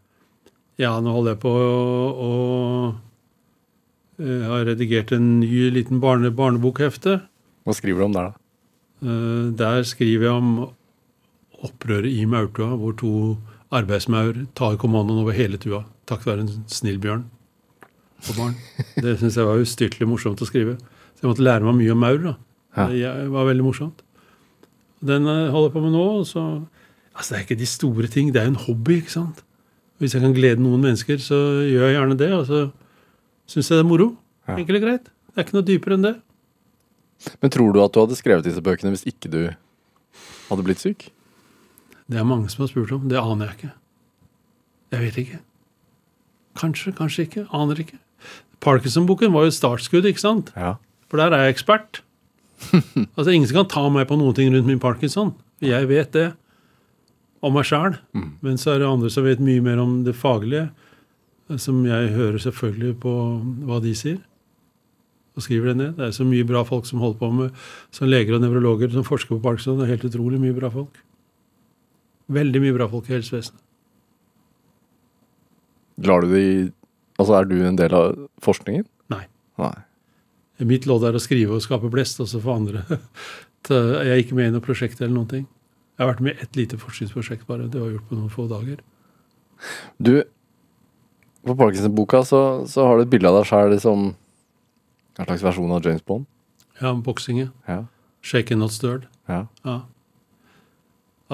Ja, 0.78 0.92
nå 1.02 1.14
holder 1.14 1.34
jeg 1.34 1.42
på 1.42 1.52
å, 1.52 2.28
å 2.28 2.30
Jeg 4.22 4.50
har 4.50 4.66
redigert 4.70 5.14
en 5.14 5.30
ny 5.42 5.68
liten 5.74 6.02
barne, 6.02 6.30
barnebokhefte. 6.34 7.20
Hva 7.66 7.76
skriver 7.76 8.02
du 8.02 8.08
om 8.08 8.18
der, 8.18 8.32
da? 8.32 8.37
Eh, 9.02 9.50
Der 9.58 9.82
skriver 9.86 10.22
jeg 10.28 10.32
om 10.32 10.68
opprøret 11.64 12.06
i 12.10 12.24
maurtua, 12.24 12.76
hvor 12.78 12.92
to 12.98 13.12
arbeidsmaur 13.74 14.46
tar 14.56 14.76
kommandoen 14.80 15.20
over 15.22 15.32
hele 15.36 15.58
tua. 15.58 15.84
Takket 16.06 16.26
være 16.26 16.40
en 16.46 16.64
snill 16.70 16.98
bjørn 17.02 17.24
og 18.28 18.34
barn. 18.38 18.54
Det 18.96 19.18
syns 19.20 19.36
jeg 19.36 19.46
var 19.46 19.60
ustyrtelig 19.62 20.08
morsomt 20.08 20.40
å 20.42 20.46
skrive. 20.48 20.76
Så 21.18 21.22
jeg 21.26 21.30
måtte 21.32 21.44
lære 21.44 21.66
meg 21.66 21.76
mye 21.80 21.92
om 21.94 22.00
maur. 22.02 22.18
da. 22.22 22.34
Det 22.88 23.30
var 23.30 23.46
veldig 23.50 23.64
morsomt. 23.66 24.02
Den 25.04 25.26
jeg 25.26 25.50
holder 25.50 25.68
jeg 25.68 25.74
på 25.76 25.82
med 25.84 25.92
nå. 25.94 26.06
Så, 26.26 26.44
altså 27.14 27.34
Det 27.34 27.38
er 27.38 27.44
ikke 27.46 27.58
de 27.60 27.66
store 27.66 28.06
ting, 28.10 28.32
det 28.32 28.40
er 28.40 28.48
jo 28.48 28.54
en 28.54 28.62
hobby. 28.66 28.96
ikke 29.02 29.10
sant? 29.18 29.42
Hvis 29.98 30.14
jeg 30.14 30.22
kan 30.22 30.34
glede 30.34 30.62
noen 30.62 30.80
mennesker, 30.82 31.18
så 31.18 31.34
gjør 31.66 31.86
jeg 31.90 31.96
gjerne 31.98 32.18
det. 32.18 32.32
Og 32.38 32.46
så 32.46 32.62
syns 33.50 33.70
jeg 33.70 33.78
det 33.78 33.84
er 33.84 33.90
moro. 33.90 34.08
Enkelt 34.48 34.78
og 34.80 34.86
greit. 34.86 35.04
Det 35.04 35.36
er 35.36 35.44
ikke 35.46 35.58
noe 35.58 35.66
dypere 35.68 35.94
enn 35.98 36.06
det. 36.06 36.14
Men 37.42 37.52
tror 37.52 37.74
du 37.74 37.80
at 37.82 37.94
du 37.94 38.00
hadde 38.02 38.18
skrevet 38.18 38.46
disse 38.46 38.62
bøkene 38.64 38.92
hvis 38.94 39.06
ikke 39.08 39.30
du 39.32 39.40
hadde 40.48 40.64
blitt 40.66 40.82
syk? 40.82 41.08
Det 42.08 42.18
er 42.20 42.26
mange 42.26 42.48
som 42.52 42.64
har 42.64 42.70
spurt 42.70 42.92
om. 42.94 43.08
Det 43.10 43.20
aner 43.20 43.50
jeg 43.50 43.58
ikke. 43.58 43.72
Jeg 44.94 45.04
vet 45.04 45.18
ikke. 45.22 45.40
Kanskje, 46.58 46.92
kanskje 46.96 47.26
ikke. 47.26 47.46
Aner 47.54 47.80
ikke. 47.82 47.98
Parkinson-boken 48.64 49.34
var 49.34 49.46
jo 49.46 49.54
startskuddet, 49.54 49.58
startskudd, 49.58 50.08
ikke 50.10 50.24
sant? 50.24 50.52
Ja. 50.56 50.76
For 51.10 51.20
der 51.20 51.34
er 51.36 51.46
jeg 51.46 51.58
ekspert. 51.58 52.00
altså 53.16 53.30
Ingen 53.30 53.46
som 53.50 53.60
kan 53.60 53.70
ta 53.70 53.84
meg 53.92 54.08
på 54.10 54.18
noen 54.18 54.34
ting 54.34 54.50
rundt 54.54 54.66
min 54.66 54.82
parkinson. 54.82 55.34
Jeg 55.62 55.88
vet 55.90 56.10
det 56.16 56.28
om 57.44 57.54
meg 57.54 57.68
sjæl. 57.68 57.98
Men 58.42 58.58
så 58.58 58.74
er 58.74 58.82
det 58.82 58.88
andre 58.90 59.10
som 59.12 59.26
vet 59.26 59.42
mye 59.42 59.62
mer 59.64 59.82
om 59.82 60.00
det 60.06 60.16
faglige. 60.18 60.68
Som 61.60 61.84
jeg 61.86 62.10
hører 62.16 62.40
selvfølgelig 62.42 62.98
på 63.04 63.12
hva 63.68 63.78
de 63.84 63.94
sier. 63.96 64.18
Og 65.38 65.44
skriver 65.44 65.70
det 65.70 65.76
ned. 65.78 65.92
Det 65.94 66.08
er 66.08 66.16
så 66.16 66.26
mye 66.26 66.46
bra 66.46 66.64
folk 66.66 66.88
som 66.88 67.02
holder 67.02 67.20
på 67.20 67.30
med 67.30 67.60
som 67.94 68.10
leger 68.10 68.34
og 68.34 68.42
nevrologer 68.42 68.90
som 68.90 69.06
forsker 69.06 69.36
på 69.36 69.44
parkinson. 69.44 69.78
Det 69.78 69.86
er 69.86 69.94
helt 69.94 70.08
utrolig 70.10 70.40
mye 70.42 70.56
bra 70.56 70.70
folk. 70.74 70.98
Veldig 72.34 72.62
mye 72.64 72.74
bra 72.76 72.88
folk 72.90 73.06
i 73.08 73.14
helsevesenet. 73.14 73.62
Lar 76.06 76.22
du 76.22 76.34
de 76.34 76.48
Altså, 77.18 77.34
er 77.34 77.48
du 77.50 77.56
en 77.66 77.74
del 77.74 77.94
av 77.98 78.12
forskningen? 78.46 78.84
Nei. 79.10 79.24
Nei. 79.58 79.74
Mitt 80.70 80.84
lodd 80.86 81.02
er 81.06 81.16
å 81.18 81.22
skrive 81.22 81.56
og 81.56 81.64
skape 81.64 81.90
blest, 81.90 82.20
og 82.22 82.28
så 82.30 82.38
få 82.42 82.54
andre 82.54 82.84
Jeg 83.68 84.06
er 84.06 84.20
ikke 84.22 84.36
med 84.38 84.48
i 84.48 84.52
noe 84.54 84.62
prosjekt 84.62 85.00
eller 85.02 85.16
noen 85.16 85.30
ting. 85.32 85.42
Jeg 85.98 86.04
har 86.04 86.12
vært 86.12 86.22
med 86.22 86.38
i 86.38 86.44
ett 86.44 86.54
lite 86.56 86.78
forskningsprosjekt 86.78 87.42
bare. 87.48 87.66
Det 87.66 87.80
var 87.82 87.90
gjort 87.90 88.06
på 88.06 88.16
noen 88.16 88.30
få 88.30 88.46
dager. 88.48 88.78
Du, 89.98 90.22
på 91.42 91.56
Parkinson-boka 91.58 92.22
så, 92.24 92.40
så 92.70 92.86
har 92.86 92.96
du 92.96 93.02
et 93.04 93.10
bilde 93.12 93.28
av 93.28 93.40
deg 93.40 93.48
sjøl 93.50 93.74
som 93.82 94.06
en 95.18 95.26
slags 95.26 95.42
versjon 95.42 95.72
av 95.74 95.84
James 95.84 96.04
Bond. 96.06 96.26
Ja, 96.80 96.94
boksing, 96.94 97.50
ja. 97.66 97.84
Shaken 98.22 98.58
not 98.58 98.72
stirred. 98.72 99.08
ja. 99.28 99.46
Ja. 99.64 99.80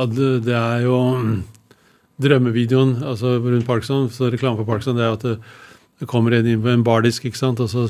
det, 0.07 0.55
er 0.55 0.81
jo 0.83 0.97
mm, 1.15 1.45
drømmevideoen 2.23 2.97
altså 3.05 3.39
rundt 3.39 3.67
Parkinson, 3.67 4.11
så 4.11 4.31
reklame 4.33 4.57
for 4.57 4.65
Parkinson, 4.65 4.97
det 4.97 5.05
er 5.05 5.13
at 5.13 5.23
det, 5.23 5.39
det 6.01 6.09
kommer 6.11 6.35
en 6.35 6.47
inn 6.47 6.63
på 6.63 6.73
en 6.73 6.85
bardisk, 6.85 7.25
ikke 7.25 7.39
sant, 7.39 7.61
og 7.61 7.71
så 7.71 7.89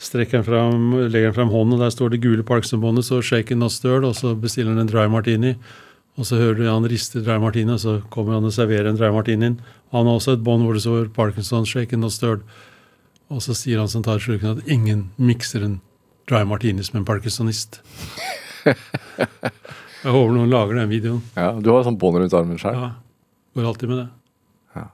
strekker 0.00 0.40
han 0.40 0.46
fram, 0.46 0.90
legger 1.10 1.30
han 1.32 1.36
fram 1.36 1.52
hånden, 1.52 1.76
og 1.76 1.84
der 1.84 1.92
står 1.92 2.14
det 2.14 2.22
gule 2.22 2.44
Parkinson-båndet, 2.46 3.04
så 3.04 3.20
shaken 3.20 3.60
not 3.60 3.72
stirred, 3.72 4.04
og 4.04 4.14
så 4.16 4.34
bestiller 4.34 4.72
han 4.72 4.84
en 4.84 4.90
dry 4.90 5.08
martini. 5.10 5.56
Og 6.18 6.26
så 6.26 6.36
hører 6.36 6.56
du 6.58 6.64
han 6.66 6.88
riste 6.88 7.22
dry 7.24 7.38
martini, 7.40 7.72
og 7.72 7.80
så 7.80 8.00
kommer 8.12 8.36
han 8.36 8.44
og 8.48 8.52
serverer 8.52 8.90
en 8.90 8.98
dry 8.98 9.10
martini. 9.12 9.54
Han 9.92 10.06
har 10.06 10.18
også 10.18 10.36
et 10.36 10.44
bånd 10.44 10.64
hvor 10.64 10.76
det 10.76 10.82
står 10.84 11.12
Parkinson 11.16 11.66
shaken 11.66 12.00
not 12.00 12.12
stirred. 12.12 12.42
Og 13.30 13.42
så 13.44 13.54
sier 13.54 13.78
han 13.78 13.90
som 13.90 14.02
tar 14.02 14.18
slurken 14.22 14.56
at 14.58 14.70
ingen 14.70 15.10
mikser 15.20 15.62
en 15.66 15.78
dry 16.30 16.42
martinis 16.46 16.92
med 16.92 17.02
en 17.02 17.08
parkinsonist. 17.08 17.80
Jeg 20.00 20.14
håper 20.14 20.32
noen 20.32 20.50
lager 20.50 20.78
den 20.80 20.90
videoen. 20.90 21.22
ja. 21.36 21.52
Du 21.60 21.70
har 21.74 21.84
sånn 21.84 21.98
bånd 22.00 22.18
rundt 22.18 22.34
armen 22.36 22.58
sjøl. 22.60 22.76
Ja, 22.76 22.90
går 23.56 23.66
alltid 23.68 23.90
med 23.90 23.98
det. 24.00 24.08
Ja. 24.78 24.84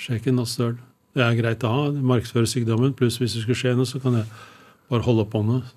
Shaken 0.00 0.38
not 0.38 0.48
stirred. 0.52 0.78
Det 1.14 1.22
er 1.22 1.36
greit 1.38 1.64
å 1.66 1.70
ha. 1.70 1.86
Markedsføre 1.94 2.48
sykdommen. 2.50 2.94
Pluss 2.98 3.18
hvis 3.20 3.34
det 3.36 3.42
skulle 3.44 3.58
skje 3.58 3.74
noe, 3.78 3.86
så 3.86 4.00
kan 4.02 4.16
jeg 4.20 4.28
bare 4.90 5.06
holde 5.06 5.26
på 5.26 5.40
båndet. 5.42 5.72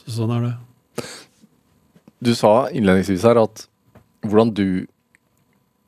Så 0.00 0.16
sånn 0.16 0.32
er 0.34 0.48
det. 0.48 0.54
Du 2.22 2.32
sa 2.38 2.68
innledningsvis 2.72 3.24
her 3.26 3.40
at 3.42 3.66
hvordan 4.22 4.52
du 4.54 4.66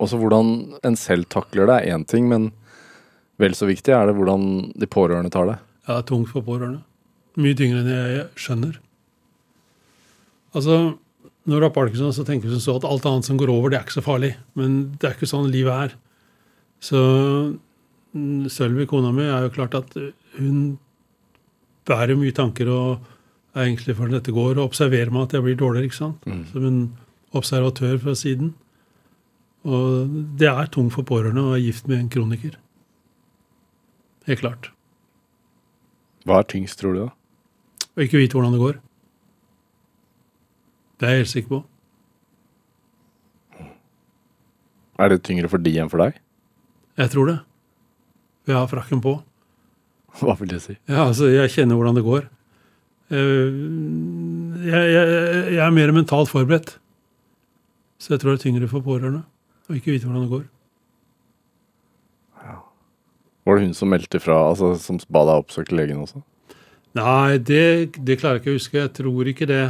Også 0.02 0.18
hvordan 0.18 0.48
en 0.84 0.96
selv 0.98 1.28
takler 1.30 1.68
det, 1.70 1.74
er 1.76 1.94
én 1.94 2.02
ting, 2.04 2.26
men 2.28 2.48
vel 3.40 3.54
så 3.56 3.68
viktig 3.68 3.94
er 3.94 4.08
det 4.08 4.16
hvordan 4.16 4.48
de 4.78 4.88
pårørende 4.90 5.32
tar 5.34 5.48
det. 5.50 5.56
Ja, 5.84 5.96
det 5.96 6.02
er 6.02 6.08
tungt 6.10 6.30
for 6.32 6.46
pårørende. 6.46 6.82
Mye 7.40 7.56
tyngre 7.58 7.82
enn 7.82 7.90
jeg 7.90 8.26
skjønner. 8.38 8.78
Altså, 10.54 10.94
når 11.44 11.60
du 11.60 11.66
har 11.66 11.74
parkinson, 11.74 12.14
så 12.14 12.24
tenker 12.26 12.48
du 12.48 12.54
sånn 12.54 12.64
så 12.64 12.76
at 12.78 12.86
alt 12.88 13.06
annet 13.10 13.26
som 13.26 13.38
går 13.40 13.50
over, 13.52 13.72
det 13.72 13.80
er 13.80 13.86
ikke 13.86 13.98
så 13.98 14.06
farlig. 14.06 14.32
Men 14.58 14.94
det 14.96 15.08
er 15.08 15.16
ikke 15.16 15.28
sånn 15.28 15.50
livet 15.52 15.88
er. 15.88 15.96
Så 16.84 17.00
mm, 18.14 18.46
Sølvi, 18.52 18.86
kona 18.88 19.10
mi, 19.12 19.26
er 19.26 19.48
jo 19.48 19.54
klart 19.56 19.76
at 19.78 19.96
hun 20.38 20.76
bærer 21.88 22.16
mye 22.16 22.32
tanker 22.32 22.70
og 22.72 23.10
er 23.54 23.66
egentlig 23.66 23.96
for 23.98 24.08
at 24.08 24.16
dette 24.16 24.34
går, 24.34 24.56
og 24.56 24.70
observerer 24.70 25.12
meg 25.14 25.26
at 25.26 25.36
jeg 25.36 25.44
blir 25.44 25.58
dårligere, 25.58 25.90
ikke 25.90 26.00
sant? 26.00 26.24
Som 26.50 26.68
en 26.68 26.78
observatør 27.34 27.98
fra 28.02 28.14
siden. 28.18 28.54
Og 29.64 30.14
det 30.38 30.48
er 30.50 30.70
tungt 30.72 30.94
for 30.96 31.06
pårørende 31.08 31.44
å 31.44 31.52
være 31.54 31.64
gift 31.66 31.88
med 31.90 32.00
en 32.00 32.10
kroniker. 32.12 32.56
Helt 34.28 34.40
klart. 34.40 34.70
Hva 36.24 36.38
er 36.40 36.48
tyngst, 36.48 36.78
tror 36.80 36.94
du? 36.96 37.02
da? 37.04 37.10
Å 37.94 38.04
ikke 38.06 38.18
vite 38.22 38.34
hvordan 38.38 38.54
det 38.56 38.62
går. 38.62 38.78
Det 40.98 41.06
er 41.08 41.16
jeg 41.18 41.24
helt 41.24 41.32
sikker 41.34 41.50
på. 41.52 41.60
Er 45.02 45.10
det 45.10 45.22
tyngre 45.26 45.50
for 45.50 45.58
de 45.62 45.72
enn 45.82 45.90
for 45.90 46.00
deg? 46.04 46.16
Jeg 47.00 47.10
tror 47.10 47.26
det. 47.32 47.38
Jeg 48.46 48.54
har 48.56 48.68
frakken 48.70 49.00
på. 49.02 49.16
Hva 50.20 50.36
vil 50.38 50.52
det 50.54 50.60
si? 50.62 50.76
Ja, 50.86 51.08
altså, 51.08 51.28
jeg 51.32 51.50
kjenner 51.52 51.78
hvordan 51.78 51.98
det 51.98 52.04
går. 52.06 52.28
Eh, 53.10 53.60
Jeg, 54.64 54.84
jeg, 54.94 55.08
jeg 55.58 55.60
er 55.66 55.74
mer 55.76 55.92
mentalt 55.92 56.30
forberedt. 56.30 56.76
Så 58.00 58.14
jeg 58.14 58.22
tror 58.22 58.32
det 58.34 58.40
er 58.40 58.44
tyngre 58.46 58.68
for 58.70 58.84
pårørende 58.84 59.24
å 59.68 59.74
ikke 59.76 59.92
vite 59.94 60.06
hvordan 60.08 60.24
det 60.26 60.32
går. 60.32 60.44
Var 63.44 63.58
det 63.58 63.66
hun 63.66 63.74
som 63.76 63.90
meldte 63.92 64.20
fra, 64.22 64.38
altså 64.50 64.72
som 64.80 65.00
ba 65.12 65.24
deg 65.28 65.42
oppsøke 65.42 65.76
legen 65.76 66.00
også? 66.00 66.22
Nei, 66.96 67.38
det, 67.42 67.64
det 68.06 68.20
klarer 68.20 68.38
jeg 68.38 68.44
ikke 68.44 68.54
å 68.54 68.58
huske. 68.60 68.78
Jeg 68.80 68.92
tror 68.96 69.28
ikke 69.28 69.48
det. 69.50 69.64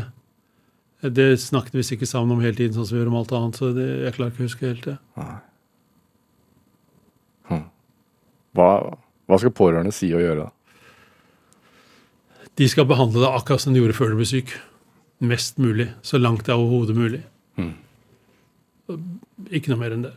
Det 1.15 1.27
snakket 1.41 1.75
vi 1.77 1.85
sikkert 1.85 2.11
sammen 2.13 2.37
om 2.37 2.45
hele 2.45 2.57
tiden, 2.57 2.77
sånn 2.77 2.87
som 2.89 2.97
vi 2.97 3.03
gjør 3.03 3.11
om 3.13 3.19
alt 3.21 3.33
annet. 3.37 3.59
Så 3.61 3.73
det, 3.77 3.89
jeg 4.05 4.17
klarer 4.17 4.33
ikke 4.33 4.45
å 4.45 4.49
huske 4.49 4.69
helt 4.69 4.87
det. 4.89 4.97
Hva, 8.55 8.69
hva 9.27 9.39
skal 9.41 9.55
pårørende 9.57 9.93
si 9.95 10.13
og 10.15 10.23
gjøre? 10.23 10.47
da? 10.47 10.51
De 12.55 12.69
skal 12.71 12.87
behandle 12.87 13.25
deg 13.25 13.35
akkurat 13.41 13.65
som 13.65 13.75
de 13.75 13.81
gjorde 13.83 13.97
før 13.99 14.13
du 14.15 14.21
ble 14.21 14.29
syk. 14.31 14.53
Mest 15.25 15.59
mulig. 15.59 15.89
Så 16.07 16.21
langt 16.23 16.45
det 16.47 16.55
er 16.55 16.61
overhodet 16.63 16.95
mulig. 16.97 17.23
Ikke 19.51 19.73
noe 19.73 19.81
mer 19.81 19.97
enn 19.97 20.05
det. 20.07 20.13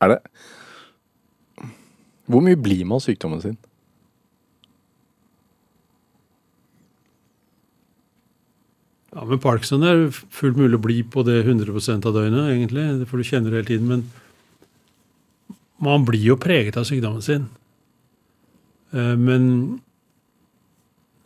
Er 0.00 0.14
det 0.14 0.20
Hvor 2.30 2.44
mye 2.44 2.56
blir 2.56 2.84
man 2.86 3.00
av 3.00 3.04
sykdommen 3.04 3.42
sin? 3.42 3.58
Ja, 9.10 9.24
men 9.26 9.40
Parkinson 9.42 9.82
er 9.82 10.04
fullt 10.14 10.58
mulig 10.58 10.78
å 10.78 10.84
bli 10.84 11.00
på 11.02 11.24
det 11.26 11.40
100% 11.42 12.06
av 12.06 12.14
døgnet, 12.14 12.52
egentlig. 12.52 12.84
For 13.10 13.18
du 13.18 13.26
kjenner 13.26 13.50
det 13.50 13.58
hele 13.58 13.70
tiden. 13.72 13.88
Men 13.90 15.56
man 15.82 16.06
blir 16.06 16.22
jo 16.22 16.38
preget 16.38 16.78
av 16.78 16.86
sykdommen 16.86 17.24
sin. 17.24 17.48
Eh, 18.94 19.16
Men 19.18 19.80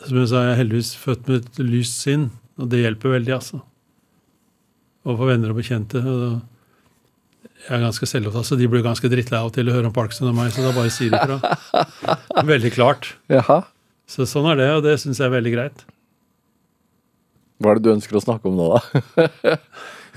som 0.05 0.16
jeg 0.18 0.29
sa, 0.29 0.43
jeg 0.45 0.55
er 0.55 0.61
heldigvis 0.62 0.95
født 1.01 1.29
med 1.29 1.45
et 1.45 1.61
lyst 1.64 2.01
sinn, 2.03 2.31
og 2.61 2.68
det 2.72 2.83
hjelper 2.83 3.18
veldig, 3.18 3.33
altså. 3.37 3.61
Overfor 5.05 5.20
for 5.20 5.33
venner 5.33 5.53
og 5.53 5.61
bekjente. 5.61 6.01
Og 6.01 6.41
jeg 7.65 7.73
er 7.79 7.85
ganske 7.87 8.09
selvopptatt, 8.09 8.45
så 8.45 8.59
de 8.61 8.69
blir 8.69 8.85
ganske 8.85 9.09
drittlei 9.09 9.41
av 9.41 9.53
til 9.55 9.71
å 9.71 9.75
høre 9.77 9.89
om 9.89 9.95
Parkinson 9.97 10.29
og 10.29 10.37
meg, 10.37 10.53
så 10.53 10.65
da 10.67 10.73
bare 10.77 10.93
sier 10.93 11.15
de 11.15 11.21
fra. 11.25 11.77
Veldig 12.53 12.73
klart. 12.75 13.15
Jaha. 13.33 13.62
Så 14.11 14.27
sånn 14.29 14.51
er 14.53 14.61
det, 14.61 14.71
og 14.77 14.83
det 14.85 14.99
syns 15.01 15.21
jeg 15.21 15.31
er 15.31 15.33
veldig 15.33 15.53
greit. 15.55 15.85
Hva 17.62 17.73
er 17.73 17.79
det 17.79 17.87
du 17.87 17.95
ønsker 17.95 18.19
å 18.19 18.21
snakke 18.21 18.51
om 18.51 18.59
nå, 18.59 18.67
da? 18.75 19.57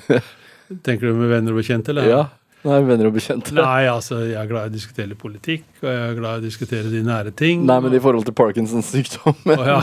Tenker 0.86 1.08
du 1.08 1.16
med 1.16 1.32
venner 1.32 1.56
og 1.56 1.62
bekjente, 1.62 1.94
eller? 1.94 2.10
Ja. 2.10 2.26
Nei, 2.68 2.82
venner 2.84 3.08
og 3.08 3.16
bekjente. 3.16 3.54
Nei. 3.56 3.86
Altså, 3.88 4.20
jeg 4.26 4.36
er 4.42 4.50
glad 4.50 4.68
i 4.68 4.72
å 4.72 4.76
diskutere 4.76 5.16
politikk, 5.20 5.64
og 5.80 5.88
jeg 5.88 6.02
er 6.04 6.18
glad 6.18 6.36
i 6.36 6.42
å 6.42 6.46
diskutere 6.50 6.92
de 6.92 7.04
nære 7.06 7.32
ting. 7.38 7.64
Nei, 7.70 7.78
men 7.86 7.96
i 7.96 8.02
forhold 8.04 8.28
til 8.28 8.36
Parkinsons 8.36 8.92
sykdom. 8.92 9.38
og, 9.54 9.64
ja. 9.70 9.80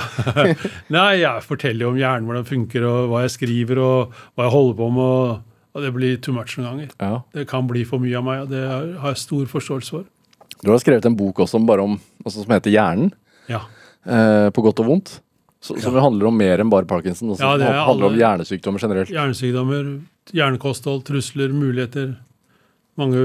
Nei, 0.97 1.23
jeg 1.23 1.47
forteller 1.47 1.87
jo 1.87 1.95
om 1.95 2.01
hjernen, 2.01 2.29
hvordan 2.29 2.45
den 2.45 2.51
funker, 2.51 2.87
og 2.91 3.13
hva 3.15 3.25
jeg 3.25 3.35
skriver, 3.39 3.81
og 3.81 4.17
hva 4.35 4.49
jeg 4.49 4.57
holder 4.59 4.79
på 4.83 4.91
med, 4.99 5.15
og, 5.15 5.54
og 5.75 5.83
det 5.83 5.93
blir 5.95 6.17
too 6.23 6.35
much 6.35 6.57
noen 6.59 6.69
ganger. 6.71 6.91
Ja. 7.01 7.23
Det 7.35 7.49
kan 7.51 7.67
bli 7.67 7.83
for 7.89 7.99
mye 8.03 8.17
av 8.19 8.25
meg, 8.27 8.43
og 8.45 8.53
det 8.55 8.63
har 8.71 9.11
jeg 9.13 9.23
stor 9.25 9.47
forståelse 9.51 9.91
for. 9.91 10.05
Du 10.63 10.71
har 10.71 10.79
skrevet 10.81 11.05
en 11.09 11.17
bok 11.19 11.43
også 11.45 11.59
om, 11.59 11.99
altså, 12.25 12.45
som 12.45 12.53
heter 12.55 12.71
Hjernen, 12.71 13.13
Ja. 13.49 13.61
eh, 14.07 14.51
på 14.51 14.63
godt 14.63 14.81
og 14.81 14.87
vondt. 14.87 15.21
Så, 15.61 15.81
som 15.81 15.95
ja. 15.97 16.01
handler 16.05 16.27
om 16.29 16.37
mer 16.37 16.61
enn 16.61 16.69
bare 16.71 16.85
Parkinson. 16.85 17.31
Også, 17.33 17.41
Ja, 17.41 17.57
det 17.57 17.67
er 17.67 17.85
handler 17.87 18.07
om 18.11 18.17
hjernesykdommer 18.19 18.79
generelt. 18.79 19.09
Hjernesykdommer, 19.09 20.01
hjernekosthold, 20.31 21.05
trusler, 21.09 21.49
muligheter. 21.57 22.17
Mange 23.01 23.17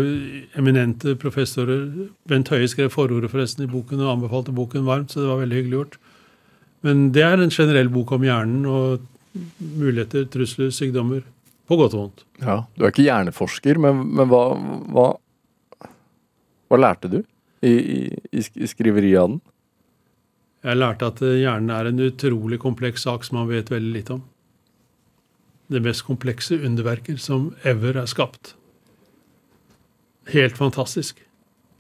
eminente 0.58 1.18
professorer. 1.20 2.08
Bent 2.32 2.48
Høie 2.50 2.68
skrev 2.72 2.90
forordet 2.90 3.30
forresten 3.30 3.66
i 3.68 3.68
boken 3.70 4.00
og 4.00 4.14
anbefalte 4.16 4.56
boken 4.56 4.88
varmt, 4.88 5.12
så 5.12 5.20
det 5.20 5.28
var 5.30 5.42
veldig 5.44 5.60
hyggelig 5.60 5.78
gjort. 5.78 5.98
Men 6.82 7.12
det 7.12 7.24
er 7.28 7.44
en 7.44 7.52
generell 7.52 7.90
bok 7.92 8.14
om 8.16 8.24
hjernen 8.24 8.66
og 8.66 9.02
muligheter, 9.60 10.24
trusler, 10.32 10.72
sykdommer. 10.72 11.22
På 11.70 11.78
godt 11.78 11.94
og 11.94 12.02
vondt. 12.02 12.26
Ja. 12.42 12.64
Du 12.76 12.84
er 12.84 12.94
ikke 12.94 13.06
hjerneforsker, 13.06 13.78
men, 13.82 14.02
men 14.18 14.30
hva, 14.32 14.42
hva, 14.90 15.06
hva 16.70 16.80
lærte 16.80 17.12
du 17.12 17.20
i, 17.62 17.70
i, 17.70 18.42
i 18.42 18.70
skriveriet 18.70 19.22
av 19.22 19.32
den? 19.36 19.40
Jeg 20.66 20.80
lærte 20.80 21.12
at 21.14 21.22
eh, 21.24 21.38
hjernen 21.44 21.72
er 21.72 21.88
en 21.88 22.04
utrolig 22.10 22.60
kompleks 22.60 23.06
sak 23.06 23.24
som 23.28 23.40
man 23.40 23.50
vet 23.52 23.70
veldig 23.72 23.94
lite 23.96 24.18
om. 24.18 24.26
Det 25.70 25.84
mest 25.86 26.04
komplekse 26.08 26.58
underverker 26.58 27.20
som 27.22 27.52
ever 27.68 28.02
er 28.02 28.10
skapt. 28.10 28.56
Helt 30.34 30.58
fantastisk. 30.58 31.22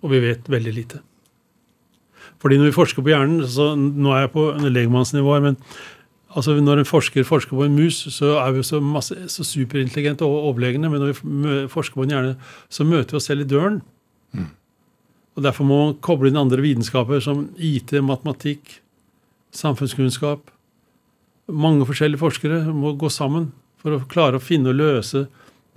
Og 0.06 0.14
vi 0.14 0.22
vet 0.24 0.48
veldig 0.50 0.74
lite. 0.74 1.02
Fordi 2.40 2.60
når 2.60 2.70
vi 2.70 2.78
forsker 2.78 3.04
på 3.04 3.12
hjernen, 3.12 3.42
så 3.50 3.74
nå 3.76 4.14
er 4.14 4.28
jeg 4.28 4.36
på 4.38 4.46
legmannsnivå 4.70 5.34
her, 5.34 5.44
men 5.50 5.58
altså 6.36 6.55
når 6.61 6.82
en 6.82 6.88
forsker 6.89 7.25
forsker 7.27 7.57
på 7.57 7.65
en 7.65 7.77
mus, 7.77 8.03
så 8.13 8.36
er 8.43 8.53
vi 8.53 8.63
så, 8.65 8.80
masse, 8.84 9.15
så 9.34 9.45
superintelligente 9.47 10.25
og 10.27 10.51
overlegne, 10.51 10.89
men 10.91 11.01
når 11.01 11.13
vi 11.13 11.55
forsker 11.71 11.97
på 11.97 12.05
en 12.05 12.13
hjerne, 12.13 12.36
så 12.69 12.86
møter 12.86 13.15
vi 13.15 13.19
oss 13.21 13.30
selv 13.32 13.45
i 13.45 13.49
døren. 13.49 13.82
Og 15.38 15.43
Derfor 15.45 15.63
må 15.63 15.80
man 15.86 15.97
koble 16.03 16.30
inn 16.30 16.39
andre 16.39 16.61
vitenskaper 16.61 17.21
som 17.23 17.47
IT, 17.55 17.93
matematikk, 18.03 18.80
samfunnskunnskap. 19.55 20.51
Mange 21.49 21.88
forskjellige 21.88 22.21
forskere 22.21 22.61
må 22.75 22.93
gå 22.99 23.09
sammen 23.13 23.49
for 23.80 23.95
å 23.95 24.05
klare 24.11 24.38
å 24.38 24.43
finne 24.43 24.73
og 24.73 24.80
løse 24.82 25.25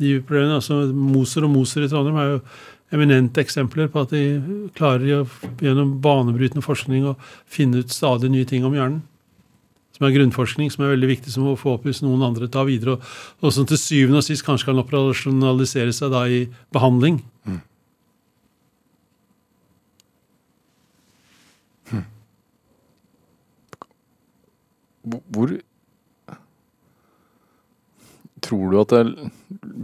de 0.03 0.17
problemene. 0.21 0.59
Altså 0.59 0.83
Moser 0.93 1.47
og 1.47 1.55
Moser 1.55 1.87
i 1.87 1.91
Trondheim 1.93 2.19
er 2.19 2.33
jo 2.33 2.43
eminente 2.93 3.41
eksempler 3.41 3.89
på 3.89 4.03
at 4.03 4.13
de 4.13 4.69
klarer 4.77 5.25
gjennom 5.63 5.95
banebrytende 6.05 6.65
forskning 6.65 7.07
å 7.09 7.17
finne 7.49 7.81
ut 7.81 7.95
stadig 7.95 8.33
nye 8.33 8.49
ting 8.49 8.67
om 8.69 8.77
hjernen. 8.77 9.01
Som 9.93 10.07
er 10.09 10.15
grunnforskning, 10.15 10.71
som 10.73 10.87
er 10.87 10.95
veldig 10.95 11.11
viktig, 11.11 11.33
som 11.35 11.45
må 11.47 11.57
få 11.61 11.75
opp 11.77 11.85
hvis 11.89 12.01
noen 12.05 12.25
andre 12.25 12.49
tar 12.53 12.65
videre. 12.69 12.97
Og, 12.97 13.11
og 13.45 13.53
som 13.55 13.69
til 13.69 13.81
syvende 13.81 14.23
og 14.23 14.27
sist 14.27 14.47
kanskje 14.47 14.71
kan 14.71 14.81
operasjonalisere 14.81 15.93
seg 15.97 16.15
da 16.15 16.25
i 16.29 16.47
behandling. 16.73 17.21
Mm. 17.45 17.61
Hvor 25.35 25.53
Tror 28.53 28.69
du 28.69 28.77
at 28.83 28.93
det 28.93 29.31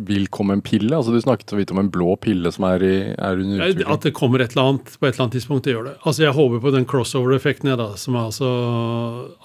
vil 0.08 0.26
komme 0.28 0.52
en 0.58 0.62
pille? 0.64 0.92
Altså 0.92 1.14
Du 1.14 1.20
snakket 1.22 1.54
så 1.54 1.56
vidt 1.56 1.70
om 1.72 1.80
en 1.80 1.88
blå 1.92 2.16
pille 2.20 2.50
som 2.52 2.66
er, 2.68 2.84
i, 2.84 2.96
er 3.16 3.40
under 3.40 3.62
utvikling. 3.64 3.92
At 3.94 4.04
det 4.04 4.12
kommer 4.16 4.44
et 4.44 4.52
eller 4.52 4.74
annet 4.74 4.92
på 4.92 5.06
et 5.06 5.14
eller 5.14 5.24
annet 5.24 5.36
tidspunkt, 5.38 5.64
det 5.64 5.72
gjør 5.72 5.86
det. 5.88 5.94
Altså 6.02 6.26
Jeg 6.26 6.36
håper 6.36 6.60
på 6.64 6.72
den 6.74 6.88
crossover-effekten, 6.88 7.72
da, 7.80 7.88
som 7.96 8.18
er 8.18 8.26
altså 8.28 8.50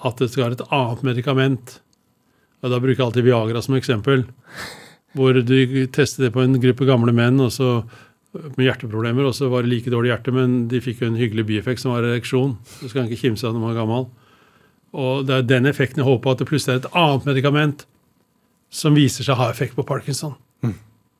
at 0.04 0.20
det 0.20 0.28
skal 0.32 0.44
være 0.44 0.58
et 0.58 0.66
annet 0.68 1.04
medikament. 1.08 1.78
Og 2.60 2.72
Da 2.72 2.80
bruker 2.80 2.98
jeg 2.98 3.06
alltid 3.06 3.28
Viagra 3.30 3.62
som 3.64 3.78
eksempel. 3.78 4.26
Hvor 5.16 5.40
du 5.40 5.56
testet 5.94 6.26
det 6.26 6.34
på 6.34 6.44
en 6.44 6.58
gruppe 6.60 6.88
gamle 6.88 7.14
menn 7.16 7.40
og 7.40 7.52
så 7.54 7.78
med 8.34 8.64
hjerteproblemer, 8.66 9.28
og 9.28 9.34
så 9.38 9.46
var 9.48 9.62
det 9.62 9.70
like 9.70 9.92
dårlig 9.92 10.10
hjerte, 10.10 10.32
men 10.34 10.64
de 10.68 10.80
fikk 10.82 11.04
jo 11.04 11.06
en 11.06 11.18
hyggelig 11.20 11.46
bieffekt 11.46 11.80
som 11.80 11.94
var 11.94 12.02
ereksjon. 12.02 12.56
Du 12.82 12.88
skal 12.90 13.06
ikke 13.06 13.20
kimse 13.28 13.46
av 13.46 13.54
når 13.54 13.62
man 13.62 13.72
er 13.72 13.78
gammel. 13.78 14.08
Og 14.94 15.26
det 15.28 15.36
er 15.36 15.46
den 15.46 15.70
effekten 15.70 16.02
jeg 16.02 16.08
håper 16.08 16.24
på, 16.24 16.34
at 16.34 16.42
det 16.42 16.48
plutselig 16.50 16.74
er 16.74 16.82
et 16.82 16.96
annet 16.98 17.28
medikament 17.30 17.86
som 18.74 18.96
viser 18.96 19.26
seg 19.26 19.36
å 19.36 19.44
ha 19.44 19.50
effekt 19.52 19.76
på 19.78 19.86
parkinson. 19.86 20.34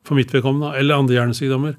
For 0.04 0.18
mitt 0.18 0.32
vedkommende, 0.34 0.74
eller 0.76 1.00
andre 1.00 1.16
hjernesykdommer. 1.16 1.76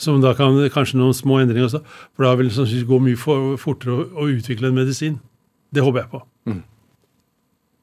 Som 0.00 0.20
da 0.22 0.32
kan 0.36 0.56
kanskje 0.72 1.00
noen 1.00 1.16
små 1.16 1.40
endringer 1.42 1.66
også. 1.66 1.82
For 2.16 2.24
da 2.24 2.34
vil 2.38 2.50
det 2.50 2.56
sannsynligvis 2.56 2.88
gå 2.88 3.00
mye 3.02 3.18
for, 3.20 3.56
fortere 3.60 3.96
å, 3.96 4.06
å 4.22 4.28
utvikle 4.32 4.70
en 4.70 4.78
medisin. 4.78 5.18
Det 5.74 5.84
håper 5.84 6.04
jeg 6.04 6.12
på. 6.14 6.22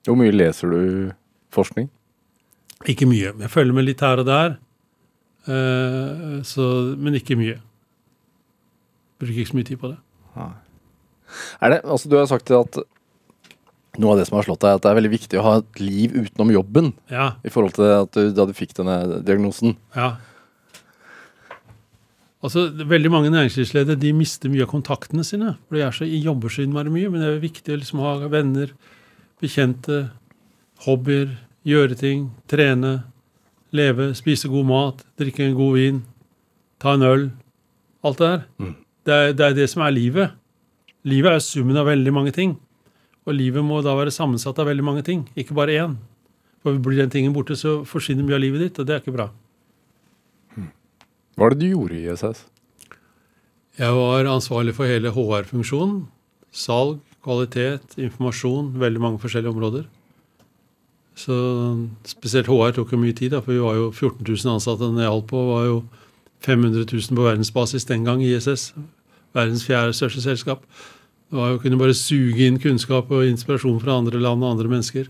Hvor 0.08 0.20
mye 0.20 0.34
leser 0.36 0.74
du 0.74 1.12
forskning? 1.54 1.90
Ikke 2.90 3.08
mye. 3.08 3.32
Jeg 3.46 3.52
følger 3.52 3.76
med 3.78 3.88
litt 3.88 4.02
her 4.04 4.22
og 4.24 4.28
der. 4.28 4.58
Uh, 5.48 6.40
så, 6.48 6.66
men 6.98 7.20
ikke 7.20 7.38
mye. 7.40 7.60
Bruker 9.22 9.44
ikke 9.44 9.54
så 9.54 9.60
mye 9.60 9.70
tid 9.70 9.80
på 9.82 9.92
det. 9.92 10.00
Er 11.62 11.74
det, 11.74 11.80
altså 11.84 12.10
Du 12.10 12.18
har 12.18 12.28
sagt 12.30 12.52
at 12.52 12.82
noe 14.02 14.14
av 14.16 14.18
det 14.20 14.28
som 14.30 14.38
har 14.40 14.46
slått 14.48 14.62
deg, 14.64 14.72
er 14.74 14.80
at 14.80 14.84
det 14.86 14.92
er 14.92 14.98
veldig 15.00 15.12
viktig 15.14 15.40
å 15.40 15.44
ha 15.46 15.56
et 15.62 15.80
liv 15.84 16.14
utenom 16.18 16.52
jobben. 16.56 16.94
Ja, 17.14 17.34
I 17.46 17.52
forhold 17.54 17.76
til 17.78 17.90
at 17.94 18.16
du, 18.18 18.32
da 18.34 18.46
du 18.50 18.54
fikk 18.58 18.74
denne 18.80 19.22
diagnosen. 19.26 19.76
ja. 19.96 20.16
Altså, 22.44 22.66
Veldig 22.76 23.08
mange 23.12 23.30
næringslivsledere 23.32 23.96
de 23.96 24.10
mister 24.18 24.52
mye 24.52 24.66
av 24.66 24.72
kontaktene 24.74 25.24
sine. 25.24 25.54
For 25.70 25.78
de 25.78 25.84
er 25.86 25.94
så 25.96 26.04
i 26.04 26.18
jobber 26.26 26.52
så 26.52 26.66
innmari 26.66 26.92
mye. 26.92 27.08
Men 27.14 27.22
det 27.24 27.30
er 27.30 27.38
viktig 27.40 27.72
å 27.72 27.78
liksom 27.80 28.02
ha 28.04 28.18
venner, 28.28 28.74
bekjente, 29.40 30.10
hobbyer, 30.84 31.30
gjøre 31.64 31.96
ting, 31.96 32.26
trene, 32.52 33.06
leve, 33.72 34.10
spise 34.20 34.52
god 34.52 34.68
mat, 34.68 35.06
drikke 35.22 35.46
en 35.48 35.56
god 35.56 35.78
vin, 35.80 36.02
ta 36.84 36.98
en 36.98 37.08
øl. 37.08 37.24
Alt 38.04 38.20
det 38.20 38.32
der. 38.34 38.44
Det 39.08 39.16
er, 39.22 39.32
det 39.40 39.46
er 39.48 39.56
det 39.62 39.70
som 39.72 39.86
er 39.88 39.96
livet. 39.96 40.36
Livet 41.08 41.38
er 41.38 41.44
summen 41.48 41.80
av 41.80 41.88
veldig 41.88 42.12
mange 42.16 42.36
ting. 42.36 42.58
Og 43.24 43.38
livet 43.38 43.64
må 43.64 43.80
da 43.84 43.94
være 43.96 44.12
sammensatt 44.12 44.60
av 44.60 44.68
veldig 44.68 44.84
mange 44.84 45.04
ting, 45.08 45.24
ikke 45.40 45.56
bare 45.56 45.78
én. 45.80 45.96
For 46.64 46.80
blir 46.80 47.02
den 47.02 47.12
tingen 47.12 47.36
borte, 47.36 47.56
så 47.60 47.82
forsvinner 47.88 48.26
mye 48.28 48.38
av 48.38 48.44
livet 48.44 48.66
ditt, 48.66 48.80
og 48.80 48.88
det 48.88 48.96
er 48.96 49.04
ikke 49.04 49.16
bra. 49.16 49.30
Hva 51.34 51.46
var 51.46 51.56
det 51.56 51.64
du 51.64 51.72
gjorde 51.72 51.98
i 51.98 52.06
ISS? 52.12 52.44
Jeg 53.80 53.96
var 53.98 54.30
ansvarlig 54.30 54.76
for 54.78 54.86
hele 54.86 55.12
HR-funksjonen. 55.12 56.04
Salg, 56.54 57.00
kvalitet, 57.26 57.96
informasjon, 57.98 58.74
veldig 58.80 59.02
mange 59.02 59.22
forskjellige 59.24 59.56
områder. 59.56 59.88
Så 61.18 61.36
spesielt 62.06 62.50
HR 62.50 62.76
tok 62.76 62.94
jo 62.94 63.00
mye 63.02 63.16
tid, 63.18 63.34
da, 63.34 63.42
for 63.42 63.54
vi 63.54 63.64
var 63.64 63.78
jo 63.80 63.90
14 63.92 64.22
000 64.28 64.54
ansatte. 64.54 64.86
Den 64.86 65.02
jeg 65.02 65.10
holdt 65.10 65.30
på, 65.32 65.42
var 65.50 65.66
jo 65.66 65.80
500 66.46 66.86
000 66.86 67.18
på 67.18 67.26
verdensbasis 67.26 67.88
den 67.90 68.06
gang, 68.06 68.22
ISS. 68.22 68.74
Verdens 69.34 69.66
fjerde 69.66 69.96
største 69.98 70.22
selskap. 70.22 70.66
Det 71.34 71.40
var 71.40 71.50
jo 71.50 71.62
kunne 71.64 71.80
bare 71.82 71.96
suge 71.98 72.46
inn 72.46 72.60
kunnskap 72.62 73.10
og 73.10 73.24
inspirasjon 73.26 73.80
fra 73.82 73.96
andre 73.98 74.20
land 74.22 74.44
og 74.46 74.52
andre 74.54 74.70
mennesker. 74.70 75.08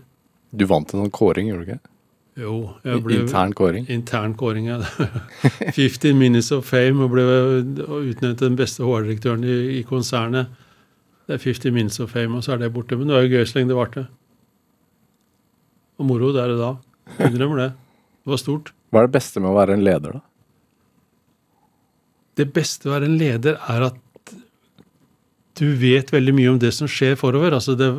Du 0.56 0.64
vant 0.70 0.88
en 0.94 1.02
sånn 1.02 1.12
kåring, 1.12 1.50
gjorde 1.50 1.66
du 1.66 1.72
ikke? 1.74 1.90
Jo, 2.40 2.54
jeg 2.82 3.02
ble 3.04 3.18
Intern 3.20 3.52
kåring. 3.54 3.84
intern 3.92 4.32
kåring. 4.40 4.70
Ja. 4.72 4.78
15 5.76 6.16
minutes 6.18 6.48
of 6.56 6.64
fame 6.66 7.04
og 7.04 7.12
ble 7.12 7.22
utnevnt 7.28 8.40
til 8.40 8.48
den 8.48 8.56
beste 8.58 8.82
HR-direktøren 8.82 9.44
i, 9.44 9.58
i 9.78 9.82
konsernet. 9.86 10.48
Det 11.28 11.36
er 11.36 11.42
50 11.44 11.74
minutes 11.76 12.00
of 12.00 12.10
fame, 12.16 12.34
og 12.40 12.42
så 12.46 12.54
er 12.56 12.64
det 12.64 12.72
borte. 12.74 12.96
Men 12.98 13.12
det 13.12 13.18
var 13.18 13.26
jo 13.28 13.34
gøy 13.36 13.44
så 13.46 13.58
lenge 13.60 13.70
det 13.74 13.78
varte. 13.78 14.06
Og 16.00 16.08
moro, 16.08 16.32
det 16.34 16.42
er 16.42 16.54
det 16.54 16.58
da. 16.58 16.72
Innrømmer 17.28 17.60
det. 17.62 17.68
Det 18.24 18.32
var 18.32 18.40
stort. 18.42 18.72
Hva 18.90 19.02
er 19.04 19.10
det 19.10 19.14
beste 19.20 19.44
med 19.44 19.52
å 19.52 19.58
være 19.60 19.76
en 19.76 19.84
leder, 19.84 20.16
da? 20.16 20.24
Det 22.40 22.48
beste 22.56 22.88
å 22.88 22.96
være 22.96 23.06
en 23.12 23.18
leder 23.20 23.60
er 23.70 23.86
at 23.92 24.00
du 25.58 25.66
vet 25.78 26.10
veldig 26.12 26.34
mye 26.34 26.52
om 26.54 26.60
det 26.60 26.72
som 26.74 26.90
skjer 26.90 27.16
forover. 27.20 27.54
Altså 27.56 27.76
det 27.78 27.90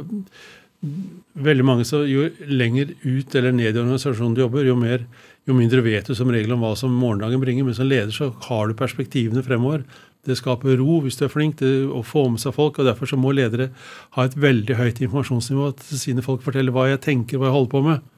veldig 1.35 1.65
mange 1.65 1.85
så 1.87 2.03
Jo 2.07 2.27
lenger 2.47 2.93
ut 3.03 3.35
eller 3.35 3.55
ned 3.55 3.75
i 3.75 3.79
organisasjonen 3.81 4.35
du 4.35 4.43
jobber, 4.43 4.67
jo, 4.67 4.75
mer, 4.77 5.05
jo 5.47 5.55
mindre 5.57 5.83
vet 5.85 6.07
du 6.07 6.15
som 6.17 6.29
regel 6.31 6.53
om 6.55 6.63
hva 6.63 6.75
som 6.77 6.93
morgendagen 6.93 7.41
bringer. 7.41 7.65
Men 7.67 7.77
som 7.77 7.89
leder 7.89 8.13
så 8.13 8.31
har 8.49 8.67
du 8.67 8.77
perspektivene 8.77 9.43
fremover. 9.45 9.85
Det 10.25 10.37
skaper 10.39 10.79
ro 10.81 10.99
hvis 11.03 11.19
du 11.19 11.27
er 11.27 11.33
flink 11.33 11.59
til 11.61 11.89
å 11.93 12.01
få 12.05 12.27
med 12.33 12.41
seg 12.41 12.55
folk. 12.57 12.79
og 12.79 12.89
Derfor 12.89 13.09
så 13.09 13.19
må 13.19 13.33
ledere 13.35 13.69
ha 14.17 14.25
et 14.25 14.37
veldig 14.37 14.77
høyt 14.79 15.01
informasjonsnivå 15.05 15.71
til 15.83 16.01
sine 16.01 16.25
folk 16.25 16.43
forteller 16.45 16.73
hva 16.73 16.89
jeg 16.89 17.03
tenker, 17.05 17.39
hva 17.39 17.51
jeg 17.51 17.57
holder 17.57 17.73
på 17.75 17.83
med. 17.85 18.11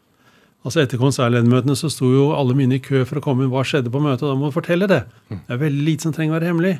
Altså 0.68 0.82
Etter 0.82 1.00
konsernledermøtene 1.00 1.78
så 1.80 1.90
sto 1.92 2.10
jo 2.12 2.30
alle 2.36 2.56
mine 2.58 2.80
i 2.80 2.84
kø 2.84 3.04
for 3.08 3.20
å 3.20 3.24
komme 3.24 3.46
inn. 3.46 3.52
Hva 3.54 3.64
skjedde 3.68 3.92
på 3.94 4.02
møtet? 4.04 4.26
Og 4.26 4.34
da 4.34 4.40
må 4.40 4.50
du 4.50 4.56
fortelle 4.56 4.90
det. 4.90 5.04
Det 5.30 5.54
er 5.54 5.62
veldig 5.62 5.84
lite 5.86 6.08
som 6.08 6.16
trenger 6.16 6.34
å 6.34 6.40
være 6.40 6.50
hemmelig. 6.52 6.78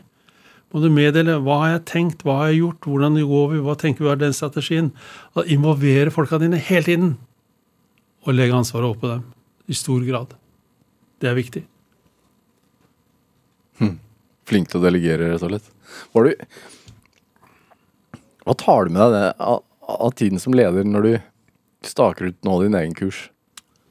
Må 0.74 0.82
du 0.84 0.89
meddele 0.91 1.38
hva 1.45 1.61
har 1.61 1.70
jeg 1.78 1.86
tenkt, 1.88 2.24
hva 2.28 2.41
har 2.41 2.49
jeg 2.51 2.59
gjort, 2.59 2.88
hvordan 2.91 3.15
går 3.30 3.47
vi, 3.53 3.61
hva 3.63 3.76
tenker 3.80 4.03
vi 4.03 4.11
er 4.11 4.20
den 4.20 4.36
strategien? 4.36 4.89
Og 5.38 5.47
involvere 5.53 6.11
folka 6.11 6.39
dine 6.41 6.59
hele 6.59 6.84
tiden. 6.84 7.13
Og 8.28 8.36
legge 8.36 8.57
ansvaret 8.57 8.89
over 8.89 8.99
på 8.99 9.11
dem. 9.13 9.24
I 9.68 9.76
stor 9.76 10.03
grad. 10.07 10.36
Det 11.24 11.30
er 11.32 11.38
viktig. 11.39 11.63
Flink 14.47 14.70
til 14.72 14.80
å 14.80 14.84
delegere, 14.86 15.34
rett 15.34 15.43
og 15.43 15.49
slett. 15.51 15.65
Var 16.15 16.28
du 16.30 16.45
Hva 18.47 18.53
tar 18.55 18.88
du 18.88 18.93
med 18.95 19.11
deg 19.11 19.41
av, 19.43 19.57
av 19.91 20.13
tiden 20.15 20.39
som 20.39 20.55
leder 20.55 20.88
når 20.88 21.03
du 21.03 21.09
staker 21.88 22.30
ut 22.32 22.38
nå 22.47 22.53
din 22.63 22.78
egen 22.80 22.95
kurs? 22.95 23.26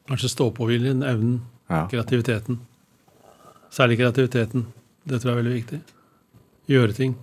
Kanskje 0.08 0.30
stå-på-viljen, 0.32 1.02
evnen, 1.04 1.42
Ja. 1.68 1.88
kreativiteten. 1.90 2.60
Særlig 3.70 3.98
kreativiteten. 3.98 4.64
Det 5.04 5.20
tror 5.20 5.32
jeg 5.32 5.36
er 5.36 5.42
veldig 5.42 5.56
viktig. 5.60 5.80
Gjøre 6.70 6.96
ting. 6.96 7.16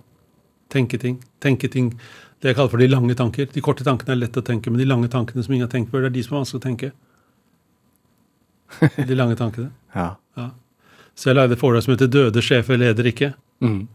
Tenke 0.72 0.98
ting. 1.00 1.18
Tenke 1.40 1.68
ting. 1.70 1.92
Det 2.40 2.50
jeg 2.52 2.56
kaller 2.58 2.72
for 2.72 2.82
de 2.82 2.88
lange 2.90 3.14
tanker. 3.16 3.46
De 3.52 3.62
korte 3.64 3.84
tankene 3.86 4.14
er 4.16 4.22
lett 4.24 4.36
å 4.36 4.44
tenke, 4.44 4.70
men 4.72 4.80
de 4.80 4.88
lange 4.88 5.08
tankene 5.12 5.44
som 5.44 5.54
ingen 5.54 5.68
har 5.68 5.72
tenkt 5.72 5.92
før, 5.92 6.04
det 6.04 6.12
er 6.12 6.16
de 6.18 6.24
som 6.26 6.34
er 6.34 6.42
vanskelig 6.42 6.60
å 6.60 6.66
tenke. 6.66 6.92
De 9.08 9.16
lange 9.18 9.38
tankene. 9.40 9.72
Ja. 9.94 10.50
Så 11.14 11.28
jeg 11.30 11.36
lagde 11.38 11.54
et 11.54 11.60
foredrag 11.60 11.84
som 11.84 11.92
heter 11.94 12.08
'Døde 12.10 12.42
sjefer 12.42 12.74
leder 12.74 13.06
ikke'. 13.06 13.34
Mm. 13.62 13.86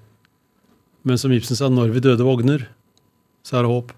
Men 1.04 1.18
som 1.18 1.32
Ibsen 1.36 1.58
sa, 1.58 1.68
når 1.68 1.92
vi 1.92 2.00
døde 2.00 2.24
vogner, 2.24 2.70
så 3.44 3.58
er 3.60 3.66
det 3.66 3.72
håp. 3.74 3.92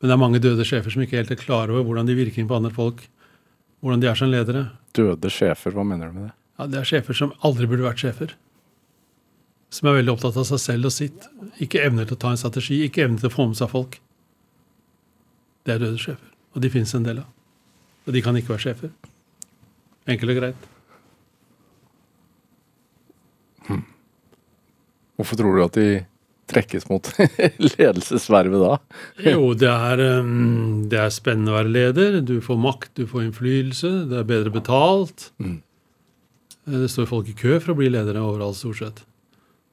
Men 0.00 0.10
det 0.10 0.14
er 0.14 0.20
mange 0.20 0.40
døde 0.42 0.66
sjefer 0.68 0.92
som 0.92 1.02
ikke 1.02 1.16
helt 1.16 1.32
er 1.32 1.40
klar 1.40 1.72
over 1.72 1.86
hvordan 1.86 2.06
de 2.06 2.16
virker 2.18 2.42
inn 2.42 2.50
på 2.50 2.58
andre 2.58 2.70
folk. 2.74 3.08
Hvordan 3.80 4.02
de 4.02 4.10
er 4.10 4.18
som 4.18 4.28
ledere. 4.28 4.66
Døde 4.92 5.30
sjefer, 5.32 5.72
hva 5.72 5.84
mener 5.86 6.10
du 6.10 6.18
med 6.18 6.28
det? 6.28 6.34
Ja, 6.58 6.66
Det 6.66 6.78
er 6.78 6.90
sjefer 6.92 7.16
som 7.16 7.32
aldri 7.42 7.66
burde 7.70 7.86
vært 7.86 8.02
sjefer. 8.04 8.34
Som 9.74 9.90
er 9.90 9.98
veldig 9.98 10.14
opptatt 10.14 10.38
av 10.40 10.46
seg 10.48 10.62
selv 10.62 10.88
og 10.88 10.94
sitt. 10.94 11.28
Ikke 11.62 11.82
evner 11.84 12.08
til 12.08 12.16
å 12.16 12.22
ta 12.22 12.32
en 12.32 12.40
strategi, 12.40 12.80
ikke 12.86 13.04
evner 13.04 13.20
til 13.20 13.30
å 13.30 13.34
få 13.34 13.48
med 13.50 13.58
seg 13.58 13.70
folk. 13.72 14.00
Det 15.66 15.74
er 15.74 15.82
døde 15.84 16.00
sjefer. 16.00 16.32
Og 16.56 16.64
de 16.64 16.72
finnes 16.72 16.94
en 16.96 17.04
del 17.04 17.20
av. 17.20 17.28
Og 18.08 18.14
de 18.16 18.24
kan 18.24 18.36
ikke 18.38 18.54
være 18.54 18.64
sjefer. 18.70 18.92
Enkelt 20.08 20.32
og 20.32 20.40
greit. 20.40 20.68
Hvorfor 25.18 25.34
tror 25.40 25.56
du 25.56 25.64
at 25.64 25.76
de 25.76 25.88
trekkes 26.48 26.86
mot 26.88 27.08
ledelsesvervet 27.74 28.62
da? 28.62 28.76
Jo, 29.26 29.50
det 29.58 29.68
er, 29.68 30.02
um, 30.22 30.84
det 30.88 31.00
er 31.02 31.12
spennende 31.12 31.52
å 31.52 31.58
være 31.58 31.74
leder. 31.74 32.20
Du 32.24 32.38
får 32.44 32.60
makt, 32.62 32.92
du 32.96 33.08
får 33.10 33.26
innflytelse, 33.26 33.90
det 34.08 34.20
er 34.20 34.28
bedre 34.28 34.54
betalt. 34.54 35.28
Mm. 35.42 35.58
Det 36.68 36.88
står 36.92 37.10
folk 37.10 37.28
i 37.32 37.36
kø 37.36 37.58
for 37.58 37.74
å 37.74 37.78
bli 37.80 37.90
ledere 37.92 38.22
overalt, 38.22 38.56
stort 38.60 38.80
sett. 38.80 39.04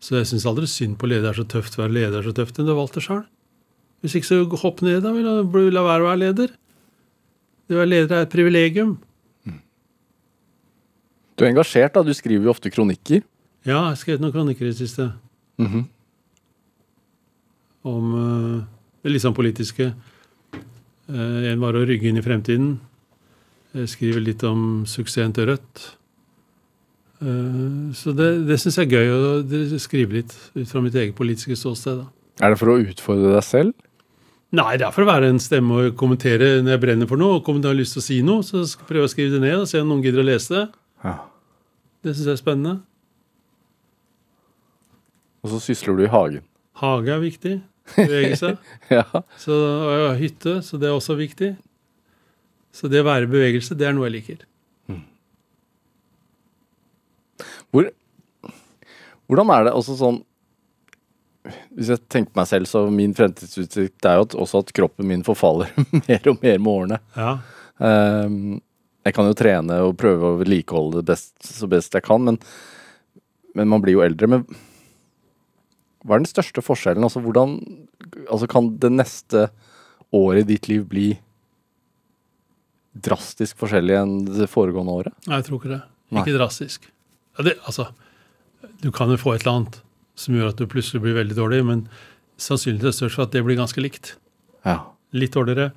Så 0.03 0.17
jeg 0.19 0.27
syns 0.29 0.45
aldri 0.45 0.67
synd 0.69 0.97
på 1.01 1.07
leder 1.09 1.29
er 1.31 1.37
så 1.37 1.45
tøft. 1.47 1.77
Være 1.79 1.91
leder 1.95 2.19
er 2.19 2.27
så 2.27 2.33
tøft 2.35 2.59
enn 2.59 2.67
du 2.67 2.73
har 2.73 2.79
valgt 2.81 2.97
det 2.99 3.03
sjøl. 3.05 3.23
Hvis 4.03 4.15
ikke, 4.19 4.27
så 4.27 4.57
hopp 4.61 4.81
ned, 4.85 5.01
da. 5.01 5.11
Vil 5.15 5.71
la 5.73 5.81
være 5.85 6.03
å 6.03 6.09
være 6.11 6.19
leder. 6.21 6.51
Det 7.65 7.73
å 7.73 7.79
være 7.81 7.89
leder 7.89 8.17
er 8.19 8.27
et 8.27 8.33
privilegium. 8.33 8.97
Du 11.35 11.43
er 11.43 11.49
engasjert, 11.49 11.95
da. 11.95 12.03
Du 12.05 12.13
skriver 12.15 12.45
jo 12.45 12.53
ofte 12.53 12.69
kronikker. 12.71 13.23
Ja, 13.65 13.79
jeg 13.79 13.95
har 13.95 13.97
skrevet 13.99 14.21
noen 14.21 14.35
kronikker 14.35 14.67
i 14.67 14.73
det 14.73 14.77
siste 14.77 15.07
Mhm. 15.57 15.87
om 17.85 18.05
eh, 18.19 18.65
det 19.03 19.11
litt 19.13 19.21
sånn 19.23 19.35
politiske. 19.37 19.93
Eh, 20.53 21.51
en 21.51 21.59
var 21.61 21.73
å 21.77 21.85
rygge 21.85 22.09
inn 22.09 22.17
i 22.17 22.21
fremtiden. 22.25 22.79
Jeg 23.73 23.87
skriver 23.91 24.21
litt 24.23 24.43
om 24.43 24.85
suksessen 24.85 25.33
til 25.33 25.47
Rødt. 25.47 25.95
Eh, 27.21 27.93
så 27.95 28.13
det, 28.15 28.29
det 28.49 28.57
syns 28.61 28.77
jeg 28.81 28.89
er 28.91 28.97
gøy 28.99 29.11
å 29.15 29.79
skrive 29.81 30.19
litt 30.19 30.33
ut 30.55 30.67
fra 30.69 30.81
mitt 30.83 30.95
eget 30.99 31.15
politiske 31.17 31.57
ståsted. 31.59 32.03
da. 32.03 32.07
Er 32.43 32.51
det 32.53 32.59
for 32.59 32.73
å 32.73 32.79
utfordre 32.83 33.35
deg 33.37 33.45
selv? 33.47 33.75
Nei, 34.55 34.75
det 34.79 34.85
er 34.87 34.93
for 34.95 35.03
å 35.03 35.09
være 35.09 35.29
en 35.33 35.39
stemme 35.41 35.77
og 35.81 35.95
kommentere 35.99 36.61
når 36.63 36.75
jeg 36.75 36.81
brenner 36.83 37.09
for 37.09 37.19
noe. 37.19 37.39
Og 37.39 37.47
om 37.51 37.61
du 37.63 37.67
har 37.67 37.75
lyst 37.77 37.95
til 37.97 38.03
å 38.03 38.07
si 38.07 38.19
noe, 38.23 38.43
så 38.45 38.63
skal 38.67 38.85
jeg 38.85 38.89
prøve 38.91 39.07
å 39.07 39.11
skrive 39.11 39.35
det 39.35 39.43
ned 39.43 39.63
og 39.63 39.69
se 39.71 39.81
om 39.83 39.89
noen 39.91 40.03
gidder 40.05 40.23
å 40.23 40.27
lese 40.27 40.53
det. 40.53 40.65
Ja. 41.03 41.15
Det 42.05 42.13
syns 42.13 42.29
jeg 42.29 42.37
er 42.37 42.41
spennende. 42.43 42.75
Og 45.43 45.51
så 45.53 45.61
sysler 45.61 45.97
du 45.97 46.05
i 46.05 46.11
hagen. 46.11 46.45
Hage 46.79 47.11
er 47.13 47.21
viktig. 47.23 47.55
Bevege 47.95 48.37
seg. 48.39 48.57
Ja. 48.95 49.05
Så, 49.41 49.53
og 49.55 49.91
jeg 49.91 50.05
har 50.07 50.19
hytte, 50.21 50.55
så 50.65 50.79
det 50.81 50.89
er 50.89 50.95
også 50.95 51.17
viktig. 51.19 51.51
Så 52.75 52.89
det 52.91 53.01
å 53.01 53.07
være 53.07 53.27
i 53.27 53.31
bevegelse, 53.31 53.77
det 53.77 53.87
er 53.87 53.95
noe 53.95 54.07
jeg 54.09 54.15
liker. 54.19 54.41
Hvor, 57.75 57.89
hvordan 59.27 59.51
er 59.55 59.67
det 59.67 59.73
også 59.75 59.97
sånn 59.99 60.21
Hvis 61.75 61.91
jeg 61.91 62.01
tenker 62.09 62.37
meg 62.37 62.47
selv, 62.49 62.69
så 62.69 62.85
min 62.89 63.13
fremtidsutsikt 63.17 64.07
er 64.07 64.19
jo 64.19 64.27
at, 64.29 64.37
også 64.45 64.63
at 64.63 64.71
kroppen 64.77 65.09
min 65.09 65.25
forfaller 65.27 65.73
mer 66.07 66.31
og 66.31 66.39
mer 66.41 66.55
med 66.57 66.71
årene. 66.71 67.01
Ja. 67.17 67.35
Um, 67.77 68.55
jeg 69.05 69.13
kan 69.13 69.27
jo 69.29 69.35
trene 69.37 69.81
og 69.85 69.97
prøve 70.01 70.31
å 70.31 70.39
vedlikeholde 70.39 71.03
det 71.03 71.11
best, 71.11 71.35
så 71.45 71.69
best 71.69 71.93
jeg 71.93 72.05
kan, 72.07 72.23
men, 72.25 72.39
men 73.53 73.69
man 73.69 73.83
blir 73.83 73.99
jo 73.99 74.01
eldre. 74.05 74.31
Men 74.31 74.47
hva 76.01 76.17
er 76.17 76.23
den 76.23 76.29
største 76.29 76.63
forskjellen? 76.65 77.05
Altså, 77.05 77.21
hvordan 77.21 77.59
altså, 78.25 78.49
kan 78.49 78.71
det 78.81 78.91
neste 78.95 79.47
året 80.15 80.45
i 80.45 80.55
ditt 80.55 80.69
liv 80.71 80.87
bli 80.89 81.11
drastisk 83.05 83.59
forskjellig 83.61 83.97
enn 83.99 84.17
det 84.25 84.49
foregående 84.49 84.97
året? 85.03 85.15
Nei, 85.27 85.41
jeg 85.41 85.49
tror 85.49 85.61
ikke 85.61 85.73
det. 85.75 85.81
Nei. 86.09 86.25
Ikke 86.25 86.37
drastisk. 86.37 86.89
Ja, 87.37 87.47
det, 87.47 87.57
altså, 87.67 87.89
du 88.83 88.91
kan 88.95 89.11
jo 89.11 89.19
få 89.19 89.35
et 89.35 89.43
eller 89.45 89.59
annet 89.59 89.81
som 90.19 90.35
gjør 90.37 90.53
at 90.53 90.61
du 90.61 90.67
plutselig 90.71 91.03
blir 91.03 91.17
veldig 91.17 91.35
dårlig, 91.37 91.61
men 91.67 91.85
sannsynligheten 92.39 92.91
er 92.91 92.95
størst 92.95 93.17
for 93.17 93.27
at 93.27 93.35
det 93.35 93.43
blir 93.45 93.59
ganske 93.59 93.81
likt. 93.83 94.15
Ja. 94.65 94.79
Litt 95.15 95.35
dårligere. 95.35 95.73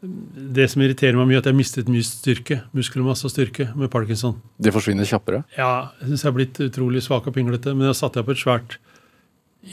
Det 0.00 0.64
som 0.72 0.80
irriterer 0.80 1.18
meg 1.18 1.28
mye, 1.28 1.36
er 1.38 1.42
at 1.42 1.48
jeg 1.48 1.52
har 1.54 1.58
mistet 1.58 1.90
mye 1.92 2.04
styrke. 2.06 2.60
Muskelmasse 2.76 3.26
og 3.28 3.32
styrke 3.34 3.66
med 3.76 3.90
parkinson. 3.92 4.38
Det 4.56 4.72
forsvinner 4.72 5.08
kjappere? 5.08 5.42
Ja, 5.58 5.90
jeg 6.00 6.12
syns 6.12 6.24
jeg 6.24 6.30
har 6.30 6.36
blitt 6.38 6.60
utrolig 6.64 7.02
svak 7.04 7.28
og 7.28 7.36
pinglete. 7.36 7.74
Men 7.76 7.90
jeg 7.90 7.98
satte 7.98 8.22
opp 8.22 8.32
et 8.32 8.40
svært 8.40 8.78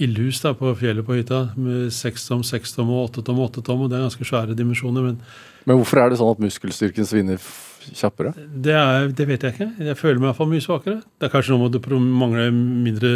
ildhus 0.04 0.42
da 0.44 0.52
på 0.58 0.74
fjellet 0.76 1.08
på 1.08 1.16
hytta 1.16 1.46
med 1.56 1.94
seks 1.96 2.28
tom, 2.28 2.44
seks 2.44 2.76
tom 2.76 2.92
og 2.92 3.06
åtte 3.06 3.24
tom 3.24 3.40
og 3.40 3.54
åtte 3.54 3.64
tom. 3.64 3.86
Og 3.86 3.92
det 3.92 4.00
er 4.00 4.08
ganske 4.10 4.28
svære 4.28 4.58
dimensjoner. 4.58 5.08
Men 5.08 5.22
Men 5.64 5.80
hvorfor 5.80 6.04
er 6.04 6.12
det 6.12 6.20
sånn 6.20 6.36
at 6.36 6.44
muskelstyrken 6.44 7.08
svinner 7.08 7.40
kjappere? 7.96 8.34
Det, 8.66 8.74
er, 8.76 9.08
det 9.16 9.28
vet 9.30 9.44
jeg 9.48 9.54
ikke. 9.56 9.68
Jeg 9.88 9.98
føler 10.00 10.18
meg 10.20 10.26
i 10.26 10.30
hvert 10.32 10.40
fall 10.42 10.50
mye 10.52 10.64
svakere. 10.66 10.98
Det 11.20 11.28
er 11.28 11.34
kanskje 11.34 11.54
noe 11.54 11.64
med 11.70 11.76
at 11.78 11.88
du 11.88 12.00
mangler 12.00 12.52
mindre 12.56 13.12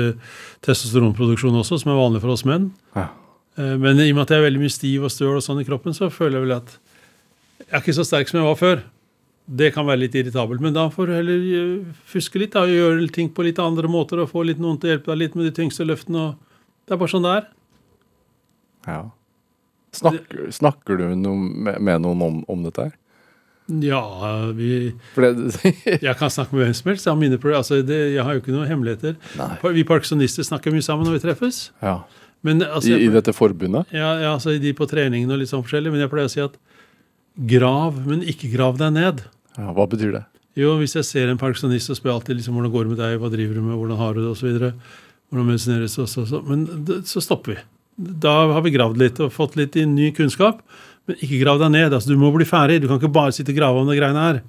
testosteronproduksjon 0.66 1.58
også, 1.62 1.80
som 1.82 1.92
er 1.94 2.00
vanlig 2.00 2.22
for 2.24 2.34
oss 2.36 2.46
menn. 2.48 2.70
Ja. 2.96 3.08
Eh, 3.58 3.76
Men 3.82 4.00
i 4.00 4.10
og 4.12 4.16
med 4.20 4.24
at 4.28 4.34
jeg 4.36 4.42
er 4.44 4.48
veldig 4.50 4.64
mye 4.64 4.74
stiv 4.74 5.04
og 5.08 5.12
støl 5.14 5.36
og 5.40 5.44
sånn 5.46 5.62
i 5.62 5.68
kroppen, 5.68 5.96
så 5.98 6.10
føler 6.14 6.40
jeg 6.40 6.48
vel 6.48 6.56
at 6.60 6.76
jeg 7.62 7.70
er 7.78 7.84
ikke 7.84 7.98
så 8.00 8.06
sterk 8.08 8.28
som 8.32 8.40
jeg 8.42 8.48
var 8.50 8.60
før. 8.60 8.84
Det 9.52 9.72
kan 9.76 9.86
være 9.88 10.04
litt 10.04 10.16
irritabelt, 10.16 10.62
men 10.64 10.74
da 10.76 10.86
får 10.94 11.08
du 11.10 11.14
heller 11.18 11.48
eh, 11.58 11.96
fuske 12.08 12.40
litt 12.40 12.54
da, 12.56 12.66
gjøre 12.70 13.08
ting 13.12 13.32
på 13.36 13.44
litt 13.44 13.60
andre 13.60 13.90
måter 13.92 14.22
og 14.24 14.30
få 14.32 14.44
litt 14.48 14.62
noen 14.62 14.78
til 14.80 14.90
å 14.90 14.94
hjelpe 14.96 15.12
deg 15.12 15.20
litt 15.26 15.36
med 15.40 15.50
de 15.50 15.56
tyngste 15.58 15.88
løftene. 15.88 16.30
og 16.30 16.86
Det 16.88 16.96
er 16.96 17.02
bare 17.02 17.12
sånn 17.16 17.26
det 17.28 17.34
er. 17.40 17.50
ja. 18.88 19.02
Snakker, 19.92 20.46
snakker 20.56 20.96
du 21.02 21.02
noe 21.20 21.36
med, 21.36 21.82
med 21.84 22.00
noen 22.06 22.22
om, 22.24 22.36
om 22.48 22.62
dette 22.64 22.86
her? 22.86 22.94
Ja, 23.86 24.04
vi, 24.58 24.92
jeg 26.08 26.16
kan 26.20 26.34
snakke 26.34 26.56
med 26.56 26.66
hvem 26.66 26.74
som 26.78 26.92
helst. 26.92 27.06
Jeg 27.08 27.14
har, 27.14 27.20
mine, 27.20 27.40
altså 27.56 27.82
det, 27.86 28.00
jeg 28.16 28.26
har 28.28 28.36
jo 28.36 28.42
ikke 28.44 28.56
noen 28.56 28.70
hemmeligheter. 28.70 29.16
Nei. 29.40 29.54
Vi 29.78 29.86
parkinsonister 29.88 30.48
snakker 30.48 30.76
mye 30.76 30.86
sammen 30.86 31.08
når 31.08 31.20
vi 31.20 31.24
treffes. 31.30 31.70
ja. 31.84 32.02
Men 32.42 32.64
altså, 32.66 32.96
I, 32.96 33.06
I 33.06 33.14
dette 33.14 33.36
forbundet? 33.38 33.92
Ja, 33.94 34.16
ja 34.18 34.32
altså 34.34 34.56
de 34.58 34.74
på 34.74 34.88
treningene 34.90 35.36
og 35.36 35.44
litt 35.44 35.52
sånn 35.52 35.62
forskjellig, 35.62 35.92
men 35.94 36.02
jeg 36.02 36.10
pleier 36.10 36.30
å 36.30 36.34
si 36.34 36.42
at 36.42 36.56
grav, 37.52 38.00
men 38.08 38.24
ikke 38.28 38.50
grav 38.54 38.80
deg 38.82 38.96
ned. 38.96 39.22
Ja, 39.60 39.70
hva 39.78 39.86
betyr 39.90 40.16
det? 40.16 40.24
Jo, 40.58 40.74
hvis 40.82 40.98
jeg 40.98 41.08
ser 41.08 41.30
en 41.32 41.40
pensjonist, 41.40 41.88
så 41.88 41.96
spør 41.96 42.18
alltid 42.18 42.40
liksom, 42.40 42.58
hvordan 42.58 42.74
går 42.74 42.88
det 42.88 42.94
med 42.96 43.02
deg, 43.04 43.20
hva 43.22 43.30
driver 43.32 43.56
du 43.60 43.62
med, 43.64 43.76
hvordan 43.78 44.02
har 44.02 44.18
du 44.18 44.24
det, 44.24 44.32
osv. 44.34 44.58
Hvordan 45.32 45.48
medisineres 45.48 45.96
det, 45.96 46.04
og 46.04 46.12
så, 46.12 46.26
så. 46.28 46.42
Men 46.48 46.66
det, 46.88 47.04
så 47.08 47.24
stopper 47.24 47.54
vi. 47.54 47.62
Da 48.26 48.34
har 48.52 48.66
vi 48.66 48.74
gravd 48.74 49.00
litt 49.00 49.22
og 49.24 49.32
fått 49.36 49.56
litt 49.60 49.78
ny 49.88 50.10
kunnskap, 50.18 50.60
men 51.10 51.18
ikke 51.18 51.40
grav 51.42 51.62
deg 51.62 51.72
ned. 51.74 51.94
Altså, 51.94 52.12
du 52.12 52.20
må 52.22 52.32
bli 52.36 52.48
ferdig. 52.48 52.82
Du 52.82 52.88
kan 52.90 53.00
ikke 53.02 53.14
bare 53.14 53.34
sitte 53.36 53.54
og 53.54 53.58
grave 53.58 53.82
om 53.82 53.90
de 53.90 53.98
greiene 53.98 54.26
her. 54.26 54.42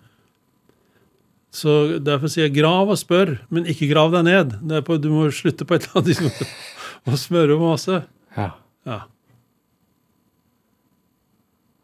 Så 1.53 1.99
derfor 2.01 2.33
sier 2.33 2.47
jeg 2.47 2.57
grav 2.57 2.89
og 2.89 2.97
spør, 2.97 3.35
men 3.53 3.69
ikke 3.69 3.91
grav 3.91 4.13
deg 4.15 4.25
ned. 4.25 4.55
På, 4.87 4.97
du 4.97 5.11
må 5.13 5.27
slutte 5.35 5.67
på 5.69 5.77
et 5.77 5.85
eller 5.85 6.01
annet 6.01 6.15
tidspunkt 6.15 6.45
å 7.13 7.19
smøre 7.21 7.59
masse. 7.61 7.99
Ja. 8.39 8.49
Ja. 8.89 8.97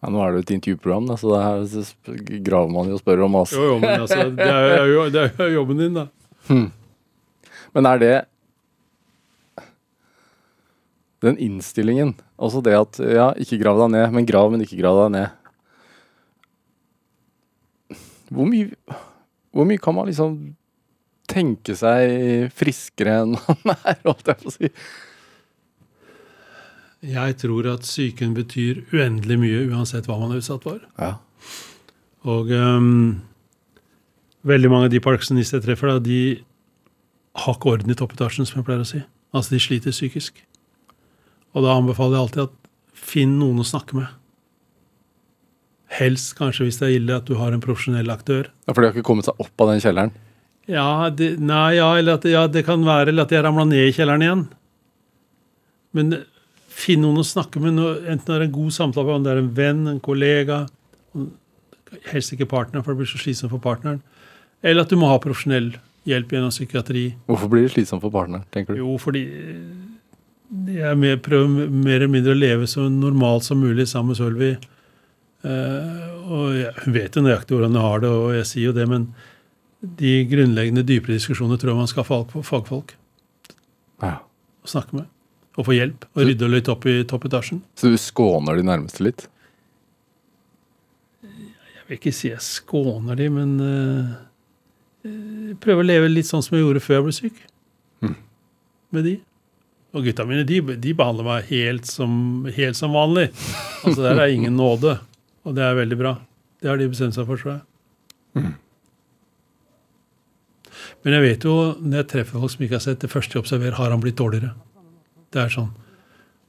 ja, 0.01 0.09
Nå 0.15 0.23
er 0.25 0.33
det 0.33 0.41
jo 0.41 0.47
et 0.47 0.55
intervjuprogram, 0.57 1.11
da, 1.11 1.19
så 1.21 1.37
så 1.69 2.17
graver 2.47 2.73
man 2.73 2.89
jo 2.89 2.97
og 2.97 3.03
spør 3.05 3.27
om 3.29 3.37
masse. 3.37 3.59
Jo, 3.61 3.75
jo, 3.75 3.77
men 3.85 4.07
altså, 4.07 4.25
det 4.41 4.49
er 4.49 4.89
jo, 4.89 5.05
det 5.13 5.27
er 5.29 5.45
jo 5.45 5.61
jobben 5.61 5.85
din, 5.85 6.01
da. 6.01 6.09
Men 7.77 7.93
er 7.93 8.01
det 8.03 8.15
den 11.25 11.39
innstillingen, 11.43 12.15
altså 12.39 12.63
det 12.63 12.77
at 12.79 13.01
ja, 13.03 13.33
ikke 13.43 13.59
grav 13.63 13.81
deg 13.83 13.93
ned, 13.97 14.07
men 14.15 14.29
grav, 14.29 14.53
men 14.53 14.63
ikke 14.63 14.79
grav 14.79 15.01
deg 15.03 15.15
ned. 15.17 15.29
Hvor 18.29 18.47
mye, 18.47 18.71
hvor 19.57 19.67
mye 19.67 19.83
kan 19.83 19.97
man 19.97 20.09
liksom 20.11 20.37
tenke 21.29 21.75
seg 21.77 22.49
friskere 22.57 23.23
enn 23.23 23.37
man 23.67 23.77
er, 23.89 24.01
holdt 24.07 24.31
jeg 24.31 24.43
på 24.43 24.51
å 24.51 24.55
si? 24.55 24.73
Jeg 27.09 27.37
tror 27.39 27.69
at 27.71 27.87
psyken 27.87 28.35
betyr 28.35 28.83
uendelig 28.91 29.39
mye 29.39 29.65
uansett 29.71 30.09
hva 30.11 30.19
man 30.19 30.33
er 30.35 30.41
utsatt 30.41 30.65
for. 30.67 30.81
Ja. 30.99 31.15
Og 32.27 32.51
um, 32.51 33.21
veldig 34.49 34.71
mange 34.73 34.89
av 34.89 34.95
de 34.95 35.03
parkinsonister 35.03 35.61
jeg 35.61 35.69
treffer, 35.69 35.93
da, 35.93 36.03
de 36.03 36.43
har 37.39 37.55
ikke 37.55 37.71
orden 37.77 37.95
i 37.95 37.99
toppetasjen, 37.99 38.49
som 38.49 38.59
jeg 38.59 38.67
pleier 38.67 38.83
å 38.83 38.89
si. 38.89 39.05
Altså, 39.31 39.55
de 39.55 39.63
sliter 39.63 39.95
psykisk. 39.95 40.43
Og 41.57 41.65
da 41.65 41.75
anbefaler 41.79 42.19
jeg 42.19 42.27
alltid 42.27 42.47
at 42.49 42.57
finn 43.09 43.39
noen 43.41 43.63
å 43.63 43.67
snakke 43.67 43.97
med. 43.99 44.09
Helst 45.99 46.35
kanskje 46.39 46.67
hvis 46.67 46.79
det 46.81 46.89
er 46.89 46.97
ille 46.99 47.17
at 47.17 47.29
du 47.29 47.37
har 47.41 47.55
en 47.55 47.63
profesjonell 47.65 48.11
aktør. 48.13 48.51
Ja, 48.67 48.75
For 48.75 48.83
de 48.83 48.91
har 48.91 48.97
ikke 48.97 49.09
kommet 49.09 49.29
seg 49.29 49.41
opp 49.41 49.65
av 49.65 49.73
den 49.73 49.83
kjelleren? 49.85 50.13
Ja, 50.69 51.09
det, 51.09 51.31
nei, 51.41 51.79
ja, 51.79 51.89
eller 51.97 52.19
at, 52.19 52.27
ja, 52.29 52.45
det 52.53 52.67
kan 52.67 52.83
være 52.85 53.09
eller 53.15 53.25
at 53.25 53.33
jeg 53.33 53.45
ramla 53.47 53.65
ned 53.71 53.89
i 53.89 53.95
kjelleren 53.97 54.25
igjen. 54.27 54.43
Men 55.97 56.19
finn 56.79 57.01
noen 57.03 57.23
å 57.23 57.27
snakke 57.27 57.63
med, 57.63 57.81
enten 58.05 58.27
det 58.29 58.37
er 58.37 58.47
en 58.47 58.55
god 58.55 58.75
samtale, 58.77 59.17
om 59.17 59.25
det 59.25 59.33
er 59.33 59.41
en 59.41 59.53
venn, 59.57 59.87
en 59.89 60.03
kollega, 60.05 60.67
helst 62.13 62.35
ikke 62.37 62.51
partner, 62.51 62.85
for 62.85 62.93
det 62.93 63.01
blir 63.01 63.11
så 63.11 63.21
slitsomt 63.23 63.55
for 63.55 63.65
partneren, 63.65 64.03
eller 64.61 64.85
at 64.85 64.93
du 64.93 64.99
må 65.01 65.09
ha 65.09 65.17
profesjonell 65.23 65.73
hjelp 66.09 66.35
gjennom 66.35 66.53
psykiatri. 66.53 67.07
Hvorfor 67.29 67.51
blir 67.53 67.65
det 67.65 67.73
slitsomt 67.73 68.05
for 68.05 68.13
partneren, 68.15 68.45
tenker 68.55 68.77
du? 68.77 68.83
Jo, 68.83 68.99
fordi 69.01 69.25
jeg 70.49 70.97
mer, 70.97 71.19
prøver 71.21 71.69
mer 71.69 71.99
eller 71.99 72.13
mindre 72.13 72.33
å 72.33 72.39
leve 72.39 72.69
så 72.71 72.87
normalt 72.89 73.45
som 73.45 73.61
mulig 73.61 73.89
sammen 73.91 74.15
med 74.15 74.21
Sølvi. 74.21 74.53
Eh, 75.45 76.07
og 76.25 76.55
jeg, 76.57 76.73
hun 76.85 76.95
vet 76.97 77.17
jo 77.17 77.25
nøyaktig 77.25 77.57
hvordan 77.57 77.77
jeg 77.77 77.85
har 77.85 78.05
det, 78.05 78.13
og 78.13 78.31
jeg 78.39 78.49
sier 78.49 78.71
jo 78.71 78.77
det, 78.77 78.87
men 78.91 79.11
de 80.01 80.15
grunnleggende, 80.31 80.87
dypere 80.87 81.19
diskusjoner 81.19 81.61
tror 81.61 81.75
jeg 81.75 81.81
man 81.83 81.91
skal 81.91 82.07
ha 82.09 82.23
fagfolk 82.43 82.97
Ja. 84.03 84.17
å 84.65 84.71
snakke 84.71 84.97
med. 84.99 85.11
Og 85.59 85.67
få 85.67 85.75
hjelp. 85.75 86.07
Og 86.15 86.25
rydde 86.27 86.49
litt 86.51 86.71
opp 86.71 86.87
i 86.87 87.03
toppetasjen. 87.07 87.61
Så 87.79 87.91
du 87.91 87.99
skåner 87.99 88.59
de 88.59 88.67
nærmeste 88.67 89.05
litt? 89.05 89.27
Jeg 91.23 91.85
vil 91.87 91.99
ikke 91.99 92.15
si 92.15 92.31
jeg 92.31 92.43
skåner 92.45 93.19
de, 93.19 93.29
men 93.33 93.55
uh, 93.63 94.11
eh, 95.07 95.55
prøver 95.63 95.83
å 95.83 95.89
leve 95.89 96.11
litt 96.11 96.29
sånn 96.29 96.45
som 96.45 96.57
jeg 96.57 96.67
gjorde 96.67 96.85
før 96.85 96.99
jeg 96.99 97.07
ble 97.07 97.17
syk. 97.17 97.41
Med 98.95 99.05
de. 99.05 99.15
Og 99.97 100.05
gutta 100.05 100.27
mine, 100.29 100.45
de, 100.45 100.61
de 100.77 100.93
behandler 100.97 101.25
meg 101.25 101.49
helt 101.49 101.89
som, 101.89 102.13
helt 102.55 102.77
som 102.77 102.93
vanlig. 102.93 103.31
Altså 103.87 104.05
Der 104.05 104.21
er 104.21 104.33
ingen 104.35 104.57
nåde. 104.59 104.99
Og 105.49 105.55
det 105.57 105.65
er 105.65 105.79
veldig 105.79 105.97
bra. 106.01 106.15
Det 106.61 106.69
har 106.69 106.77
de 106.81 106.91
bestemt 106.93 107.17
seg 107.17 107.25
for, 107.29 107.41
tror 107.41 107.55
jeg. 107.55 108.53
Men 111.05 111.15
jeg 111.15 111.25
vet 111.25 111.45
jo, 111.47 111.55
når 111.81 112.03
jeg 112.03 112.09
treffer 112.13 112.43
folk 112.43 112.53
som 112.53 112.65
ikke 112.67 112.77
har 112.77 112.85
sett, 112.85 113.01
det 113.01 113.11
første 113.13 113.39
jeg 113.39 113.45
observerer, 113.45 113.77
har 113.79 113.95
han 113.95 114.03
blitt 114.03 114.19
dårligere. 114.19 114.53
Det 115.33 115.41
er 115.45 115.53
sånn. 115.55 115.71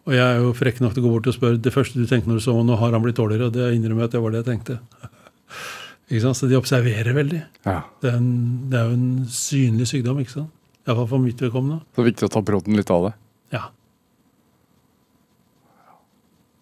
Og 0.09 0.15
jeg 0.15 0.25
er 0.25 0.39
jo 0.41 0.51
frekk 0.57 0.79
nok 0.81 0.95
til 0.95 1.03
å 1.03 1.05
gå 1.05 1.13
bort 1.13 1.27
og 1.29 1.35
spørre 1.35 1.61
det 1.61 1.73
første 1.75 2.01
du 2.01 2.07
tenkte 2.09 2.31
når 2.31 2.39
du 2.39 2.43
så 2.47 2.55
ham, 2.57 2.67
nå 2.67 2.77
har 2.81 2.95
han 2.95 3.03
blitt 3.05 3.19
dårligere. 3.19 3.49
Og 3.51 3.55
det 3.55 3.69
innrømmer 3.77 4.03
jeg 4.07 4.09
at 4.11 4.15
det 4.17 4.21
var 4.23 4.33
det 4.33 4.41
jeg 4.41 4.49
tenkte. 4.49 4.79
Ikke 6.09 6.23
sant? 6.25 6.39
Så 6.39 6.49
de 6.49 6.57
observerer 6.57 7.13
veldig. 7.13 7.41
Ja. 7.67 7.81
Det 8.01 8.09
er, 8.09 8.17
en, 8.17 8.29
det 8.71 8.79
er 8.79 8.89
jo 8.89 8.97
en 8.97 9.09
synlig 9.31 9.85
sykdom, 9.91 10.21
ikke 10.23 10.33
sant? 10.39 10.55
Iallfall 10.87 11.09
for 11.11 11.21
mitt 11.21 11.41
vedkommende. 11.43 11.83
Så 11.93 11.99
det 11.99 12.05
er 12.07 12.09
viktig 12.09 12.29
å 12.29 12.33
ta 12.33 12.41
brodden 12.45 12.79
litt 12.79 12.89
av 12.95 13.05
det. 13.05 13.13
Ja. 13.53 13.67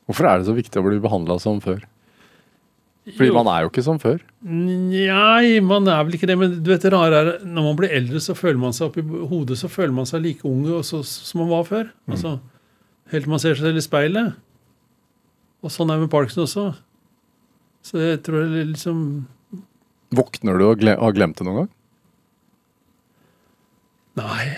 Hvorfor 0.07 0.27
er 0.29 0.39
det 0.39 0.47
så 0.47 0.55
viktig 0.55 0.79
å 0.79 0.85
bli 0.87 0.99
behandla 1.03 1.35
som 1.43 1.59
før? 1.63 1.81
Fordi 3.07 3.29
Jo. 3.29 3.35
man 3.37 3.47
er 3.47 3.63
jo 3.63 3.69
ikke 3.71 3.83
som 3.85 3.99
før. 3.99 4.19
Nei, 4.43 5.59
man 5.63 5.87
er 5.87 6.03
vel 6.03 6.17
ikke 6.17 6.27
det. 6.27 6.35
Men 6.39 6.57
du 6.63 6.71
vet 6.71 6.81
det 6.83 6.91
rare 6.91 7.19
er 7.21 7.29
når 7.45 7.63
man 7.69 7.77
blir 7.79 7.93
eldre, 7.95 8.19
så 8.19 8.35
føler 8.35 8.59
man 8.59 8.75
seg 8.75 8.89
oppi 8.89 9.01
hodet 9.03 9.55
så 9.59 9.69
føler 9.71 9.93
man 9.95 10.05
seg 10.09 10.23
like 10.25 10.43
ung 10.47 10.65
som 10.83 11.39
man 11.39 11.49
var 11.51 11.63
før. 11.67 11.91
Altså, 12.09 12.39
Helt 13.07 13.23
til 13.23 13.31
man 13.31 13.39
ser 13.39 13.55
seg 13.55 13.63
selv 13.69 13.79
i 13.79 13.85
speilet. 13.85 14.33
Og 15.63 15.71
sånn 15.71 15.87
er 15.89 15.95
det 15.95 16.07
med 16.07 16.11
Parkinson 16.11 16.43
også. 16.43 16.65
Så 17.87 18.01
jeg 18.03 18.19
tror 18.25 18.43
jeg 18.43 18.73
liksom 18.73 18.99
Våkner 20.11 20.59
du 20.59 20.65
og 20.67 20.79
gle 20.79 20.95
har 20.99 21.15
glemt 21.15 21.39
det 21.39 21.45
noen 21.47 21.61
gang? 21.61 21.69
Nei. 24.19 24.57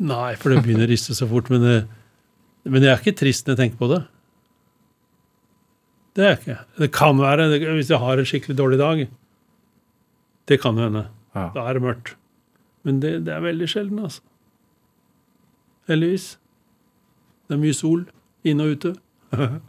Nei, 0.00 0.34
for 0.40 0.52
det 0.52 0.62
begynner 0.64 0.88
å 0.88 0.92
riste 0.92 1.14
så 1.16 1.28
fort. 1.28 1.48
Men, 1.52 1.60
det, 1.64 1.76
men 2.64 2.84
jeg 2.84 2.92
er 2.94 3.00
ikke 3.02 3.16
trist 3.20 3.46
når 3.46 3.56
jeg 3.56 3.60
tenker 3.64 3.80
på 3.80 3.88
det. 3.92 4.00
Det 6.16 6.24
er 6.24 6.28
jeg 6.28 6.38
ikke. 6.38 6.58
Det 6.78 6.92
kan 6.92 7.18
være 7.18 7.50
det, 7.50 7.74
hvis 7.74 7.90
jeg 7.90 7.98
har 8.02 8.18
en 8.18 8.26
skikkelig 8.26 8.58
dårlig 8.58 8.78
dag. 8.78 9.08
Det 10.48 10.60
kan 10.60 10.78
jo 10.78 10.82
hende. 10.88 11.06
Ja. 11.34 11.50
Da 11.54 11.60
er 11.68 11.72
det 11.78 11.82
mørkt. 11.82 12.16
Men 12.82 13.02
det, 13.02 13.26
det 13.26 13.34
er 13.34 13.40
veldig 13.44 13.68
sjelden, 13.68 13.98
altså. 13.98 14.22
Heldigvis. 15.88 16.38
Det 17.48 17.54
er 17.54 17.60
mye 17.60 17.74
sol 17.74 18.06
inne 18.46 18.62
og 18.62 18.70
ute. 18.70 18.94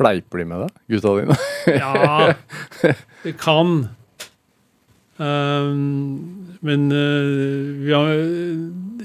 Fleiper 0.00 0.38
de 0.40 0.44
med 0.48 0.58
deg, 0.64 0.70
gutta 0.94 1.10
dine? 1.18 1.36
Ja, 1.82 2.32
det 3.24 3.34
kan. 3.38 3.88
Um, 5.20 6.48
men 6.64 6.88
uh, 6.88 7.84
vi 7.84 7.92
har 7.92 8.08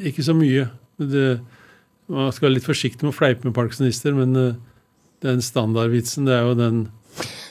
ikke 0.07 0.23
så 0.23 0.33
mye. 0.37 0.69
Det, 0.97 1.39
man 2.11 2.33
skal 2.33 2.47
være 2.47 2.57
litt 2.57 2.67
forsiktig 2.67 3.05
med 3.05 3.13
å 3.13 3.17
fleipe 3.17 3.47
med 3.47 3.55
parkinsonister, 3.57 4.13
men 4.17 4.35
uh, 4.37 4.57
den 5.25 5.41
standardvitsen 5.41 6.27
det 6.27 6.35
er 6.35 6.45
jo 6.45 6.57
den 6.59 6.85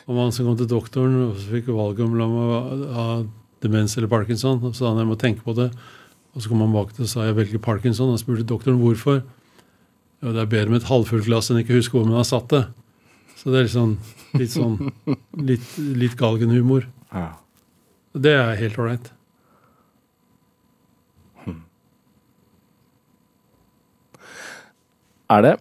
om 0.04 0.20
han 0.20 0.34
som 0.36 0.46
kom 0.46 0.56
til 0.60 0.68
doktoren 0.68 1.16
og 1.30 1.38
så 1.40 1.54
fikk 1.54 1.70
valget 1.72 2.04
om 2.04 2.36
å 2.36 2.48
ha 2.92 3.06
demens 3.64 3.96
eller 3.96 4.10
parkinson. 4.12 4.60
Og 4.60 4.74
så 4.74 4.82
sa 4.82 4.90
han 4.92 5.00
jeg 5.00 5.08
må 5.08 5.16
tenke 5.20 5.44
på 5.46 5.54
det. 5.56 5.70
Og 6.34 6.42
så 6.42 6.50
kom 6.50 6.60
han 6.60 6.74
bak 6.74 6.92
til 6.92 7.06
og 7.06 7.10
sa 7.10 7.24
jeg 7.24 7.38
velger 7.38 7.62
parkinson. 7.64 8.12
Og 8.12 8.20
spurte 8.20 8.44
doktoren 8.48 8.82
hvorfor. 8.82 9.22
Ja, 10.20 10.34
det 10.34 10.42
er 10.42 10.50
bedre 10.52 10.74
med 10.74 10.82
et 10.82 10.90
halvfullt 10.90 11.24
glass 11.24 11.48
enn 11.48 11.62
ikke 11.62 11.78
huske 11.78 11.96
hvor 11.96 12.04
man 12.04 12.20
har 12.20 12.28
satt 12.28 12.52
det. 12.52 12.66
Så 13.40 13.48
det 13.48 13.62
er 13.62 13.66
litt 13.66 13.74
sånn 13.74 13.96
litt, 14.40 14.54
sånn, 14.54 14.76
litt, 15.50 15.66
litt 16.04 16.16
galgenhumor. 16.20 16.86
Ja. 17.14 17.30
Det 18.14 18.32
er 18.36 18.58
helt 18.60 18.78
ålreit. 18.80 19.10
Er 25.34 25.42
det 25.46 25.54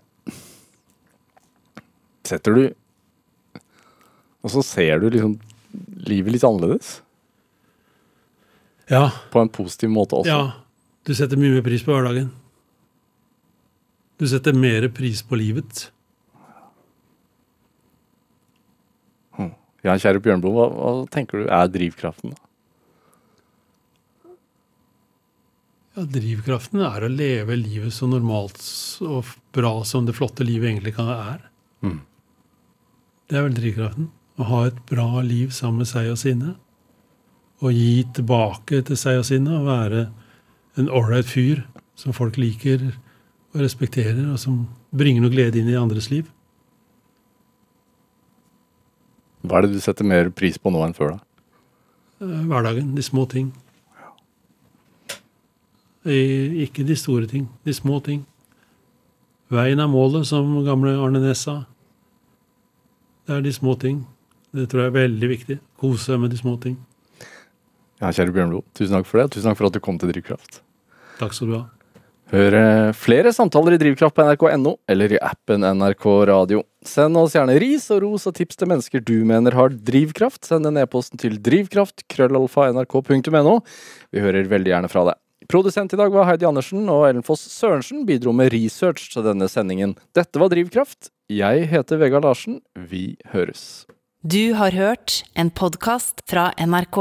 setter 2.28 2.56
du 2.56 2.62
Og 4.44 4.52
så 4.52 4.64
ser 4.66 5.00
du 5.02 5.10
liksom 5.12 5.38
livet 6.08 6.36
litt 6.36 6.44
annerledes. 6.48 6.98
Ja, 8.92 9.08
På 9.32 9.40
en 9.42 9.50
positiv 9.50 9.90
måte 9.92 10.20
også. 10.20 10.30
ja. 10.30 10.52
Du 11.04 11.12
setter 11.16 11.36
mye 11.40 11.52
mer 11.58 11.64
pris 11.66 11.82
på 11.84 11.92
hverdagen. 11.92 12.30
Du 14.20 14.24
setter 14.32 14.56
mer 14.56 14.86
pris 14.96 15.20
på 15.28 15.36
livet. 15.40 15.90
Ja, 19.84 19.98
kjære 20.00 20.22
Bjørnblom, 20.24 20.54
hva, 20.56 20.68
hva 20.72 20.92
tenker 21.12 21.42
du 21.44 21.50
er 21.52 21.68
drivkraften? 21.68 22.32
da? 22.32 22.53
Ja, 25.94 26.08
Drivkraften 26.10 26.82
er 26.82 27.06
å 27.06 27.12
leve 27.12 27.56
livet 27.60 27.94
så 27.94 28.08
normalt 28.10 28.64
og 29.06 29.30
bra 29.54 29.76
som 29.86 30.08
det 30.08 30.16
flotte 30.18 30.46
livet 30.46 30.72
egentlig 30.72 30.96
kan 30.98 31.12
være. 31.12 31.52
Mm. 31.86 32.00
Det 33.30 33.38
er 33.38 33.46
vel 33.46 33.58
drivkraften. 33.60 34.10
Å 34.42 34.48
ha 34.50 34.62
et 34.66 34.80
bra 34.90 35.22
liv 35.22 35.54
sammen 35.54 35.84
med 35.84 35.92
seg 35.92 36.10
og 36.10 36.18
sine. 36.18 36.56
Å 37.62 37.70
gi 37.70 38.02
tilbake 38.18 38.82
til 38.90 38.98
seg 38.98 39.22
og 39.22 39.28
sine. 39.30 39.54
Og 39.54 39.70
være 39.70 40.08
en 40.82 40.90
ålreit 40.90 41.30
fyr 41.30 41.62
som 42.00 42.16
folk 42.18 42.40
liker 42.42 42.90
og 43.54 43.62
respekterer, 43.62 44.26
og 44.34 44.40
som 44.42 44.64
bringer 44.90 45.22
noe 45.22 45.34
glede 45.34 45.62
inn 45.62 45.70
i 45.70 45.78
andres 45.78 46.10
liv. 46.10 46.26
Hva 49.46 49.60
er 49.60 49.68
det 49.68 49.78
du 49.78 49.84
setter 49.84 50.08
mer 50.08 50.32
pris 50.34 50.58
på 50.58 50.74
nå 50.74 50.82
enn 50.88 50.98
før, 50.98 51.20
da? 51.20 51.20
Eh, 52.24 52.40
Hverdagen, 52.50 52.96
de 52.98 53.06
små 53.06 53.28
ting. 53.30 53.52
Ikke 56.04 56.84
de 56.84 56.96
store 57.00 57.28
ting, 57.32 57.48
de 57.64 57.74
små 57.74 58.02
ting. 58.04 58.26
Veien 59.54 59.80
er 59.80 59.88
målet, 59.88 60.26
som 60.28 60.50
gamle 60.66 60.96
Arne 61.00 61.22
Næss 61.24 61.46
sa. 61.48 61.62
Det 63.28 63.38
er 63.38 63.46
de 63.46 63.54
små 63.56 63.78
ting. 63.80 64.02
Det 64.54 64.68
tror 64.70 64.84
jeg 64.84 64.92
er 64.92 64.98
veldig 64.98 65.30
viktig. 65.30 65.60
Kose 65.80 66.04
seg 66.04 66.20
med 66.20 66.34
de 66.34 66.40
små 66.40 66.58
ting. 66.62 66.76
Ja, 68.02 68.12
kjære 68.12 68.34
Bjørnlo, 68.36 68.64
tusen 68.76 68.98
takk 68.98 69.08
for 69.08 69.22
det. 69.22 69.30
Tusen 69.32 69.48
takk 69.48 69.62
for 69.62 69.70
at 69.70 69.78
du 69.78 69.80
kom 69.84 69.96
til 70.02 70.12
Drivkraft. 70.12 70.60
Takk 71.22 71.38
skal 71.38 71.50
du 71.50 71.56
ha. 71.56 71.64
Hør 72.34 72.56
eh, 72.58 72.92
flere 72.98 73.30
samtaler 73.36 73.76
i 73.76 73.80
Drivkraft 73.80 74.16
på 74.18 74.26
nrk.no 74.26 74.74
eller 74.90 75.14
i 75.14 75.20
appen 75.22 75.64
NRK 75.78 76.08
Radio. 76.32 76.64
Send 76.84 77.20
oss 77.20 77.36
gjerne 77.38 77.60
ris 77.62 77.86
og 77.94 78.02
ros 78.04 78.26
og 78.28 78.36
tips 78.36 78.58
til 78.60 78.72
mennesker 78.72 79.04
du 79.06 79.20
mener 79.30 79.56
har 79.56 79.72
drivkraft. 79.72 80.42
Send 80.50 80.68
en 80.68 80.82
e-posten 80.82 81.22
til 81.22 81.38
drivkraft 81.38 82.08
krøllalfa 82.12 82.72
Vi 82.74 84.20
hører 84.20 84.50
veldig 84.50 84.74
gjerne 84.74 84.90
fra 84.90 85.06
deg. 85.12 85.23
Produsent 85.54 85.94
i 85.94 85.98
dag 86.00 86.10
var 86.10 86.26
Heidi 86.26 86.48
Andersen, 86.50 86.88
og 86.90 87.04
Ellen 87.06 87.22
Foss 87.22 87.44
Sørensen 87.54 88.08
bidro 88.10 88.32
med 88.34 88.50
research 88.56 89.12
til 89.14 89.22
denne 89.22 89.46
sendingen. 89.46 89.92
Dette 90.18 90.42
var 90.42 90.50
Drivkraft. 90.50 91.12
Jeg 91.30 91.68
heter 91.70 92.00
Vegard 92.02 92.26
Larsen. 92.26 92.56
Vi 92.74 93.20
høres. 93.30 93.86
Du 94.26 94.56
har 94.58 94.74
hørt 94.74 95.22
en 95.38 95.54
podkast 95.54 96.26
fra 96.26 96.50
NRK. 96.58 96.98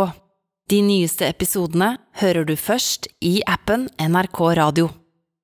De 0.68 0.82
nyeste 0.84 1.32
episodene 1.32 1.94
hører 2.20 2.44
du 2.44 2.52
først 2.60 3.08
i 3.24 3.38
appen 3.48 3.88
NRK 3.96 4.42
Radio. 4.60 4.92